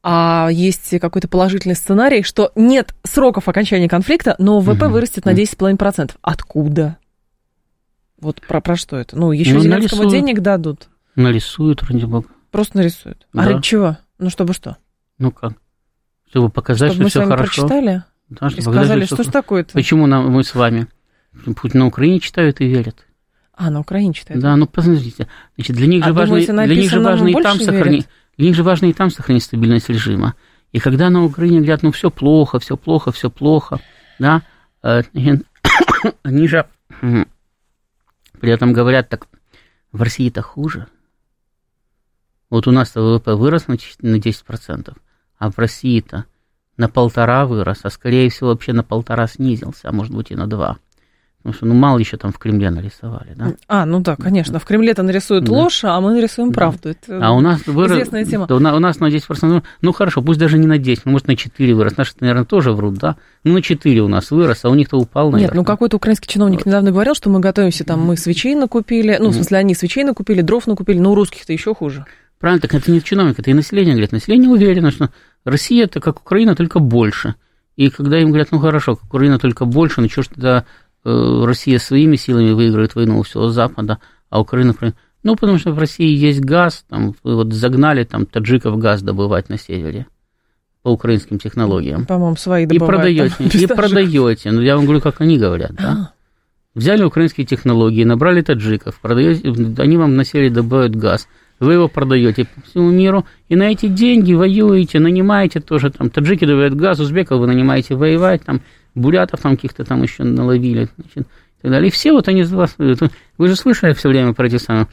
а 0.03 0.49
есть 0.51 0.99
какой-то 1.01 1.29
положительный 1.29 1.75
сценарий, 1.75 2.23
что 2.23 2.53
нет 2.55 2.95
сроков 3.05 3.49
окончания 3.49 3.89
конфликта, 3.89 4.37
но 4.39 4.61
ВВП 4.61 4.85
mm-hmm. 4.85 4.89
вырастет 4.89 5.25
на 5.25 5.33
10,5%. 5.33 6.13
Откуда? 6.21 6.99
Вот 8.21 8.43
про, 8.43 8.61
про 8.61 8.77
что 8.77 8.97
это? 8.97 9.17
Ну, 9.17 9.33
еще 9.33 9.55
ну, 9.55 9.61
Зеленскому 9.61 10.03
нарисуют, 10.03 10.27
денег 10.27 10.41
дадут. 10.41 10.89
Нарисуют, 11.17 11.83
ради 11.85 12.05
бога. 12.05 12.29
Просто 12.51 12.77
нарисуют. 12.77 13.27
А 13.33 13.37
да. 13.37 13.43
А 13.43 13.49
ради 13.49 13.63
чего? 13.63 13.97
Ну, 14.19 14.31
чтобы 14.31 14.53
что? 14.53 14.77
Ну 15.19 15.31
как? 15.31 15.55
Чтобы 16.29 16.51
показать, 16.51 16.93
чтобы 16.93 17.09
что 17.09 17.21
мы 17.21 17.27
все 17.27 17.37
хорошо. 17.37 17.63
прочитали? 17.63 18.05
Да, 18.29 18.49
и 18.49 18.61
сказали, 18.61 19.05
что, 19.07 19.17
что 19.17 19.25
ж 19.25 19.27
такое-то? 19.29 19.73
Почему 19.73 20.07
нам, 20.07 20.31
мы 20.31 20.45
с 20.45 20.55
вами? 20.55 20.87
Путь 21.57 21.75
на 21.75 21.87
Украине 21.87 22.21
читают 22.21 22.61
и 22.61 22.67
верят. 22.67 23.07
А, 23.57 23.71
на 23.71 23.81
Украине 23.81 24.13
читают? 24.13 24.43
Да, 24.43 24.57
ну 24.57 24.67
посмотрите. 24.67 25.29
Значит, 25.57 25.77
для 25.77 25.87
них 25.87 26.05
а 26.05 26.09
же 26.09 26.13
важно, 26.13 26.67
для 26.67 26.77
них 26.77 26.91
же 26.91 27.01
важно 27.01 27.29
и 27.29 27.35
там 27.35 27.59
сохранить. 27.59 28.09
Для 28.37 28.49
них 28.49 28.57
же 28.57 28.63
важно 28.63 28.87
и 28.87 28.93
там 28.93 29.11
сохранить 29.11 29.45
стабильность 29.45 29.89
режима. 29.89 30.35
И 30.73 30.81
когда 30.81 31.09
на 31.09 31.25
Украине 31.25 31.59
говорят, 31.59 31.85
ну 31.85 31.93
все 31.93 32.11
плохо, 32.11 32.59
все 32.59 32.77
плохо, 32.77 33.13
все 33.13 33.31
плохо, 33.31 33.81
да, 34.19 34.43
э, 34.83 35.03
они 36.25 36.49
же 36.49 36.67
при 38.41 38.51
этом 38.51 38.73
говорят 38.73 39.09
так, 39.09 39.29
в 39.93 40.03
России-то 40.03 40.43
хуже. 40.43 40.89
Вот 42.51 42.67
у 42.67 42.73
нас 42.73 42.95
ВВП 42.95 43.35
вырос 43.35 43.69
на 43.69 43.75
10%, 43.75 44.97
а 45.39 45.51
в 45.51 45.59
России-то 45.59 46.25
на 46.77 46.89
полтора 46.89 47.47
вырос, 47.47 47.81
а 47.85 47.91
скорее 47.91 48.29
всего 48.31 48.51
вообще 48.51 48.73
на 48.73 48.83
полтора 48.83 49.29
снизился, 49.29 49.89
а 49.89 49.93
может 49.93 50.13
быть 50.13 50.33
и 50.33 50.35
на 50.35 50.49
два. 50.49 50.79
Потому 51.45 51.57
что, 51.57 51.67
ну, 51.67 51.75
мало 51.75 51.99
еще 51.99 52.17
там 52.17 52.33
в 52.33 52.39
Кремле 52.39 52.71
нарисовали, 52.71 53.35
да? 53.37 53.53
А, 53.69 53.85
ну 53.85 54.01
да, 54.01 54.17
конечно. 54.17 54.59
В 54.59 54.65
Кремле-то 54.65 55.03
нарисуют 55.03 55.45
да. 55.45 55.53
ложь, 55.53 55.85
а 55.85 56.01
мы 56.01 56.15
нарисуем 56.15 56.49
да. 56.49 56.55
правду. 56.55 56.89
Это 56.89 57.19
а 57.21 57.33
у 57.33 57.43
нас 57.43 57.67
вырос... 57.67 57.93
известная 57.93 58.25
тема. 58.25 58.47
Да, 58.47 58.57
у, 58.57 58.61
нас, 58.61 58.75
у 58.75 58.79
нас 58.79 58.99
на 58.99 59.11
10%, 59.11 59.63
ну 59.83 59.93
хорошо, 59.93 60.23
пусть 60.23 60.41
даже 60.41 60.57
не 60.57 60.67
на 60.67 60.79
10, 60.79 61.05
ну, 61.05 61.13
может 61.13 61.29
на 61.29 61.37
4 61.37 61.75
вырос. 61.75 61.99
Наши, 61.99 62.13
наверное, 62.21 62.47
тоже 62.47 62.73
врут, 62.73 62.95
да? 62.95 63.17
Ну, 63.45 63.53
на 63.53 63.61
4 63.61 64.01
у 64.01 64.09
нас 64.09 64.31
вырос, 64.31 64.65
а 64.65 64.71
у 64.71 64.75
них-то 64.75 64.97
упал, 64.97 65.33
наверное. 65.33 65.49
Нет, 65.49 65.55
ну 65.55 65.67
какой-то 65.67 65.99
украинский 65.99 66.29
чиновник 66.33 66.61
вот. 66.61 66.67
недавно 66.67 66.93
говорил, 66.93 67.15
что 67.15 67.29
мы 67.29 67.41
готовимся, 67.41 67.85
там, 67.85 68.01
мы 68.01 68.17
свечей 68.17 68.55
накупили, 68.55 69.19
ну, 69.21 69.29
в 69.29 69.35
смысле, 69.35 69.59
они 69.59 69.75
свечей 69.75 70.05
накупили, 70.05 70.41
дров 70.41 70.67
накупили, 70.67 70.99
но 70.99 71.13
у 71.13 71.15
русских-то 71.15 71.53
еще 71.53 71.75
хуже. 71.75 72.07
Правильно, 72.39 72.63
так 72.63 72.75
это 72.75 72.91
не 72.91 73.03
чиновник, 73.03 73.39
это 73.39 73.51
и 73.51 73.55
население 73.55 73.93
говорит. 73.93 74.13
Население 74.13 74.49
уверено, 74.49 74.91
что 74.91 75.11
Россия 75.45 75.85
это 75.85 76.01
как 76.01 76.21
Украина, 76.21 76.57
только 76.57 76.79
больше. 76.79 77.35
И 77.77 77.91
когда 77.91 78.19
им 78.19 78.29
говорят, 78.29 78.49
ну 78.53 78.61
хорошо, 78.61 78.97
как 78.97 79.05
Украина 79.07 79.39
только 79.39 79.65
больше, 79.65 80.01
ну 80.01 80.09
что 80.09 80.23
ж 80.23 80.29
тогда 80.29 80.65
Россия 81.05 81.79
своими 81.79 82.17
силами 82.17 82.53
выиграет 82.53 82.95
войну 82.95 83.19
у 83.19 83.23
всего 83.23 83.49
Запада, 83.49 83.99
а 84.31 84.41
Украина... 84.41 84.75
Ну, 85.23 85.37
потому 85.37 85.59
что 85.59 85.73
в 85.73 85.79
России 85.79 86.15
есть 86.15 86.41
газ, 86.41 86.85
там, 86.89 87.15
вот 87.23 87.53
загнали 87.53 88.05
там 88.05 88.27
таджиков 88.27 88.79
газ 88.79 89.03
добывать 89.03 89.49
на 89.49 89.59
севере 89.59 90.07
по 90.83 90.91
украинским 90.91 91.39
технологиям. 91.39 92.05
По-моему, 92.05 92.37
свои 92.37 92.67
добывают. 92.67 92.83
И 92.83 93.27
продаете, 93.27 93.59
и 93.59 93.67
продаете. 93.67 94.51
Ну, 94.51 94.61
я 94.61 94.77
вам 94.77 94.85
говорю, 94.85 95.01
как 95.01 95.23
они 95.23 95.39
говорят, 95.39 95.73
да. 95.75 96.13
Взяли 96.75 97.05
украинские 97.05 97.47
технологии, 97.47 98.05
набрали 98.05 98.43
таджиков, 98.43 99.01
продаете, 99.01 99.49
они 99.79 99.97
вам 99.97 100.17
на 100.17 100.25
севере 100.25 100.51
добывают 100.51 100.97
газ, 100.97 101.29
вы 101.61 101.75
его 101.75 101.89
продаете 101.89 102.47
по 102.47 102.61
всему 102.63 102.91
миру, 102.91 103.25
и 103.49 103.55
на 103.55 103.71
эти 103.71 103.87
деньги 103.87 104.35
воюете, 104.35 104.99
нанимаете 104.99 105.61
тоже, 105.61 105.91
там, 105.91 106.11
таджики 106.11 106.45
добывают 106.45 106.75
газ, 106.75 106.99
узбеков 106.99 107.39
вы 107.39 107.47
нанимаете 107.47 107.95
воевать, 107.95 108.43
там, 108.43 108.61
бурятов 108.95 109.41
там 109.41 109.57
каких-то 109.57 109.85
там 109.85 110.03
еще 110.03 110.25
наловили, 110.25 110.89
значит, 110.97 111.27
и 111.59 111.63
так 111.63 111.71
далее. 111.71 111.89
И 111.89 111.93
все 111.93 112.13
вот 112.13 112.29
они 112.29 112.43
из 112.43 112.53
вас, 112.53 112.75
вы 112.79 113.49
же 113.49 113.57
слышали 113.57 113.93
все 113.93 114.09
время 114.09 114.35
про 114.35 114.47
эти 114.47 114.57
самые, 114.57 114.89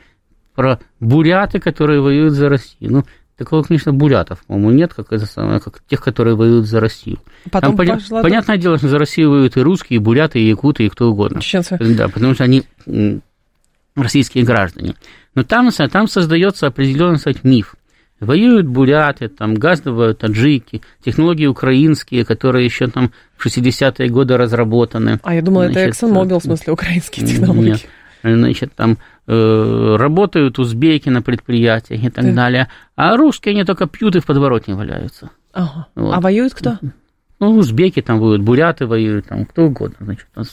про 0.55 0.79
буряты, 0.99 1.59
которые 1.59 2.01
воюют 2.01 2.33
за 2.33 2.49
Россию. 2.49 2.91
Ну, 2.91 3.03
такого, 3.37 3.63
конечно, 3.63 3.93
бурятов, 3.93 4.43
по-моему, 4.45 4.71
нет, 4.71 4.93
как, 4.93 5.11
это 5.11 5.25
самое, 5.25 5.59
как 5.59 5.81
тех, 5.87 6.01
которые 6.01 6.35
воюют 6.35 6.67
за 6.67 6.79
Россию. 6.79 7.19
Потом 7.51 7.75
Там, 7.75 7.87
пошла... 7.87 8.21
Понятное 8.21 8.57
дело, 8.57 8.77
что 8.77 8.87
за 8.87 8.99
Россию 8.99 9.31
воюют 9.31 9.57
и 9.57 9.61
русские, 9.61 9.97
и 9.97 9.99
буряты, 9.99 10.39
и 10.39 10.47
якуты, 10.47 10.85
и 10.85 10.89
кто 10.89 11.09
угодно. 11.09 11.41
Чеченцы. 11.41 11.77
Да, 11.79 12.07
потому 12.07 12.33
что 12.33 12.43
они 12.43 12.63
российские 13.95 14.43
граждане. 14.43 14.95
Но 15.33 15.43
там, 15.43 15.69
там 15.71 16.07
создается 16.07 16.67
определенный 16.67 17.17
кстати, 17.17 17.39
миф. 17.43 17.75
Воюют 18.21 18.67
буряты, 18.67 19.29
там 19.29 19.55
газ 19.55 19.81
добывают 19.81 20.19
таджики, 20.19 20.83
технологии 21.03 21.47
украинские, 21.47 22.23
которые 22.23 22.65
еще 22.65 22.87
там 22.87 23.11
в 23.35 23.47
60-е 23.47 24.09
годы 24.09 24.37
разработаны. 24.37 25.19
А 25.23 25.33
я 25.33 25.41
думала, 25.41 25.65
Значит, 25.65 25.81
это 25.81 26.05
ExxonMobil, 26.05 26.39
в 26.39 26.43
смысле, 26.43 26.73
украинские 26.73 27.25
технологии. 27.25 27.69
Нет. 27.69 27.87
Значит, 28.23 28.73
там 28.75 28.99
э, 29.25 29.95
работают 29.97 30.59
узбеки 30.59 31.09
на 31.09 31.23
предприятиях 31.23 32.03
и 32.03 32.09
так, 32.11 32.23
так 32.23 32.35
далее. 32.35 32.67
А 32.95 33.17
русские, 33.17 33.53
они 33.53 33.63
только 33.63 33.87
пьют 33.87 34.15
и 34.15 34.19
в 34.19 34.25
подворотне 34.27 34.75
валяются. 34.75 35.31
Ага. 35.51 35.87
Вот. 35.95 36.15
А 36.15 36.21
воюют 36.21 36.53
кто? 36.53 36.77
Ну, 37.39 37.57
узбеки 37.57 38.03
там 38.03 38.19
воюют, 38.19 38.43
буряты 38.43 38.85
воюют, 38.85 39.25
там 39.25 39.45
кто 39.45 39.63
угодно, 39.63 39.97
значит, 39.99 40.27
там, 40.35 40.45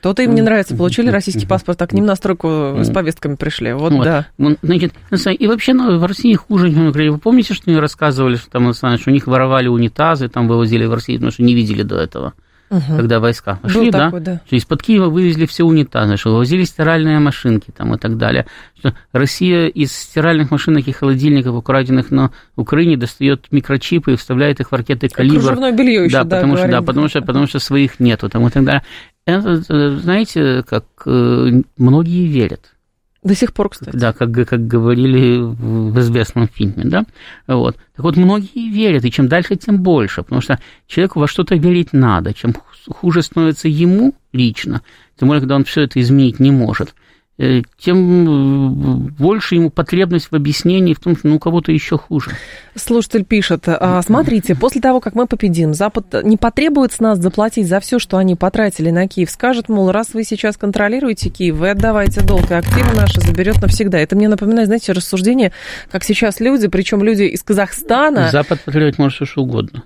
то-то 0.00 0.22
им 0.22 0.34
не 0.34 0.42
нравится. 0.42 0.76
Получили 0.76 1.08
российский 1.10 1.46
паспорт, 1.46 1.80
а 1.82 1.86
к 1.86 1.92
ним 1.92 2.06
на 2.06 2.16
стройку 2.16 2.76
с 2.82 2.90
повестками 2.90 3.36
пришли. 3.36 3.72
Вот, 3.72 3.92
вот. 3.92 4.04
да. 4.04 4.26
Значит, 4.62 4.94
и 5.38 5.46
вообще 5.46 5.74
ну, 5.74 5.98
в 5.98 6.04
России 6.04 6.34
хуже. 6.34 6.68
Вы 6.68 7.18
помните, 7.18 7.54
что 7.54 7.70
мне 7.70 7.78
рассказывали, 7.78 8.36
что, 8.36 8.50
там, 8.50 8.72
что 8.72 8.98
у 9.06 9.10
них 9.10 9.26
воровали 9.26 9.68
унитазы, 9.68 10.28
там 10.28 10.48
вывозили 10.48 10.84
в 10.86 10.94
Россию, 10.94 11.18
потому 11.18 11.32
что 11.32 11.42
не 11.42 11.54
видели 11.54 11.82
до 11.82 11.96
этого. 11.96 12.34
угу. 12.70 12.96
когда 12.96 13.20
войска 13.20 13.58
пошли, 13.62 13.90
да, 13.90 14.06
такой, 14.06 14.20
да, 14.20 14.40
что 14.46 14.56
из-под 14.56 14.82
Киева 14.82 15.08
вывезли 15.08 15.46
все 15.46 15.64
унитазы, 15.64 16.16
что 16.16 16.30
вывозили 16.30 16.64
стиральные 16.64 17.18
машинки 17.18 17.70
там 17.70 17.94
и 17.94 17.98
так 17.98 18.16
далее. 18.16 18.46
Что 18.78 18.94
Россия 19.12 19.66
из 19.66 19.92
стиральных 19.92 20.50
машинок 20.50 20.86
и 20.86 20.92
холодильников, 20.92 21.54
украденных 21.54 22.10
на 22.10 22.32
Украине, 22.56 22.96
достает 22.96 23.46
микрочипы 23.50 24.12
и 24.12 24.16
вставляет 24.16 24.60
их 24.60 24.72
в 24.72 24.74
ракеты 24.74 25.08
«Калибр». 25.08 25.40
Кружевное 25.40 25.72
белье 25.72 26.04
еще, 26.04 26.12
да, 26.12 26.24
да, 26.24 26.36
потому, 26.36 26.56
что, 26.56 26.68
да, 26.68 26.82
потому, 26.82 27.08
что, 27.08 27.20
потому 27.22 27.46
что 27.46 27.58
своих 27.58 28.00
нету 28.00 28.28
там 28.28 28.46
и 28.46 28.50
так 28.50 28.64
далее. 28.64 28.82
Это, 29.26 29.62
э, 29.68 29.98
знаете, 30.02 30.62
как 30.68 30.84
э, 31.06 31.62
многие 31.76 32.26
верят. 32.26 32.74
До 33.22 33.34
сих 33.34 33.54
пор, 33.54 33.70
кстати. 33.70 33.96
Да, 33.96 34.12
как, 34.12 34.30
как 34.46 34.66
говорили 34.66 35.38
в 35.38 35.98
известном 36.00 36.46
фильме, 36.46 36.84
да. 36.84 37.06
Вот. 37.46 37.76
Так 37.96 38.04
вот, 38.04 38.16
многие 38.16 38.68
верят, 38.70 39.04
и 39.06 39.10
чем 39.10 39.28
дальше, 39.28 39.56
тем 39.56 39.82
больше, 39.82 40.22
потому 40.22 40.42
что 40.42 40.60
человеку 40.86 41.20
во 41.20 41.26
что-то 41.26 41.54
верить 41.54 41.94
надо. 41.94 42.34
Чем 42.34 42.54
хуже 42.86 43.22
становится 43.22 43.66
ему 43.66 44.12
лично, 44.32 44.82
тем 45.18 45.28
более, 45.28 45.40
когда 45.40 45.56
он 45.56 45.64
все 45.64 45.82
это 45.82 46.02
изменить 46.02 46.38
не 46.38 46.50
может, 46.50 46.94
тем 47.36 49.08
э, 49.08 49.10
больше 49.18 49.56
ему 49.56 49.68
потребность 49.68 50.30
в 50.30 50.34
объяснении 50.34 50.94
в 50.94 51.00
том, 51.00 51.16
что 51.16 51.26
ну, 51.26 51.36
у 51.36 51.38
кого-то 51.40 51.72
еще 51.72 51.98
хуже. 51.98 52.30
Слушатель 52.76 53.24
пишет, 53.24 53.64
а, 53.66 54.00
смотрите, 54.02 54.54
после 54.54 54.80
того, 54.80 55.00
как 55.00 55.16
мы 55.16 55.26
победим, 55.26 55.74
Запад 55.74 56.22
не 56.22 56.36
потребует 56.36 56.92
с 56.92 57.00
нас 57.00 57.18
заплатить 57.18 57.66
за 57.66 57.80
все, 57.80 57.98
что 57.98 58.18
они 58.18 58.36
потратили 58.36 58.90
на 58.90 59.08
Киев. 59.08 59.30
Скажет, 59.30 59.68
мол, 59.68 59.90
раз 59.90 60.14
вы 60.14 60.22
сейчас 60.22 60.56
контролируете 60.56 61.28
Киев, 61.28 61.56
вы 61.56 61.70
отдавайте 61.70 62.20
долг, 62.20 62.52
и 62.52 62.54
активы 62.54 62.94
наши 62.94 63.20
заберет 63.20 63.60
навсегда. 63.60 63.98
Это 63.98 64.14
мне 64.14 64.28
напоминает, 64.28 64.68
знаете, 64.68 64.92
рассуждение, 64.92 65.50
как 65.90 66.04
сейчас 66.04 66.38
люди, 66.38 66.68
причем 66.68 67.02
люди 67.02 67.24
из 67.24 67.42
Казахстана... 67.42 68.30
Запад 68.30 68.60
потребовать 68.64 68.98
может 68.98 69.16
все 69.16 69.24
что 69.24 69.42
угодно. 69.42 69.82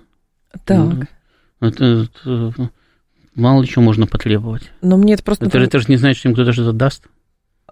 Так. 0.65 0.77
Ну, 0.77 1.67
это, 1.67 2.07
это, 2.23 2.69
мало 3.33 3.65
чего 3.65 3.83
можно 3.83 4.05
потребовать. 4.05 4.71
Но 4.83 4.97
мне 4.97 5.15
это 5.15 5.23
просто... 5.23 5.45
Это, 5.45 5.57
это 5.57 5.79
же 5.79 5.85
не 5.87 5.97
значит, 5.97 6.19
что 6.19 6.29
им 6.29 6.35
кто-то 6.35 6.53
что-то 6.53 6.73
даст. 6.73 7.07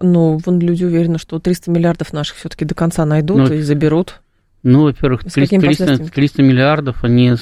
Ну, 0.00 0.38
вон 0.44 0.60
люди 0.60 0.84
уверены, 0.84 1.18
что 1.18 1.38
300 1.38 1.70
миллиардов 1.70 2.12
наших 2.12 2.36
все-таки 2.36 2.64
до 2.64 2.74
конца 2.74 3.04
найдут 3.04 3.38
ну, 3.38 3.52
и 3.52 3.62
заберут. 3.62 4.20
Ну, 4.62 4.84
во-первых, 4.84 5.24
300, 5.24 5.58
300, 5.58 5.98
300 6.10 6.42
миллиардов 6.42 7.04
они 7.04 7.34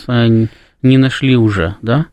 не 0.82 0.98
нашли 0.98 1.36
уже, 1.36 1.76
да? 1.82 2.06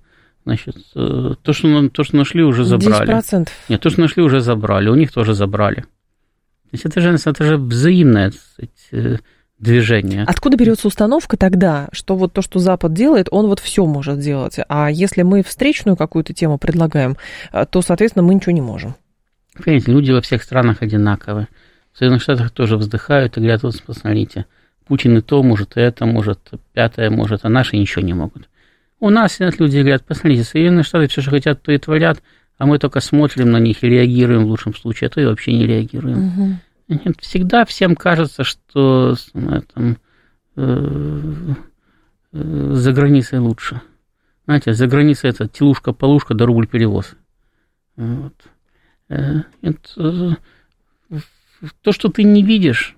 Значит, 0.45 0.75
э, 0.95 1.35
то, 1.41 1.53
что, 1.53 1.89
то, 1.89 2.03
что 2.03 2.17
нашли, 2.17 2.43
уже 2.43 2.65
забрали. 2.65 3.17
10%. 3.17 3.47
Нет, 3.69 3.81
то, 3.81 3.89
что 3.89 4.01
нашли, 4.01 4.23
уже 4.23 4.41
забрали. 4.41 4.89
У 4.89 4.95
них 4.95 5.11
тоже 5.11 5.33
забрали. 5.33 5.81
То 5.81 6.69
есть 6.73 6.85
это 6.85 6.99
же, 7.01 7.13
это 7.13 7.43
же 7.43 7.57
взаимное 7.57 8.31
сказать, 8.31 8.69
э, 8.91 9.17
движение. 9.59 10.25
Откуда 10.27 10.57
берется 10.57 10.87
установка 10.87 11.37
тогда, 11.37 11.87
что 11.91 12.15
вот 12.15 12.33
то, 12.33 12.41
что 12.41 12.59
Запад 12.59 12.93
делает, 12.93 13.27
он 13.31 13.47
вот 13.47 13.59
все 13.59 13.85
может 13.85 14.19
делать, 14.19 14.57
а 14.67 14.91
если 14.91 15.21
мы 15.21 15.43
встречную 15.43 15.95
какую-то 15.95 16.33
тему 16.33 16.57
предлагаем, 16.57 17.15
э, 17.51 17.65
то, 17.69 17.81
соответственно, 17.81 18.23
мы 18.23 18.35
ничего 18.35 18.51
не 18.51 18.61
можем. 18.61 18.95
Понимаете, 19.61 19.91
люди 19.91 20.11
во 20.11 20.21
всех 20.21 20.43
странах 20.43 20.81
одинаковые. 20.81 21.47
В 21.91 21.97
Соединенных 21.97 22.23
Штатах 22.23 22.51
тоже 22.51 22.77
вздыхают 22.77 23.37
и 23.37 23.39
говорят, 23.39 23.63
вот 23.63 23.81
посмотрите, 23.83 24.45
Путин 24.87 25.17
и 25.17 25.21
то 25.21 25.43
может, 25.43 25.77
и 25.77 25.81
это 25.81 26.05
может, 26.05 26.39
пятое 26.73 27.09
может, 27.09 27.45
а 27.45 27.49
наши 27.49 27.77
ничего 27.77 28.03
не 28.03 28.13
могут. 28.13 28.49
У 28.99 29.09
нас 29.09 29.33
сидят 29.33 29.59
люди 29.59 29.77
и 29.77 29.81
говорят, 29.81 30.03
посмотрите, 30.05 30.43
Соединенные 30.43 30.83
Штаты 30.83 31.07
все, 31.07 31.21
что 31.21 31.31
хотят, 31.31 31.61
то 31.61 31.71
и 31.71 31.77
творят, 31.77 32.21
а 32.57 32.65
мы 32.65 32.79
только 32.79 32.99
смотрим 32.99 33.51
на 33.51 33.57
них 33.57 33.83
и 33.83 33.89
реагируем 33.89 34.45
в 34.45 34.47
лучшем 34.47 34.73
случае, 34.73 35.07
а 35.07 35.11
то 35.11 35.21
и 35.21 35.25
вообще 35.25 35.53
не 35.53 35.67
реагируем. 35.67 36.27
Угу. 36.27 36.57
Нет, 37.05 37.15
всегда 37.19 37.65
всем 37.65 37.95
кажется, 37.95 38.43
что 38.43 39.15
там, 39.33 39.97
э, 40.55 41.53
э, 42.33 42.71
за 42.73 42.91
границей 42.91 43.39
лучше. 43.39 43.81
Знаете, 44.45 44.73
за 44.73 44.87
границей 44.87 45.29
это 45.29 45.47
телушка-полушка 45.47 46.33
да 46.33 46.45
рубль 46.45 46.67
перевоз. 46.67 47.13
Вот. 47.95 48.33
Э, 49.09 49.41
это, 49.61 50.37
то, 51.81 51.91
что 51.91 52.09
ты 52.09 52.23
не 52.23 52.43
видишь, 52.43 52.95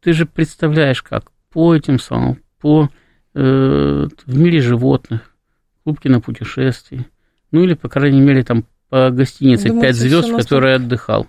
ты 0.00 0.12
же 0.12 0.26
представляешь, 0.26 1.02
как 1.02 1.30
по 1.50 1.74
этим 1.74 1.98
самым, 1.98 2.40
по 2.60 2.90
э, 3.34 4.08
в 4.26 4.38
мире 4.38 4.60
животных, 4.60 5.34
клубки 5.82 6.08
на 6.08 6.20
путешествии, 6.20 7.06
ну 7.50 7.62
или, 7.62 7.74
по 7.74 7.88
крайней 7.88 8.20
мере, 8.20 8.42
там 8.42 8.64
по 8.88 9.10
гостинице 9.10 9.68
Думаете, 9.68 9.88
5 9.88 9.96
звезд, 9.96 10.28
в 10.28 10.36
которой 10.36 10.74
отдыхал. 10.76 11.26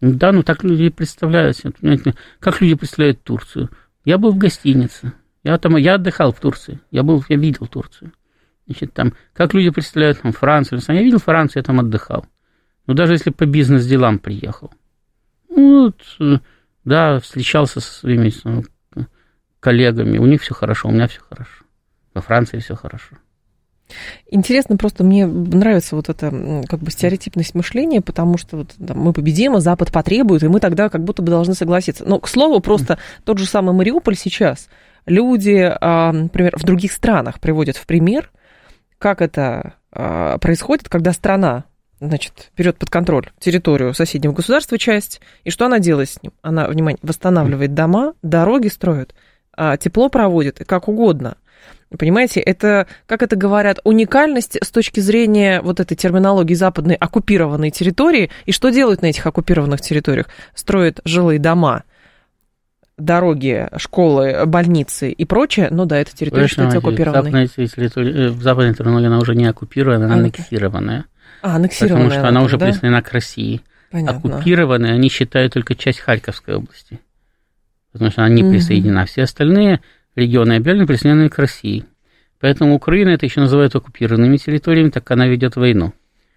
Да, 0.00 0.32
ну 0.32 0.42
так 0.42 0.64
люди 0.64 0.88
представляют. 0.88 1.58
Как 2.40 2.60
люди 2.60 2.74
представляют 2.74 3.22
Турцию? 3.22 3.70
Я 4.04 4.18
был 4.18 4.32
в 4.32 4.38
гостинице. 4.38 5.12
Я 5.44 5.58
там, 5.58 5.76
я 5.76 5.94
отдыхал 5.94 6.32
в 6.32 6.40
Турции. 6.40 6.80
Я 6.90 7.02
был, 7.02 7.24
я 7.28 7.36
видел 7.36 7.66
Турцию. 7.66 8.12
Значит, 8.66 8.92
там, 8.94 9.14
как 9.32 9.54
люди 9.54 9.70
представляют 9.70 10.20
там 10.20 10.32
Францию? 10.32 10.80
Я 10.88 11.02
видел 11.02 11.18
Францию, 11.18 11.60
я 11.60 11.64
там 11.64 11.80
отдыхал. 11.80 12.26
Ну, 12.86 12.94
даже 12.94 13.12
если 13.12 13.30
по 13.30 13.46
бизнес-делам 13.46 14.18
приехал. 14.18 14.70
Ну, 15.48 15.86
вот, 15.86 16.02
э, 16.20 16.38
да, 16.84 17.20
встречался 17.20 17.80
со 17.80 17.92
своими 17.92 18.32
коллегами, 19.60 20.18
у 20.18 20.26
них 20.26 20.42
все 20.42 20.54
хорошо, 20.54 20.88
у 20.88 20.92
меня 20.92 21.06
все 21.06 21.20
хорошо. 21.20 21.64
Во 22.14 22.20
Франции 22.20 22.58
все 22.58 22.74
хорошо. 22.74 23.16
Интересно, 24.30 24.76
просто 24.76 25.04
мне 25.04 25.26
нравится 25.26 25.96
вот 25.96 26.08
эта 26.08 26.30
как 26.68 26.80
бы 26.80 26.90
стереотипность 26.90 27.54
мышления, 27.54 28.00
потому 28.00 28.38
что 28.38 28.58
вот, 28.58 28.74
да, 28.78 28.94
мы 28.94 29.12
победим, 29.12 29.54
а 29.54 29.60
Запад 29.60 29.92
потребует, 29.92 30.42
и 30.42 30.48
мы 30.48 30.60
тогда 30.60 30.88
как 30.88 31.04
будто 31.04 31.22
бы 31.22 31.30
должны 31.30 31.54
согласиться. 31.54 32.04
Но, 32.06 32.18
к 32.18 32.28
слову, 32.28 32.60
просто 32.60 32.98
тот 33.24 33.38
же 33.38 33.46
самый 33.46 33.74
Мариуполь 33.74 34.16
сейчас 34.16 34.68
люди, 35.06 35.70
а, 35.80 36.12
например, 36.12 36.56
в 36.56 36.64
других 36.64 36.92
странах 36.92 37.40
приводят 37.40 37.76
в 37.76 37.86
пример, 37.86 38.30
как 38.98 39.20
это 39.20 39.74
а, 39.90 40.38
происходит, 40.38 40.88
когда 40.88 41.12
страна 41.12 41.64
значит, 42.02 42.50
берет 42.56 42.78
под 42.78 42.90
контроль 42.90 43.30
территорию 43.38 43.94
соседнего 43.94 44.32
государства 44.32 44.78
часть, 44.78 45.20
и 45.44 45.50
что 45.50 45.66
она 45.66 45.78
делает 45.78 46.10
с 46.10 46.22
ним? 46.22 46.32
Она, 46.42 46.66
внимание, 46.66 46.98
восстанавливает 47.02 47.74
дома, 47.74 48.14
дороги 48.22 48.68
строит, 48.68 49.14
а 49.56 49.76
тепло 49.76 50.08
проводит, 50.08 50.60
и 50.60 50.64
как 50.64 50.88
угодно. 50.88 51.36
Понимаете, 51.98 52.40
это, 52.40 52.86
как 53.06 53.22
это 53.22 53.36
говорят, 53.36 53.78
уникальность 53.84 54.56
с 54.62 54.70
точки 54.70 55.00
зрения 55.00 55.60
вот 55.60 55.78
этой 55.78 55.94
терминологии 55.94 56.54
западной 56.54 56.94
оккупированной 56.94 57.70
территории. 57.70 58.30
И 58.46 58.52
что 58.52 58.70
делают 58.70 59.02
на 59.02 59.06
этих 59.06 59.26
оккупированных 59.26 59.82
территориях? 59.82 60.28
Строят 60.54 61.00
жилые 61.04 61.38
дома, 61.38 61.84
дороги, 62.96 63.68
школы, 63.76 64.46
больницы 64.46 65.10
и 65.10 65.24
прочее. 65.26 65.68
Ну 65.70 65.84
да, 65.84 65.98
это 65.98 66.16
территория, 66.16 66.46
что 66.46 66.66
оккупированная. 66.66 67.46
Западная 67.46 68.30
в 68.30 68.42
западной 68.42 68.74
терминологии 68.74 69.06
она 69.06 69.18
уже 69.18 69.34
не 69.34 69.46
оккупированная, 69.46 70.06
она 70.06 70.14
аннексированная. 70.14 71.04
А, 71.42 71.56
аннексированная. 71.56 72.04
Потому 72.04 72.20
что 72.20 72.28
она 72.28 72.42
уже 72.42 72.56
да? 72.56 72.66
присоединена 72.66 73.02
к 73.02 73.12
России. 73.12 73.60
Понятно. 73.90 74.18
Оккупированные 74.18 74.94
они 74.94 75.08
считают 75.08 75.52
только 75.52 75.74
часть 75.74 76.00
Харьковской 76.00 76.54
области. 76.54 77.00
Потому 77.92 78.10
что 78.10 78.22
она 78.22 78.34
не 78.34 78.42
угу. 78.42 78.52
присоединена. 78.52 79.04
Все 79.04 79.24
остальные 79.24 79.80
регионы 80.16 80.54
объявлены 80.54 80.86
присоединены 80.86 81.28
к 81.28 81.38
России. 81.38 81.84
Поэтому 82.40 82.74
Украина 82.74 83.10
это 83.10 83.26
еще 83.26 83.40
называют 83.40 83.76
оккупированными 83.76 84.36
территориями, 84.36 84.90
так 84.90 85.04
как 85.04 85.12
она 85.12 85.26
ведет 85.26 85.56
войну. 85.56 85.92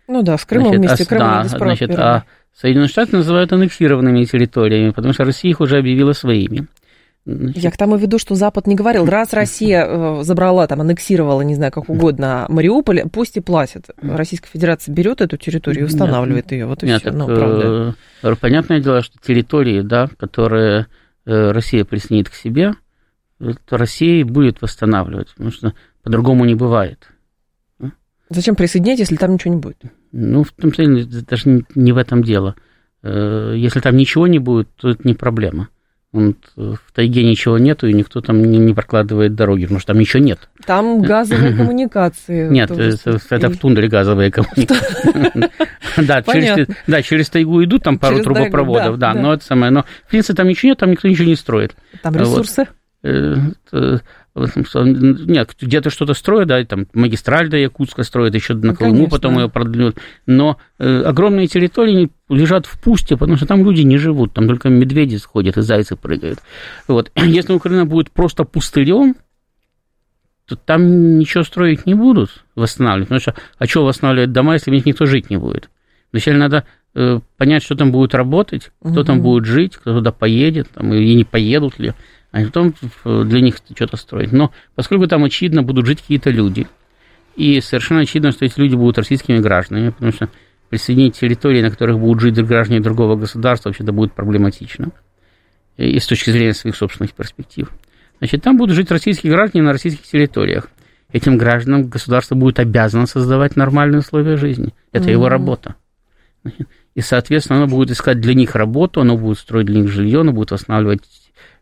Ну 0.07 0.21
да, 0.21 0.37
с 0.37 0.45
Крымом 0.45 0.75
значит, 0.75 0.79
вместе, 0.79 1.03
а, 1.03 1.07
Крым 1.07 1.19
да, 1.19 1.43
значит, 1.45 1.91
а 1.97 2.23
Соединенные 2.53 2.89
Штаты 2.89 3.17
называют 3.17 3.51
аннексированными 3.51 4.23
территориями, 4.25 4.91
потому 4.91 5.13
что 5.13 5.23
Россия 5.23 5.51
их 5.51 5.61
уже 5.61 5.77
объявила 5.77 6.13
своими. 6.13 6.67
Значит... 7.25 7.63
Я 7.63 7.71
к 7.71 7.77
тому 7.77 7.95
веду, 7.95 8.19
что 8.19 8.35
Запад 8.35 8.67
не 8.67 8.75
говорил, 8.75 9.05
раз 9.05 9.33
Россия 9.33 9.85
э, 9.85 10.23
забрала, 10.23 10.67
там, 10.67 10.81
аннексировала, 10.81 11.41
не 11.41 11.55
знаю, 11.55 11.71
как 11.71 11.89
угодно, 11.89 12.45
Мариуполь, 12.49 13.01
пусть 13.11 13.35
и 13.37 13.39
платит. 13.39 13.89
Российская 13.97 14.49
Федерация 14.49 14.93
берет 14.93 15.21
эту 15.21 15.35
территорию 15.37 15.85
и 15.85 15.87
устанавливает 15.87 16.51
ее. 16.51 16.67
Вот 16.67 16.83
и 16.83 16.85
Нет, 16.85 17.01
все. 17.01 17.09
Так, 17.09 17.17
ну, 17.17 17.25
правда. 17.25 17.95
Э, 18.21 18.35
понятное 18.35 18.79
дело, 18.79 19.01
что 19.01 19.17
территории, 19.25 19.81
да, 19.81 20.07
которые 20.17 20.85
э, 21.25 21.51
Россия 21.51 21.83
присоединит 21.83 22.29
к 22.29 22.35
себе, 22.35 22.75
то 23.39 23.77
Россия 23.77 24.23
будет 24.23 24.61
восстанавливать, 24.61 25.29
потому 25.29 25.51
что 25.51 25.73
по-другому 26.03 26.45
не 26.45 26.53
бывает. 26.53 27.09
Зачем 28.29 28.55
присоединять, 28.55 28.99
если 28.99 29.15
там 29.15 29.33
ничего 29.33 29.53
не 29.53 29.59
будет? 29.59 29.77
Ну, 30.11 30.43
в 30.43 30.51
том 30.51 30.71
смысле, 30.73 31.05
даже 31.27 31.63
не 31.73 31.91
в 31.91 31.97
этом 31.97 32.23
дело. 32.23 32.55
Если 33.03 33.79
там 33.81 33.97
ничего 33.97 34.25
не 34.27 34.39
будет, 34.39 34.69
то 34.75 34.89
это 34.89 35.07
не 35.07 35.13
проблема. 35.13 35.69
Он, 36.15 36.35
в 36.55 36.79
тайге 36.93 37.23
ничего 37.23 37.57
нету, 37.57 37.87
и 37.87 37.93
никто 37.93 38.21
там 38.21 38.41
не, 38.41 38.57
не 38.57 38.73
прокладывает 38.73 39.35
дороги, 39.35 39.63
потому 39.63 39.79
что 39.79 39.93
там 39.93 39.99
ничего 39.99 40.23
нет. 40.23 40.39
Там 40.65 41.01
газовые 41.01 41.53
коммуникации. 41.57 42.47
Нет, 42.49 42.71
это, 42.71 43.19
это 43.29 43.49
в 43.49 43.57
тундре 43.57 43.89
газовые 43.89 44.31
коммуникации. 44.31 45.49
Да, 46.87 47.01
через 47.01 47.29
тайгу 47.29 47.63
идут 47.63 47.83
там 47.83 47.99
пару 47.99 48.21
трубопроводов, 48.21 48.97
да, 48.97 49.13
но 49.13 49.33
это 49.33 49.45
самое. 49.45 49.71
Но, 49.71 49.85
в 50.05 50.09
принципе, 50.09 50.35
там 50.35 50.47
ничего 50.47 50.69
нет, 50.69 50.77
там 50.79 50.91
никто 50.91 51.07
ничего 51.07 51.27
не 51.27 51.35
строит. 51.35 51.75
Там 52.01 52.15
ресурсы? 52.15 52.67
Э, 53.03 53.35
нет, 54.35 55.55
где-то 55.61 55.89
что-то 55.89 56.13
строят, 56.13 56.49
да, 56.49 56.63
там 56.65 56.87
магистраль 56.93 57.47
до 57.49 57.57
Якутска 57.57 58.03
строят, 58.03 58.35
еще 58.35 58.53
на 58.53 58.67
ну, 58.67 58.75
Колыму 58.75 58.95
конечно. 58.95 59.17
потом 59.17 59.39
ее 59.39 59.49
продлят. 59.49 59.95
Но 60.25 60.57
э, 60.77 61.03
огромные 61.03 61.47
территории 61.47 62.11
лежат 62.27 62.65
в 62.65 62.79
пусте, 62.81 63.15
потому 63.15 63.37
что 63.37 63.45
там 63.45 63.63
люди 63.63 63.81
не 63.81 63.97
живут, 63.97 64.33
там 64.33 64.47
только 64.47 64.67
медведи 64.67 65.15
сходят 65.15 65.55
и 65.57 65.61
зайцы 65.61 65.95
прыгают. 65.95 66.39
Вот. 66.87 67.11
Если 67.15 67.53
Украина 67.53 67.85
будет 67.85 68.11
просто 68.11 68.43
пустырем, 68.43 69.15
то 70.47 70.57
там 70.57 71.17
ничего 71.17 71.43
строить 71.43 71.85
не 71.85 71.93
будут, 71.93 72.43
восстанавливать. 72.55 73.07
Потому 73.07 73.21
что, 73.21 73.35
а 73.57 73.65
что 73.65 73.85
восстанавливать 73.85 74.33
дома, 74.33 74.53
если 74.53 74.69
в 74.69 74.73
них 74.73 74.85
никто 74.85 75.05
жить 75.05 75.29
не 75.29 75.37
будет? 75.37 75.69
Вначале 76.11 76.37
надо 76.37 76.65
э, 76.93 77.19
понять, 77.37 77.63
что 77.63 77.75
там 77.75 77.91
будет 77.91 78.13
работать, 78.13 78.71
кто 78.81 78.89
угу. 78.89 79.03
там 79.03 79.21
будет 79.21 79.45
жить, 79.45 79.77
кто 79.77 79.93
туда 79.93 80.11
поедет, 80.11 80.69
там, 80.73 80.93
и 80.93 81.15
не 81.15 81.23
поедут 81.23 81.79
ли, 81.79 81.93
а 82.35 82.43
потом 82.43 82.73
для 83.05 83.39
них 83.39 83.55
что-то 83.73 83.95
строить. 83.95 84.33
Но 84.33 84.51
поскольку 84.75 85.07
там, 85.07 85.23
очевидно, 85.23 85.63
будут 85.63 85.85
жить 85.85 86.01
какие-то 86.01 86.31
люди, 86.31 86.67
и 87.37 87.61
совершенно 87.61 88.01
очевидно, 88.01 88.31
что 88.31 88.43
эти 88.43 88.59
люди 88.59 88.75
будут 88.75 88.97
российскими 88.97 89.39
гражданами, 89.39 89.91
потому 89.91 90.11
что 90.11 90.27
присоединить 90.69 91.17
территории, 91.17 91.61
на 91.61 91.69
которых 91.69 91.97
будут 91.97 92.21
жить 92.21 92.35
граждане 92.35 92.81
другого 92.81 93.15
государства, 93.15 93.69
вообще-то 93.69 93.93
будет 93.93 94.11
проблематично. 94.11 94.91
И 95.77 95.97
с 95.97 96.05
точки 96.07 96.29
зрения 96.29 96.53
своих 96.53 96.75
собственных 96.75 97.13
перспектив. 97.13 97.71
Значит, 98.19 98.41
там 98.41 98.57
будут 98.57 98.75
жить 98.75 98.91
российские 98.91 99.31
граждане 99.31 99.63
на 99.63 99.71
российских 99.71 100.05
территориях. 100.05 100.67
Этим 101.13 101.37
гражданам 101.37 101.87
государство 101.87 102.35
будет 102.35 102.59
обязано 102.59 103.05
создавать 103.05 103.55
нормальные 103.55 103.99
условия 103.99 104.35
жизни. 104.35 104.73
Это 104.91 105.05
mm-hmm. 105.05 105.11
его 105.11 105.29
работа. 105.29 105.75
И, 106.95 106.99
соответственно, 106.99 107.59
оно 107.59 107.67
будет 107.67 107.91
искать 107.91 108.19
для 108.19 108.33
них 108.33 108.55
работу, 108.55 108.99
оно 108.99 109.17
будет 109.17 109.37
строить 109.37 109.67
для 109.67 109.79
них 109.79 109.89
жилье, 109.89 110.19
оно 110.19 110.33
будет 110.33 110.51
восстанавливать 110.51 111.01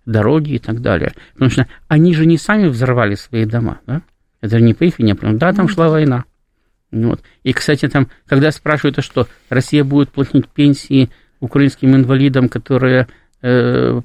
дороги 0.06 0.54
и 0.54 0.60
так 0.60 0.82
далее. 0.82 1.14
Потому 1.34 1.50
что 1.52 1.68
они 1.88 2.14
же 2.14 2.26
не 2.26 2.38
сами 2.38 2.68
взорвали 2.68 3.16
свои 3.16 3.46
дома, 3.46 3.80
да? 3.88 4.02
Это 4.42 4.60
не 4.60 4.74
по 4.74 4.84
их 4.84 5.00
вине, 5.00 5.16
да, 5.16 5.54
там 5.54 5.70
шла 5.70 5.90
война. 5.90 6.26
Вот. 6.92 7.22
И, 7.44 7.54
кстати, 7.54 7.88
там, 7.88 8.10
когда 8.28 8.52
спрашивают, 8.52 9.00
а 9.00 9.02
что 9.02 9.28
Россия 9.50 9.84
будет 9.84 10.10
платить 10.10 10.48
пенсии 10.50 11.10
украинским 11.40 11.96
инвалидам, 11.96 12.50
которые 12.50 13.08
э, 13.42 14.02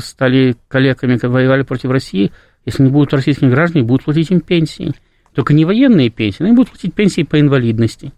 стали 0.00 0.56
коллегами, 0.68 1.18
воевали 1.22 1.62
против 1.62 1.90
России, 1.90 2.30
если 2.64 2.84
не 2.84 2.90
будут 2.90 3.12
российские 3.12 3.50
граждане, 3.50 3.84
будут 3.84 4.04
платить 4.04 4.30
им 4.30 4.40
пенсии. 4.40 4.92
Только 5.34 5.54
не 5.54 5.64
военные 5.64 6.10
пенсии, 6.10 6.42
они 6.44 6.52
будут 6.52 6.70
платить 6.70 6.94
пенсии 6.94 7.22
по 7.22 7.40
инвалидности. 7.40 8.12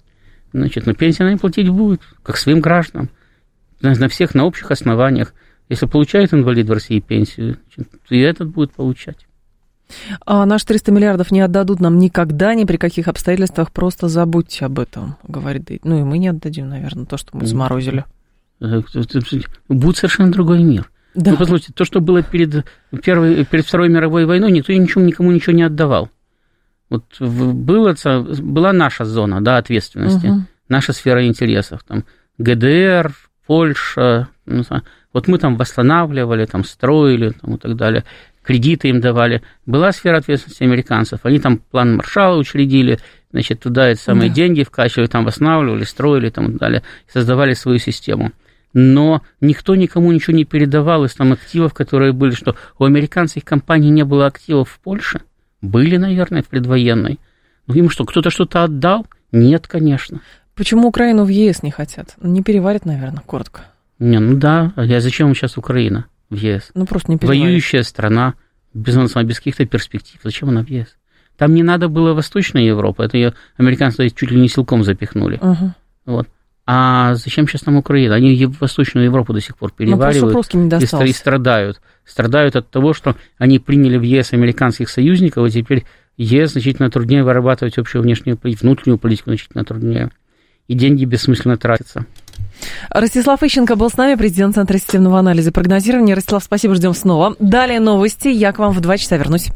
Значит, 0.52 0.86
но 0.86 0.94
пенсии 0.94 1.24
они 1.24 1.36
платить 1.36 1.68
будут, 1.68 2.02
как 2.22 2.36
своим 2.36 2.60
гражданам, 2.60 3.08
на 3.80 4.08
всех, 4.08 4.34
на 4.34 4.44
общих 4.44 4.70
основаниях. 4.70 5.32
Если 5.68 5.86
получает 5.86 6.34
инвалид 6.34 6.68
в 6.68 6.72
России 6.72 7.00
пенсию, 7.00 7.58
то 7.76 8.14
и 8.14 8.18
этот 8.18 8.48
будет 8.48 8.72
получать. 8.72 9.26
А 10.26 10.46
наши 10.46 10.66
300 10.66 10.92
миллиардов 10.92 11.30
не 11.30 11.40
отдадут 11.40 11.80
нам 11.80 11.98
никогда, 11.98 12.54
ни 12.54 12.64
при 12.64 12.76
каких 12.76 13.08
обстоятельствах, 13.08 13.70
просто 13.70 14.08
забудьте 14.08 14.66
об 14.66 14.78
этом, 14.78 15.16
говорит 15.26 15.70
Ну 15.84 16.00
и 16.00 16.02
мы 16.02 16.18
не 16.18 16.28
отдадим, 16.28 16.68
наверное, 16.68 17.06
то, 17.06 17.16
что 17.16 17.36
мы 17.36 17.46
заморозили. 17.46 18.04
Э, 18.60 18.82
будет 19.68 19.96
совершенно 19.96 20.32
другой 20.32 20.62
мир. 20.62 20.90
Да. 21.14 21.32
Ну, 21.32 21.36
послушайте, 21.36 21.72
то, 21.74 21.84
что 21.84 22.00
было 22.00 22.22
перед, 22.22 22.64
первой, 23.02 23.44
перед 23.44 23.66
Второй 23.66 23.88
мировой 23.88 24.26
войной, 24.26 24.50
никто 24.50 24.72
ничего, 24.72 25.02
никому 25.02 25.30
ничего 25.30 25.54
не 25.54 25.62
отдавал. 25.62 26.10
Вот 26.90 27.04
было, 27.20 27.94
была 28.40 28.72
наша 28.72 29.04
зона 29.04 29.42
да, 29.42 29.58
ответственности, 29.58 30.26
угу. 30.26 30.42
наша 30.68 30.92
сфера 30.92 31.26
интересов. 31.26 31.82
Там 31.84 32.04
ГДР, 32.38 33.14
Польша, 33.46 34.28
вот 35.12 35.28
мы 35.28 35.38
там 35.38 35.56
восстанавливали, 35.56 36.44
там 36.44 36.64
строили 36.64 37.30
там, 37.30 37.54
и 37.54 37.58
так 37.58 37.76
далее 37.76 38.04
кредиты 38.44 38.88
им 38.88 39.00
давали. 39.00 39.42
Была 39.66 39.90
сфера 39.90 40.18
ответственности 40.18 40.62
американцев. 40.62 41.20
Они 41.24 41.40
там 41.40 41.58
план 41.58 41.96
Маршала 41.96 42.38
учредили, 42.38 43.00
значит, 43.32 43.60
туда 43.60 43.88
эти 43.88 43.98
самые 43.98 44.28
да. 44.28 44.34
деньги 44.36 44.62
вкачивали, 44.62 45.06
там 45.06 45.24
восстанавливали, 45.24 45.84
строили 45.84 46.30
там, 46.30 46.46
и 46.46 46.48
так 46.50 46.58
далее, 46.58 46.82
создавали 47.12 47.54
свою 47.54 47.78
систему. 47.78 48.32
Но 48.74 49.22
никто 49.40 49.74
никому 49.74 50.12
ничего 50.12 50.36
не 50.36 50.44
передавал 50.44 51.04
из 51.04 51.14
там 51.14 51.32
активов, 51.32 51.74
которые 51.74 52.12
были, 52.12 52.32
что 52.32 52.56
у 52.78 52.84
американских 52.84 53.44
компаний 53.44 53.90
не 53.90 54.04
было 54.04 54.26
активов 54.26 54.68
в 54.68 54.80
Польше. 54.80 55.20
Были, 55.62 55.96
наверное, 55.96 56.42
в 56.42 56.48
предвоенной. 56.48 57.18
Ну, 57.66 57.74
им 57.74 57.88
что, 57.88 58.04
кто-то 58.04 58.30
что-то 58.30 58.64
отдал? 58.64 59.06
Нет, 59.32 59.66
конечно. 59.66 60.20
Почему 60.54 60.88
Украину 60.88 61.24
в 61.24 61.28
ЕС 61.28 61.62
не 61.62 61.70
хотят? 61.70 62.14
Не 62.20 62.42
переварят, 62.42 62.84
наверное, 62.84 63.22
коротко. 63.24 63.62
Не, 63.98 64.18
ну 64.18 64.36
да, 64.36 64.72
а 64.76 65.00
зачем 65.00 65.34
сейчас 65.34 65.56
Украина? 65.56 66.06
в 66.30 66.36
ЕС. 66.36 66.70
Ну, 66.74 66.86
просто 66.86 67.12
не 67.12 67.18
Воюющая 67.18 67.82
страна, 67.82 68.34
без, 68.72 68.96
без 68.96 69.38
каких-то 69.38 69.64
перспектив. 69.66 70.20
Зачем 70.22 70.48
она 70.48 70.62
в 70.62 70.68
ЕС? 70.68 70.96
Там 71.36 71.54
не 71.54 71.62
надо 71.62 71.88
было 71.88 72.14
Восточная 72.14 72.62
Европа, 72.62 73.02
это 73.02 73.16
ее 73.16 73.34
американцы 73.56 74.08
чуть 74.10 74.30
ли 74.30 74.40
не 74.40 74.48
силком 74.48 74.84
запихнули. 74.84 75.38
Угу. 75.38 75.72
Вот. 76.06 76.28
А 76.66 77.14
зачем 77.14 77.46
сейчас 77.46 77.62
там 77.62 77.76
Украина? 77.76 78.14
Они 78.14 78.46
в 78.46 78.60
Восточную 78.60 79.04
Европу 79.04 79.32
до 79.32 79.40
сих 79.40 79.56
пор 79.56 79.70
ну, 79.70 79.76
переваривают 79.76 80.54
ну, 80.54 80.78
и, 80.78 81.10
и 81.10 81.12
страдают. 81.12 81.80
Страдают 82.04 82.56
от 82.56 82.70
того, 82.70 82.94
что 82.94 83.16
они 83.36 83.58
приняли 83.58 83.98
в 83.98 84.02
ЕС 84.02 84.32
американских 84.32 84.88
союзников, 84.88 85.46
и 85.46 85.50
теперь 85.50 85.84
ЕС 86.16 86.52
значительно 86.52 86.90
труднее 86.90 87.24
вырабатывать 87.24 87.78
общую 87.78 88.02
внешнюю 88.02 88.38
внутреннюю 88.42 88.98
политику 88.98 89.30
значительно 89.30 89.64
труднее. 89.64 90.10
И 90.68 90.74
деньги 90.74 91.04
бессмысленно 91.04 91.58
тратятся. 91.58 92.06
Ростислав 92.90 93.42
Ищенко 93.42 93.76
был 93.76 93.90
с 93.90 93.96
нами, 93.96 94.14
президент 94.14 94.54
Центра 94.54 94.78
системного 94.78 95.18
анализа 95.18 95.50
и 95.50 95.52
прогнозирования. 95.52 96.14
Ростислав, 96.14 96.44
спасибо, 96.44 96.74
ждем 96.74 96.94
снова. 96.94 97.36
Далее 97.38 97.80
новости. 97.80 98.28
Я 98.28 98.52
к 98.52 98.58
вам 98.58 98.72
в 98.72 98.80
два 98.80 98.96
часа 98.96 99.16
вернусь. 99.16 99.50